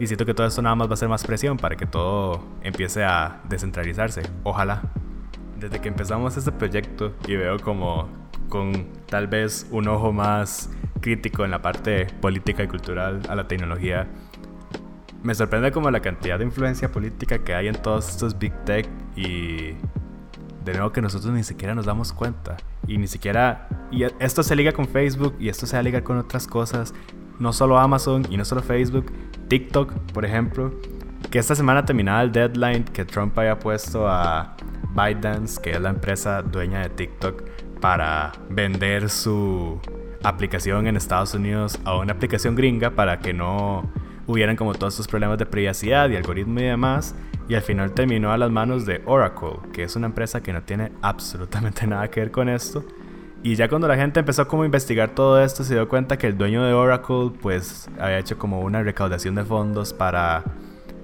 y 0.00 0.06
siento 0.06 0.24
que 0.24 0.32
todo 0.32 0.46
esto 0.46 0.62
nada 0.62 0.76
más 0.76 0.88
va 0.88 0.94
a 0.94 0.96
ser 0.96 1.10
más 1.10 1.26
presión 1.26 1.58
para 1.58 1.76
que 1.76 1.84
todo 1.84 2.42
empiece 2.62 3.04
a 3.04 3.42
descentralizarse. 3.50 4.22
Ojalá. 4.44 4.80
Desde 5.60 5.78
que 5.82 5.88
empezamos 5.88 6.38
este 6.38 6.52
proyecto 6.52 7.12
y 7.28 7.36
veo 7.36 7.58
como 7.60 8.23
con 8.48 8.88
tal 9.06 9.26
vez 9.26 9.66
un 9.70 9.88
ojo 9.88 10.12
más 10.12 10.70
crítico 11.00 11.44
en 11.44 11.50
la 11.50 11.62
parte 11.62 12.06
política 12.20 12.62
y 12.62 12.68
cultural 12.68 13.20
a 13.28 13.34
la 13.34 13.46
tecnología. 13.48 14.08
Me 15.22 15.34
sorprende 15.34 15.72
como 15.72 15.90
la 15.90 16.00
cantidad 16.00 16.38
de 16.38 16.44
influencia 16.44 16.90
política 16.90 17.38
que 17.44 17.54
hay 17.54 17.68
en 17.68 17.74
todos 17.74 18.08
estos 18.08 18.38
big 18.38 18.52
tech 18.64 18.88
y 19.16 19.72
de 20.64 20.72
nuevo 20.72 20.92
que 20.92 21.02
nosotros 21.02 21.32
ni 21.32 21.42
siquiera 21.42 21.74
nos 21.74 21.86
damos 21.86 22.12
cuenta. 22.12 22.56
Y 22.86 22.98
ni 22.98 23.06
siquiera 23.06 23.68
y 23.90 24.04
esto 24.18 24.42
se 24.42 24.56
liga 24.56 24.72
con 24.72 24.86
Facebook 24.86 25.36
y 25.38 25.48
esto 25.48 25.66
se 25.66 25.80
liga 25.82 26.02
con 26.02 26.18
otras 26.18 26.46
cosas, 26.46 26.92
no 27.38 27.52
solo 27.52 27.78
Amazon 27.78 28.26
y 28.28 28.36
no 28.36 28.44
solo 28.44 28.60
Facebook, 28.60 29.12
TikTok, 29.48 29.92
por 30.12 30.24
ejemplo, 30.24 30.74
que 31.30 31.38
esta 31.38 31.54
semana 31.54 31.84
terminaba 31.84 32.22
el 32.22 32.32
deadline 32.32 32.84
que 32.84 33.04
Trump 33.04 33.38
haya 33.38 33.58
puesto 33.58 34.08
a 34.08 34.56
ByteDance, 34.94 35.60
que 35.60 35.72
es 35.72 35.80
la 35.80 35.90
empresa 35.90 36.42
dueña 36.42 36.80
de 36.80 36.88
TikTok, 36.90 37.42
para 37.84 38.32
vender 38.48 39.10
su 39.10 39.78
aplicación 40.22 40.86
en 40.86 40.96
Estados 40.96 41.34
Unidos 41.34 41.78
a 41.84 41.98
una 41.98 42.14
aplicación 42.14 42.54
gringa 42.54 42.92
para 42.92 43.18
que 43.18 43.34
no 43.34 43.82
hubieran 44.26 44.56
como 44.56 44.72
todos 44.72 44.94
estos 44.94 45.06
problemas 45.06 45.36
de 45.36 45.44
privacidad 45.44 46.08
y 46.08 46.16
algoritmo 46.16 46.60
y 46.60 46.62
demás. 46.62 47.14
Y 47.46 47.54
al 47.54 47.60
final 47.60 47.92
terminó 47.92 48.32
a 48.32 48.38
las 48.38 48.50
manos 48.50 48.86
de 48.86 49.02
Oracle, 49.04 49.58
que 49.74 49.82
es 49.82 49.96
una 49.96 50.06
empresa 50.06 50.42
que 50.42 50.54
no 50.54 50.62
tiene 50.62 50.92
absolutamente 51.02 51.86
nada 51.86 52.08
que 52.08 52.20
ver 52.20 52.30
con 52.30 52.48
esto. 52.48 52.86
Y 53.42 53.54
ya 53.54 53.68
cuando 53.68 53.86
la 53.86 53.96
gente 53.96 54.20
empezó 54.20 54.48
como 54.48 54.62
a 54.62 54.64
investigar 54.64 55.10
todo 55.10 55.38
esto, 55.42 55.62
se 55.62 55.74
dio 55.74 55.86
cuenta 55.86 56.16
que 56.16 56.26
el 56.26 56.38
dueño 56.38 56.64
de 56.64 56.72
Oracle 56.72 57.32
pues 57.42 57.90
había 58.00 58.18
hecho 58.18 58.38
como 58.38 58.62
una 58.62 58.82
recaudación 58.82 59.34
de 59.34 59.44
fondos 59.44 59.92
para, 59.92 60.42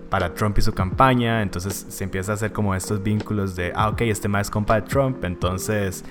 para 0.08 0.32
Trump 0.32 0.56
y 0.56 0.62
su 0.62 0.72
campaña. 0.72 1.42
Entonces 1.42 1.88
se 1.90 2.04
empieza 2.04 2.32
a 2.32 2.36
hacer 2.36 2.54
como 2.54 2.74
estos 2.74 3.02
vínculos 3.02 3.54
de, 3.54 3.70
ah, 3.76 3.90
ok, 3.90 4.00
este 4.00 4.28
más 4.28 4.46
es 4.46 4.50
compa 4.50 4.76
de 4.76 4.88
Trump, 4.88 5.22
entonces 5.24 6.06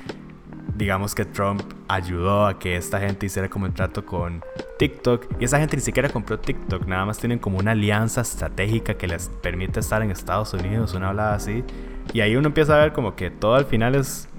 digamos 0.80 1.13
que 1.13 1.26
Trump 1.26 1.62
ayudó 1.89 2.48
a 2.48 2.58
que 2.58 2.78
esta 2.78 3.00
gente 3.02 3.26
hiciera 3.26 3.50
como 3.50 3.65
el 3.65 3.74
trato 3.74 4.06
con 4.06 4.42
TikTok 4.80 5.25
y 5.38 5.44
esa 5.44 5.60
gente 5.60 5.75
ni 5.75 5.82
siquiera 5.82 6.08
compró 6.08 6.40
TikTok, 6.40 6.88
nada 6.88 7.06
más 7.06 7.19
tienen 7.19 7.38
como 7.38 7.60
una 7.60 7.71
alianza 7.71 8.21
estratégica 8.21 8.94
que 8.94 9.06
les 9.06 9.30
permite 9.42 9.82
estar 9.82 10.02
en 10.02 10.10
Estados 10.10 10.54
Unidos, 10.54 10.94
una 10.94 11.10
hablada 11.10 11.36
así. 11.36 11.65
Y 12.13 12.21
ahí 12.21 12.38
uno 12.38 12.48
empieza 12.48 12.75
a 12.75 12.80
ver 12.80 12.94
como 12.94 13.15
que 13.15 13.30
todo 13.30 13.56
al 13.56 13.65
final 13.65 13.94
es 13.94 14.30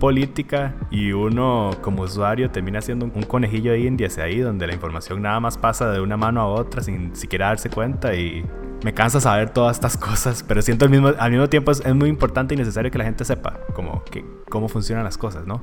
política 0.00 0.74
y 0.90 1.12
uno 1.12 1.72
como 1.82 2.02
usuario 2.02 2.50
termina 2.50 2.80
siendo 2.80 3.04
un 3.04 3.22
conejillo 3.22 3.72
de 3.72 3.80
indias 3.80 4.16
ahí 4.16 4.38
donde 4.38 4.66
la 4.66 4.72
información 4.72 5.20
nada 5.20 5.40
más 5.40 5.58
pasa 5.58 5.90
de 5.90 6.00
una 6.00 6.16
mano 6.16 6.40
a 6.40 6.46
otra 6.46 6.82
sin 6.82 7.14
siquiera 7.14 7.48
darse 7.48 7.68
cuenta 7.68 8.14
y 8.14 8.44
me 8.82 8.94
cansa 8.94 9.20
saber 9.20 9.50
todas 9.50 9.76
estas 9.76 9.96
cosas, 9.96 10.42
pero 10.42 10.62
siento 10.62 10.86
al 10.86 10.90
mismo, 10.90 11.12
al 11.18 11.30
mismo 11.30 11.48
tiempo 11.48 11.70
es, 11.70 11.94
muy 11.94 12.08
importante 12.08 12.54
y 12.54 12.56
necesario 12.56 12.90
que 12.90 12.98
la 12.98 13.04
gente 13.04 13.24
sepa 13.24 13.60
como 13.74 14.02
que, 14.04 14.24
cómo 14.48 14.68
funcionan 14.68 15.04
las 15.04 15.18
cosas, 15.18 15.46
¿no? 15.46 15.60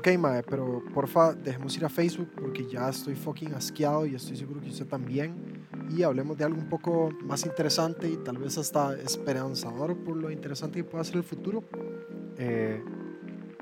Ok, 0.00 0.08
Mae, 0.16 0.42
pero 0.42 0.82
porfa, 0.94 1.34
dejemos 1.34 1.76
ir 1.76 1.84
a 1.84 1.90
Facebook 1.90 2.30
porque 2.34 2.66
ya 2.66 2.88
estoy 2.88 3.14
fucking 3.14 3.52
asqueado 3.52 4.06
y 4.06 4.14
estoy 4.14 4.34
seguro 4.34 4.58
que 4.58 4.70
usted 4.70 4.86
también. 4.86 5.66
Y 5.94 6.04
hablemos 6.04 6.38
de 6.38 6.44
algo 6.44 6.58
un 6.58 6.70
poco 6.70 7.10
más 7.22 7.44
interesante 7.44 8.08
y 8.08 8.16
tal 8.16 8.38
vez 8.38 8.56
hasta 8.56 8.98
esperanzador 8.98 9.94
por 9.98 10.16
lo 10.16 10.30
interesante 10.30 10.78
que 10.78 10.84
pueda 10.84 11.04
ser 11.04 11.16
el 11.16 11.22
futuro. 11.22 11.62
Eh, 12.38 12.82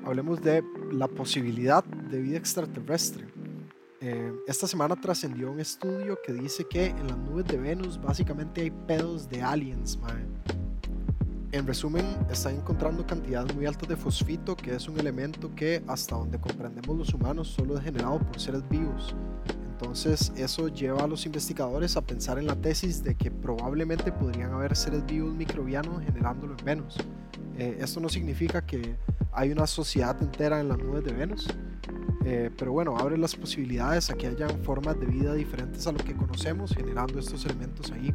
hablemos 0.05 0.41
de 0.41 0.63
la 0.93 1.09
posibilidad 1.09 1.83
de 1.83 2.21
vida 2.21 2.37
extraterrestre. 2.37 3.25
Eh, 3.99 4.31
esta 4.47 4.65
semana 4.65 4.95
trascendió 4.95 5.51
un 5.51 5.59
estudio 5.59 6.17
que 6.25 6.31
dice 6.31 6.63
que 6.69 6.85
en 6.85 7.05
las 7.05 7.17
nubes 7.17 7.47
de 7.47 7.57
Venus 7.57 7.99
básicamente 8.01 8.61
hay 8.61 8.71
pedos 8.71 9.27
de 9.27 9.41
aliens, 9.41 9.97
mae. 9.97 10.25
En 11.51 11.65
resumen, 11.65 12.05
están 12.29 12.57
encontrando 12.57 13.07
cantidades 13.07 13.55
muy 13.55 13.65
altas 13.65 13.89
de 13.89 13.95
fosfito, 13.95 14.55
que 14.55 14.75
es 14.75 14.87
un 14.87 14.99
elemento 14.99 15.53
que 15.55 15.81
hasta 15.87 16.15
donde 16.15 16.39
comprendemos 16.39 16.95
los 16.95 17.11
humanos 17.11 17.47
solo 17.47 17.75
es 17.75 17.83
generado 17.83 18.19
por 18.19 18.39
seres 18.39 18.61
vivos. 18.69 19.15
Entonces 19.71 20.31
eso 20.35 20.67
lleva 20.67 21.05
a 21.05 21.07
los 21.07 21.25
investigadores 21.25 21.97
a 21.97 22.01
pensar 22.01 22.37
en 22.37 22.45
la 22.45 22.55
tesis 22.55 23.03
de 23.03 23.15
que 23.15 23.31
probablemente 23.31 24.11
podrían 24.11 24.53
haber 24.53 24.75
seres 24.75 25.03
vivos 25.07 25.33
microbianos 25.33 26.03
generándolo 26.03 26.55
en 26.59 26.65
Venus. 26.65 26.97
Eh, 27.57 27.79
esto 27.79 27.99
no 27.99 28.09
significa 28.09 28.63
que 28.63 28.97
hay 29.31 29.51
una 29.51 29.65
sociedad 29.65 30.21
entera 30.21 30.59
en 30.59 30.69
las 30.69 30.77
nubes 30.77 31.03
de 31.03 31.13
Venus, 31.13 31.47
eh, 32.25 32.51
pero 32.59 32.73
bueno, 32.73 32.95
abre 32.95 33.17
las 33.17 33.35
posibilidades 33.35 34.11
a 34.11 34.13
que 34.13 34.27
hayan 34.27 34.61
formas 34.63 34.99
de 34.99 35.07
vida 35.07 35.33
diferentes 35.33 35.87
a 35.87 35.93
lo 35.93 35.97
que 35.97 36.13
conocemos 36.13 36.75
generando 36.75 37.17
estos 37.17 37.43
elementos 37.45 37.91
ahí. 37.91 38.13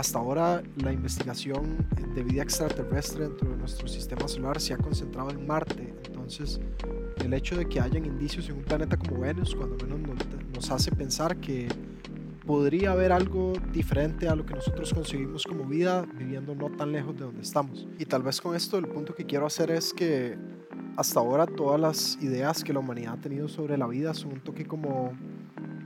Hasta 0.00 0.18
ahora 0.18 0.62
la 0.76 0.94
investigación 0.94 1.86
de 2.14 2.24
vida 2.24 2.42
extraterrestre 2.42 3.28
dentro 3.28 3.50
de 3.50 3.56
nuestro 3.58 3.86
sistema 3.86 4.26
solar 4.28 4.58
se 4.58 4.72
ha 4.72 4.78
concentrado 4.78 5.28
en 5.28 5.46
Marte, 5.46 5.94
entonces 6.06 6.58
el 7.22 7.34
hecho 7.34 7.54
de 7.54 7.68
que 7.68 7.82
hayan 7.82 8.06
indicios 8.06 8.48
en 8.48 8.56
un 8.56 8.62
planeta 8.62 8.96
como 8.96 9.20
Venus, 9.20 9.54
cuando 9.54 9.76
menos 9.84 10.00
nos, 10.54 10.70
hace 10.70 10.90
pensar 10.90 11.36
que 11.36 11.68
podría 12.46 12.92
haber 12.92 13.12
algo 13.12 13.52
diferente 13.74 14.26
a 14.26 14.34
lo 14.34 14.46
que 14.46 14.54
nosotros 14.54 14.90
concebimos 14.94 15.44
como 15.44 15.66
vida 15.66 16.06
viviendo 16.14 16.54
no 16.54 16.70
tan 16.70 16.92
lejos 16.92 17.14
de 17.16 17.24
donde 17.24 17.42
estamos. 17.42 17.86
Y 17.98 18.06
tal 18.06 18.22
vez 18.22 18.40
con 18.40 18.56
esto 18.56 18.78
el 18.78 18.88
punto 18.88 19.14
que 19.14 19.26
quiero 19.26 19.44
hacer 19.44 19.70
es 19.70 19.92
que 19.92 20.38
hasta 20.96 21.20
ahora 21.20 21.44
todas 21.44 21.78
las 21.78 22.16
ideas 22.22 22.64
que 22.64 22.72
la 22.72 22.78
humanidad 22.78 23.18
ha 23.18 23.20
tenido 23.20 23.48
sobre 23.48 23.76
la 23.76 23.86
vida 23.86 24.14
son 24.14 24.32
un 24.32 24.40
toque 24.40 24.64
como 24.64 25.12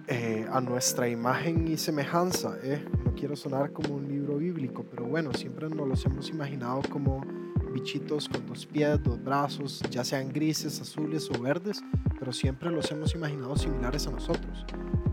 eh, 0.07 0.47
a 0.53 0.61
nuestra 0.61 1.09
imagen 1.09 1.67
y 1.67 1.77
semejanza. 1.79 2.57
Eh. 2.63 2.81
Quiero 3.17 3.37
sonar 3.37 3.73
como 3.73 3.95
un 3.95 4.09
libro 4.09 4.37
bíblico, 4.37 4.85
pero 4.91 5.05
bueno, 5.05 5.33
siempre 5.33 5.69
nos 5.69 5.89
los 5.89 6.05
hemos 6.05 6.29
imaginado 6.31 6.83
como 6.91 7.23
bichitos 7.73 8.29
con 8.29 8.47
dos 8.47 8.67
pies, 8.67 9.03
dos 9.03 9.23
brazos, 9.23 9.83
ya 9.91 10.05
sean 10.05 10.33
grises, 10.33 10.81
azules 10.81 11.31
o 11.31 11.41
verdes, 11.41 11.83
pero 12.19 12.33
siempre 12.33 12.71
los 12.71 12.91
hemos 12.91 13.15
imaginado 13.15 13.57
similares 13.57 14.07
a 14.07 14.11
nosotros. 14.11 14.65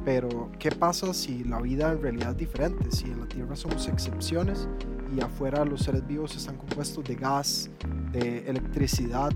Pero, 0.04 0.52
¿qué 0.60 0.72
pasa 0.72 1.14
si 1.14 1.44
la 1.44 1.62
vida 1.62 1.92
en 1.92 2.02
realidad 2.02 2.32
es 2.32 2.38
diferente? 2.38 2.92
Si 2.92 3.06
en 3.06 3.20
la 3.20 3.28
Tierra 3.28 3.56
somos 3.56 3.88
excepciones 3.88 4.68
y 5.16 5.22
afuera 5.22 5.64
los 5.64 5.82
seres 5.82 6.06
vivos 6.08 6.36
están 6.36 6.58
compuestos 6.58 7.04
de 7.04 7.16
gas, 7.16 7.70
de 8.12 8.40
electricidad, 8.50 9.32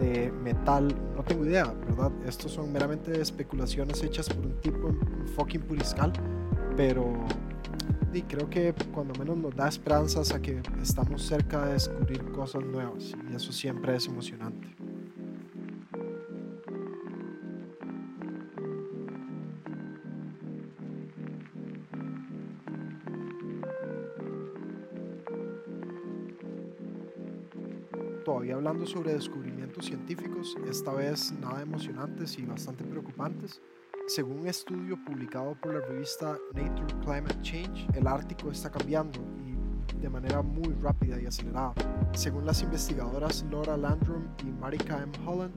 de 0.00 0.32
metal, 0.42 0.94
no 1.14 1.22
tengo 1.22 1.44
idea, 1.44 1.66
¿verdad? 1.86 2.10
Estos 2.26 2.52
son 2.52 2.72
meramente 2.72 3.20
especulaciones 3.20 4.02
hechas 4.02 4.28
por 4.28 4.44
un 4.44 4.60
tipo, 4.60 4.88
un 4.88 5.28
fucking 5.36 5.62
puriscal, 5.62 6.12
pero 6.76 7.12
y 8.12 8.22
creo 8.22 8.50
que 8.50 8.74
cuando 8.92 9.14
menos 9.18 9.36
nos 9.36 9.54
da 9.54 9.68
esperanzas 9.68 10.32
a 10.32 10.42
que 10.42 10.60
estamos 10.82 11.22
cerca 11.22 11.66
de 11.66 11.74
descubrir 11.74 12.24
cosas 12.32 12.64
nuevas 12.64 13.14
y 13.30 13.34
eso 13.34 13.52
siempre 13.52 13.94
es 13.94 14.06
emocionante. 14.06 14.68
Todavía 28.24 28.54
hablando 28.54 28.86
sobre 28.86 29.14
descubrimientos 29.14 29.86
científicos, 29.86 30.56
esta 30.68 30.92
vez 30.92 31.32
nada 31.32 31.62
emocionantes 31.62 32.38
y 32.38 32.42
bastante 32.42 32.84
preocupantes. 32.84 33.60
Según 34.10 34.40
un 34.40 34.48
estudio 34.48 34.98
publicado 35.04 35.54
por 35.60 35.72
la 35.72 35.86
revista 35.86 36.36
Nature 36.54 36.94
Climate 37.04 37.40
Change, 37.42 37.86
el 37.94 38.08
Ártico 38.08 38.50
está 38.50 38.68
cambiando 38.68 39.20
y 39.46 40.00
de 40.02 40.08
manera 40.08 40.42
muy 40.42 40.74
rápida 40.82 41.22
y 41.22 41.26
acelerada. 41.26 41.74
Según 42.10 42.44
las 42.44 42.60
investigadoras 42.60 43.46
Laura 43.52 43.76
Landrum 43.76 44.24
y 44.42 44.46
Marika 44.46 45.00
M. 45.00 45.12
Holland, 45.24 45.54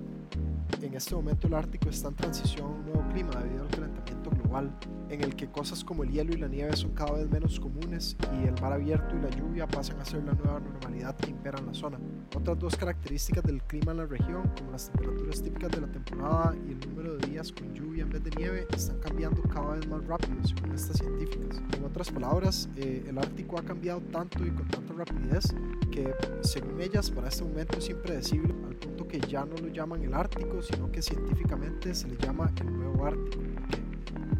en 0.83 0.93
este 0.93 1.15
momento 1.15 1.47
el 1.47 1.55
Ártico 1.55 1.89
está 1.89 2.09
en 2.09 2.15
transición 2.15 2.67
a 2.67 2.75
un 2.75 2.85
nuevo 2.85 3.09
clima 3.11 3.31
debido 3.41 3.63
al 3.63 3.69
calentamiento 3.69 4.29
global, 4.29 4.77
en 5.09 5.21
el 5.23 5.35
que 5.35 5.49
cosas 5.49 5.83
como 5.83 6.03
el 6.03 6.11
hielo 6.11 6.33
y 6.33 6.37
la 6.37 6.47
nieve 6.47 6.75
son 6.75 6.91
cada 6.91 7.13
vez 7.13 7.27
menos 7.31 7.59
comunes 7.59 8.15
y 8.39 8.47
el 8.47 8.61
mar 8.61 8.73
abierto 8.73 9.15
y 9.15 9.19
la 9.19 9.31
lluvia 9.31 9.65
pasan 9.65 9.99
a 9.99 10.05
ser 10.05 10.23
la 10.25 10.33
nueva 10.33 10.59
normalidad 10.59 11.15
que 11.15 11.31
impera 11.31 11.57
en 11.57 11.65
la 11.65 11.73
zona. 11.73 11.97
Otras 12.35 12.57
dos 12.59 12.75
características 12.75 13.43
del 13.43 13.61
clima 13.63 13.91
en 13.91 13.97
la 13.99 14.05
región, 14.05 14.51
como 14.57 14.71
las 14.71 14.89
temperaturas 14.89 15.41
típicas 15.41 15.71
de 15.71 15.81
la 15.81 15.87
temporada 15.87 16.55
y 16.67 16.71
el 16.71 16.79
número 16.79 17.17
de 17.17 17.27
días 17.27 17.51
con 17.51 17.73
lluvia 17.73 18.03
en 18.03 18.09
vez 18.09 18.23
de 18.23 18.31
nieve, 18.31 18.67
están 18.73 18.99
cambiando 18.99 19.41
cada 19.43 19.75
vez 19.75 19.87
más 19.87 20.05
rápido 20.07 20.43
según 20.43 20.73
estas 20.73 20.97
científicas. 20.97 21.61
En 21.77 21.83
otras 21.83 22.11
palabras, 22.11 22.69
eh, 22.75 23.05
el 23.07 23.17
Ártico 23.19 23.59
ha 23.59 23.63
cambiado 23.63 24.01
tanto 24.11 24.43
y 24.45 24.49
con 24.49 24.67
tanta 24.67 24.93
rapidez 24.93 25.53
que, 25.91 26.13
según 26.41 26.81
ellas, 26.81 27.11
para 27.11 27.27
este 27.27 27.43
momento 27.43 27.77
es 27.77 27.89
impredecible 27.89 28.53
al 28.67 28.75
punto 28.75 29.07
que 29.07 29.19
ya 29.19 29.45
no 29.45 29.55
lo 29.55 29.67
llaman 29.67 30.01
el 30.03 30.13
Ártico, 30.13 30.61
sino 30.61 30.91
que 30.91 31.01
científicamente 31.01 31.93
se 31.93 32.07
le 32.07 32.17
llama 32.17 32.51
el 32.59 32.73
Nuevo 32.73 33.05
Ártico, 33.05 33.43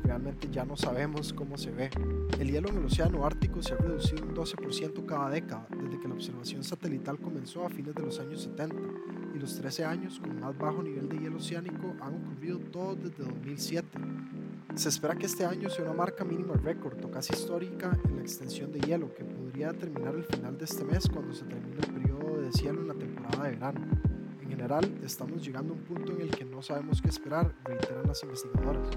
realmente 0.04 0.48
ya 0.52 0.66
no 0.66 0.76
sabemos 0.76 1.34
cómo 1.34 1.58
se 1.58 1.72
ve. 1.72 1.89
El 2.39 2.52
hielo 2.52 2.70
en 2.70 2.78
el 2.78 2.86
Océano 2.86 3.26
Ártico 3.26 3.62
se 3.62 3.74
ha 3.74 3.78
reducido 3.78 4.24
un 4.24 4.36
12% 4.36 5.06
cada 5.06 5.30
década, 5.30 5.68
desde 5.94 6.02
que 6.02 6.08
la 6.08 6.16
observación 6.16 6.64
satelital 6.64 7.20
comenzó 7.20 7.66
a 7.66 7.70
fines 7.70 7.94
de 7.94 8.02
los 8.02 8.20
años 8.20 8.41
70, 8.41 8.76
y 9.36 9.39
los 9.39 9.56
13 9.56 9.86
años 9.86 10.20
con 10.20 10.39
más 10.39 10.58
bajo 10.58 10.82
nivel 10.82 11.08
de 11.08 11.20
hielo 11.20 11.38
oceánico 11.38 11.94
han 12.02 12.16
ocurrido 12.16 12.60
todos 12.60 12.98
desde 13.04 13.24
2007. 13.24 13.88
Se 14.76 14.89
espera 14.89 15.16
que 15.16 15.28
este 15.28 15.46
año 15.46 15.70
sea 15.70 15.86
una 15.86 15.94
marca 15.94 16.24
mínima 16.24 16.56
récord 16.56 17.04
o 17.06 17.12
casi 17.12 17.34
histórica 17.34 17.98
en 18.06 18.16
la 18.16 18.22
extensión 18.24 18.72
de 18.72 18.80
hielo, 18.80 19.14
que 19.14 19.24
podría 19.24 19.72
terminar 19.74 20.16
el 20.16 20.24
final 20.24 20.58
de 20.58 20.66
este 20.66 20.84
mes 20.84 21.08
cuando 21.08 21.34
se 21.34 21.46
termine 21.46 21.78
el 21.80 21.94
periodo 21.94 22.38
de 22.38 22.46
deshielo 22.48 22.82
en 22.82 22.88
la 22.88 22.96
temporada 22.96 23.44
de 23.44 23.52
verano 23.52 24.14
general 24.64 25.00
estamos 25.04 25.44
llegando 25.44 25.74
a 25.74 25.76
un 25.76 25.84
punto 25.84 26.14
en 26.14 26.22
el 26.22 26.30
que 26.30 26.46
no 26.46 26.62
sabemos 26.62 27.02
qué 27.02 27.10
esperar, 27.10 27.54
reiteran 27.66 28.08
las 28.08 28.24
investigadoras. 28.24 28.88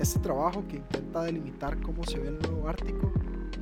Este 0.00 0.18
trabajo 0.18 0.66
que 0.66 0.76
intenta 0.76 1.22
delimitar 1.22 1.80
cómo 1.80 2.02
se 2.04 2.18
ve 2.18 2.28
el 2.28 2.38
nuevo 2.40 2.68
Ártico 2.68 3.12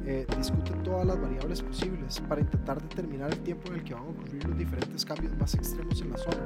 eh, 0.05 0.27
discute 0.37 0.73
todas 0.83 1.07
las 1.07 1.21
variables 1.21 1.63
posibles 1.63 2.21
para 2.29 2.41
intentar 2.41 2.83
determinar 2.83 3.33
el 3.33 3.39
tiempo 3.41 3.69
en 3.69 3.75
el 3.75 3.85
que 3.85 3.95
van 3.95 4.03
a 4.03 4.07
ocurrir 4.07 4.45
los 4.49 4.59
diferentes 4.59 5.05
cambios 5.05 5.37
más 5.39 5.55
extremos 5.55 6.01
en 6.01 6.11
la 6.11 6.19
zona. 6.19 6.37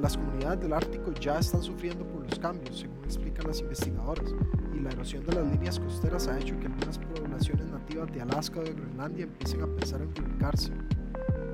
Las 0.00 0.16
comunidades 0.16 0.60
del 0.60 0.72
Ártico 0.72 1.12
ya 1.12 1.38
están 1.38 1.62
sufriendo 1.62 2.06
por 2.06 2.22
los 2.22 2.38
cambios, 2.38 2.80
según 2.80 3.04
explican 3.04 3.46
las 3.46 3.60
investigadoras, 3.60 4.34
y 4.74 4.80
la 4.80 4.90
erosión 4.90 5.24
de 5.26 5.34
las 5.34 5.46
líneas 5.46 5.80
costeras 5.80 6.28
ha 6.28 6.38
hecho 6.38 6.58
que 6.60 6.66
algunas 6.66 6.98
poblaciones 6.98 7.66
nativas 7.70 8.12
de 8.12 8.20
Alaska 8.22 8.60
o 8.60 8.62
de 8.62 8.72
Groenlandia 8.72 9.24
empiecen 9.24 9.62
a 9.62 9.66
pensar 9.66 10.00
en 10.02 10.14
reubicarse. 10.14 10.72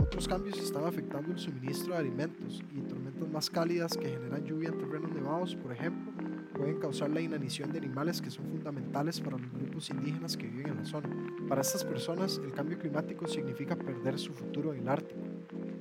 Otros 0.01 0.29
cambios 0.29 0.59
están 0.59 0.85
afectando 0.85 1.33
el 1.33 1.39
suministro 1.39 1.93
de 1.93 1.99
alimentos 1.99 2.63
y 2.75 2.81
tormentas 2.81 3.29
más 3.29 3.51
cálidas 3.51 3.97
que 3.97 4.09
generan 4.09 4.45
lluvia 4.45 4.69
en 4.69 4.79
terrenos 4.79 5.13
nevados, 5.13 5.55
por 5.57 5.73
ejemplo, 5.73 6.13
pueden 6.55 6.79
causar 6.79 7.11
la 7.11 7.21
inanición 7.21 7.71
de 7.73 7.79
animales 7.79 8.21
que 8.21 8.31
son 8.31 8.47
fundamentales 8.47 9.21
para 9.21 9.39
los 9.39 9.53
grupos 9.79 9.91
indígenas 9.91 10.37
que 10.37 10.47
viven 10.47 10.73
en 10.73 10.77
la 10.79 10.85
zona. 10.85 11.09
Para 11.49 11.61
estas 11.61 11.85
personas, 11.85 12.41
el 12.43 12.51
cambio 12.53 12.79
climático 12.79 13.29
significa 13.29 13.77
perder 13.77 14.19
su 14.19 14.33
futuro 14.33 14.73
en 14.73 14.81
el 14.81 14.89
Ártico. 14.89 15.21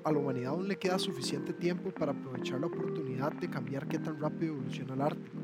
A 0.04 0.12
la 0.12 0.20
humanidad 0.20 0.54
aún 0.54 0.68
le 0.68 0.78
queda 0.78 1.00
suficiente 1.00 1.52
tiempo 1.54 1.90
para 1.92 2.12
aprovechar 2.12 2.60
la 2.60 2.68
oportunidad 2.68 3.32
de 3.34 3.50
cambiar 3.50 3.88
qué 3.88 3.98
tan 3.98 4.20
rápido 4.20 4.54
evoluciona 4.54 4.94
el 4.94 5.02
Ártico, 5.02 5.38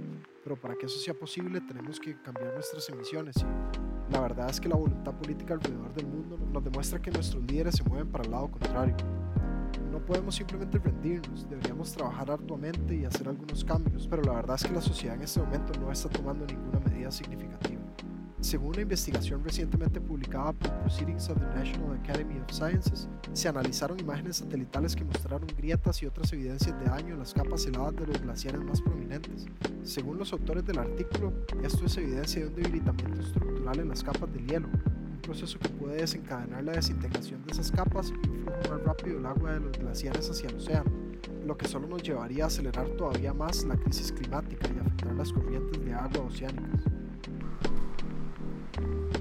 pero 0.44 0.56
para 0.56 0.76
que 0.76 0.86
eso 0.86 1.00
sea 1.00 1.16
posible 1.16 1.62
tenemos 1.62 2.00
que 2.00 2.22
cambiar 2.22 2.54
nuestras 2.54 2.88
emisiones 2.90 3.44
la 4.12 4.20
verdad 4.20 4.50
es 4.50 4.60
que 4.60 4.70
la 4.70 4.76
voluntad 4.76 5.14
política 5.14 5.56
alrededor 5.56 5.92
del 5.94 6.06
mundo 6.06 6.38
nos 6.52 6.64
demuestra 6.64 7.02
que 7.02 7.10
nuestros 7.10 7.44
líderes 7.46 7.76
se 7.76 7.84
mueven 7.84 8.10
para 8.10 8.24
el 8.24 8.32
lado 8.32 8.52
contrario. 8.52 8.96
No 9.92 10.06
podemos 10.06 10.36
simplemente 10.36 10.78
rendirnos, 10.78 11.50
deberíamos 11.50 11.92
trabajar 11.94 12.30
arduamente 12.30 12.96
y 12.96 13.06
hacer 13.06 13.30
algunos 13.30 13.64
cambios, 13.64 14.08
pero 14.08 14.22
la 14.22 14.34
verdad 14.34 14.56
es 14.56 14.66
que 14.66 14.74
la 14.74 14.82
sociedad 14.82 15.16
en 15.16 15.24
este 15.24 15.40
momento 15.40 15.80
no 15.80 15.92
está 15.92 16.10
tomando 16.10 16.46
ninguna 16.46 16.80
medida 16.80 17.10
significativa. 17.10 17.73
Según 18.44 18.74
una 18.74 18.82
investigación 18.82 19.42
recientemente 19.42 20.02
publicada 20.02 20.52
por 20.52 20.70
Proceedings 20.82 21.30
of 21.30 21.40
the 21.40 21.46
National 21.58 21.98
Academy 22.04 22.40
of 22.42 22.52
Sciences, 22.52 23.08
se 23.32 23.48
analizaron 23.48 23.98
imágenes 24.02 24.36
satelitales 24.36 24.98
que 24.98 25.06
mostraron 25.06 25.48
grietas 25.58 26.04
y 26.04 26.08
otras 26.08 26.34
evidencias 26.34 26.78
de 26.78 26.86
daño 26.86 27.14
en 27.14 27.20
las 27.20 27.34
capas 27.34 27.66
heladas 27.66 27.96
de 27.96 28.06
los 28.06 28.22
glaciares 28.22 28.62
más 28.62 28.82
prominentes. 28.82 29.46
Según 29.84 30.18
los 30.18 30.34
autores 30.34 30.66
del 30.66 30.78
artículo, 30.78 31.32
esto 31.64 31.86
es 31.86 31.96
evidencia 31.96 32.42
de 32.42 32.48
un 32.50 32.56
debilitamiento 32.56 33.22
estructural 33.22 33.80
en 33.80 33.88
las 33.88 34.04
capas 34.04 34.34
del 34.34 34.46
hielo, 34.46 34.68
un 34.68 35.22
proceso 35.22 35.58
que 35.58 35.70
puede 35.70 36.02
desencadenar 36.02 36.66
la 36.66 36.74
desintegración 36.74 37.46
de 37.46 37.54
esas 37.54 37.72
capas 37.72 38.10
y 38.10 38.28
un 38.28 38.44
flujo 38.44 38.72
más 38.72 38.84
rápido 38.84 39.16
del 39.16 39.26
agua 39.26 39.54
de 39.54 39.62
los 39.62 39.72
glaciares 39.72 40.30
hacia 40.30 40.50
el 40.50 40.58
océano, 40.58 40.92
lo 41.46 41.58
que 41.58 41.70
solo 41.70 41.88
nos 41.88 42.04
llevaría 42.04 42.44
a 42.44 42.48
acelerar 42.48 42.90
todavía 42.98 43.34
más 43.34 43.64
la 43.64 43.78
crisis 43.78 44.12
climática 44.12 44.68
y 44.68 44.80
afectar 44.80 45.14
las 45.14 45.32
corrientes 45.32 45.84
de 45.86 45.94
agua 45.94 46.26
oceánicas. 46.28 46.93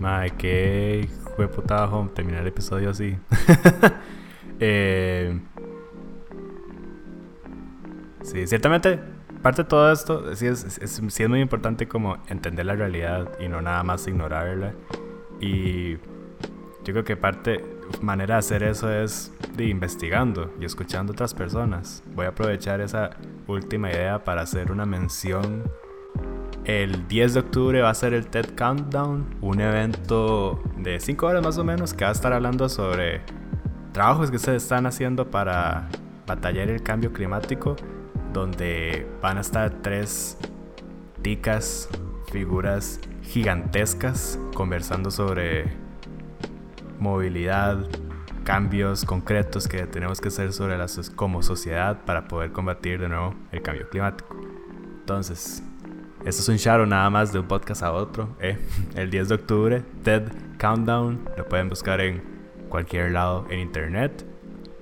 Madre, 0.02 0.30
qué 0.36 1.08
fue 1.36 1.46
putajo 1.46 2.10
terminar 2.12 2.40
el 2.40 2.48
episodio 2.48 2.90
así. 2.90 3.16
eh, 4.58 5.40
sí, 8.22 8.48
ciertamente, 8.48 8.98
parte 9.42 9.62
de 9.62 9.68
todo 9.68 9.92
esto, 9.92 10.34
sí 10.34 10.48
es, 10.48 10.78
es, 10.78 11.28
muy 11.28 11.40
importante 11.40 11.86
como 11.86 12.18
entender 12.26 12.66
la 12.66 12.74
realidad 12.74 13.28
y 13.38 13.46
no 13.46 13.62
nada 13.62 13.84
más 13.84 14.08
ignorarla. 14.08 14.74
Y 15.40 15.92
yo 15.92 16.92
creo 16.92 17.04
que 17.04 17.16
parte, 17.16 17.64
manera 18.00 18.34
de 18.34 18.38
hacer 18.40 18.64
eso 18.64 18.90
es 18.90 19.32
de 19.56 19.66
investigando 19.66 20.52
y 20.60 20.64
escuchando 20.64 21.12
a 21.12 21.14
otras 21.14 21.32
personas. 21.32 22.02
Voy 22.16 22.26
a 22.26 22.30
aprovechar 22.30 22.80
esa 22.80 23.10
última 23.46 23.88
idea 23.92 24.24
para 24.24 24.42
hacer 24.42 24.72
una 24.72 24.84
mención 24.84 25.62
el 26.64 27.08
10 27.08 27.34
de 27.34 27.40
octubre 27.40 27.82
va 27.82 27.90
a 27.90 27.94
ser 27.94 28.14
el 28.14 28.26
TED 28.28 28.54
Countdown, 28.54 29.36
un 29.40 29.60
evento 29.60 30.62
de 30.76 31.00
5 31.00 31.26
horas 31.26 31.42
más 31.42 31.58
o 31.58 31.64
menos 31.64 31.92
que 31.92 32.04
va 32.04 32.10
a 32.10 32.12
estar 32.12 32.32
hablando 32.32 32.68
sobre 32.68 33.22
trabajos 33.92 34.30
que 34.30 34.38
se 34.38 34.54
están 34.54 34.86
haciendo 34.86 35.30
para 35.30 35.88
batallar 36.26 36.68
el 36.68 36.82
cambio 36.82 37.12
climático, 37.12 37.76
donde 38.32 39.06
van 39.20 39.38
a 39.38 39.40
estar 39.40 39.70
tres 39.82 40.38
ticas, 41.20 41.88
figuras 42.30 43.00
gigantescas 43.22 44.38
conversando 44.54 45.10
sobre 45.10 45.72
movilidad, 46.98 47.78
cambios 48.44 49.04
concretos 49.04 49.68
que 49.68 49.86
tenemos 49.86 50.20
que 50.20 50.28
hacer 50.28 50.52
sobre 50.52 50.78
las 50.78 51.10
como 51.10 51.42
sociedad 51.42 52.04
para 52.04 52.28
poder 52.28 52.52
combatir 52.52 53.00
de 53.00 53.08
nuevo 53.08 53.34
el 53.50 53.62
cambio 53.62 53.88
climático. 53.88 54.36
Entonces, 55.00 55.62
esto 56.24 56.42
es 56.42 56.48
un 56.48 56.56
shout 56.56 56.86
nada 56.86 57.10
más 57.10 57.32
de 57.32 57.40
un 57.40 57.48
podcast 57.48 57.82
a 57.82 57.92
otro. 57.92 58.36
Eh. 58.40 58.56
El 58.94 59.10
10 59.10 59.28
de 59.28 59.34
octubre, 59.34 59.82
TED 60.04 60.22
Countdown. 60.58 61.28
Lo 61.36 61.48
pueden 61.48 61.68
buscar 61.68 62.00
en 62.00 62.22
cualquier 62.68 63.10
lado 63.10 63.44
en 63.50 63.58
internet. 63.58 64.24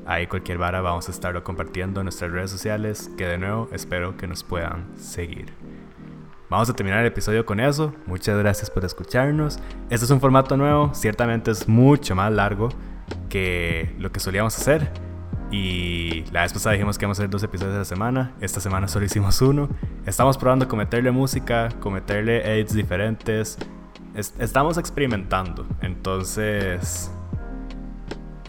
Ahí 0.05 0.26
cualquier 0.26 0.59
vara 0.59 0.82
vamos 0.82 1.09
a 1.09 1.12
estarlo 1.12 1.43
compartiendo 1.43 2.01
en 2.01 2.05
nuestras 2.05 2.30
redes 2.30 2.51
sociales. 2.51 3.11
Que 3.16 3.26
de 3.26 3.38
nuevo 3.38 3.68
espero 3.72 4.16
que 4.18 4.26
nos 4.26 4.45
puedan 4.45 4.86
seguir. 4.99 5.47
Vamos 6.51 6.68
a 6.68 6.74
terminar 6.74 7.01
el 7.01 7.07
episodio 7.07 7.47
con 7.47 7.59
eso. 7.59 7.95
Muchas 8.07 8.36
gracias 8.38 8.68
por 8.68 8.84
escucharnos. 8.84 9.61
Este 9.88 10.05
es 10.05 10.11
un 10.11 10.20
formato 10.20 10.59
nuevo. 10.59 10.91
Ciertamente 10.93 11.53
es 11.53 11.66
mucho 11.68 12.14
más 12.14 12.32
largo 12.32 12.68
que 13.30 13.95
lo 13.99 14.12
que 14.12 14.20
solíamos 14.20 14.59
hacer. 14.59 15.10
Y 15.51 16.24
la 16.30 16.42
vez 16.42 16.53
pasada 16.53 16.74
dijimos 16.74 16.96
que 16.96 17.05
íbamos 17.05 17.18
a 17.18 17.22
hacer 17.22 17.30
dos 17.30 17.42
episodios 17.42 17.74
a 17.74 17.78
la 17.78 17.84
semana. 17.84 18.34
Esta 18.40 18.61
semana 18.61 18.86
solo 18.86 19.05
hicimos 19.05 19.42
uno. 19.42 19.68
Estamos 20.07 20.38
probando 20.38 20.68
con 20.68 20.78
meterle 20.78 21.11
música, 21.11 21.68
con 21.80 21.94
meterle 21.94 22.55
edits 22.55 22.74
diferentes. 22.74 23.59
estamos 24.14 24.78
experimentando. 24.78 25.66
Entonces, 25.80 27.11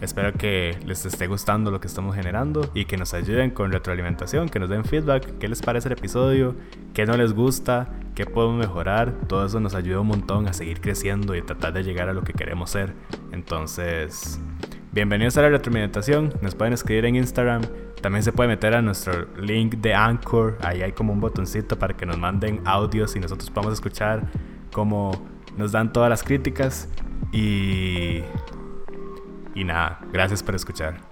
espero 0.00 0.32
que 0.32 0.78
les 0.86 1.04
esté 1.04 1.26
gustando 1.26 1.72
lo 1.72 1.80
que 1.80 1.88
estamos 1.88 2.14
generando 2.14 2.70
y 2.72 2.84
que 2.84 2.96
nos 2.96 3.14
ayuden 3.14 3.50
con 3.50 3.72
retroalimentación, 3.72 4.48
que 4.48 4.60
nos 4.60 4.68
den 4.68 4.84
feedback. 4.84 5.38
¿Qué 5.38 5.48
les 5.48 5.60
parece 5.60 5.88
el 5.88 5.94
episodio? 5.94 6.54
¿Qué 6.94 7.04
no 7.04 7.16
les 7.16 7.32
gusta? 7.32 7.88
¿Qué 8.14 8.26
podemos 8.26 8.58
mejorar? 8.58 9.12
Todo 9.26 9.44
eso 9.44 9.58
nos 9.58 9.74
ayuda 9.74 10.00
un 10.00 10.08
montón 10.08 10.46
a 10.46 10.52
seguir 10.52 10.80
creciendo 10.80 11.34
y 11.34 11.42
tratar 11.42 11.72
de 11.72 11.82
llegar 11.82 12.08
a 12.08 12.12
lo 12.12 12.22
que 12.22 12.32
queremos 12.32 12.70
ser. 12.70 12.94
Entonces, 13.32 14.38
Bienvenidos 14.94 15.38
a 15.38 15.40
la 15.40 15.48
retroalimentación. 15.48 16.34
Nos 16.42 16.54
pueden 16.54 16.74
escribir 16.74 17.06
en 17.06 17.16
Instagram. 17.16 17.62
También 18.02 18.22
se 18.22 18.30
puede 18.30 18.50
meter 18.50 18.74
a 18.74 18.82
nuestro 18.82 19.26
link 19.40 19.76
de 19.76 19.94
Anchor. 19.94 20.58
Ahí 20.60 20.82
hay 20.82 20.92
como 20.92 21.14
un 21.14 21.20
botoncito 21.20 21.78
para 21.78 21.96
que 21.96 22.04
nos 22.04 22.18
manden 22.18 22.60
audios 22.66 23.16
y 23.16 23.20
nosotros 23.20 23.48
podamos 23.48 23.72
escuchar 23.72 24.30
cómo 24.70 25.26
nos 25.56 25.72
dan 25.72 25.94
todas 25.94 26.10
las 26.10 26.22
críticas. 26.22 26.90
Y. 27.32 28.20
Y 29.54 29.64
nada, 29.64 29.98
gracias 30.12 30.42
por 30.42 30.54
escuchar. 30.54 31.11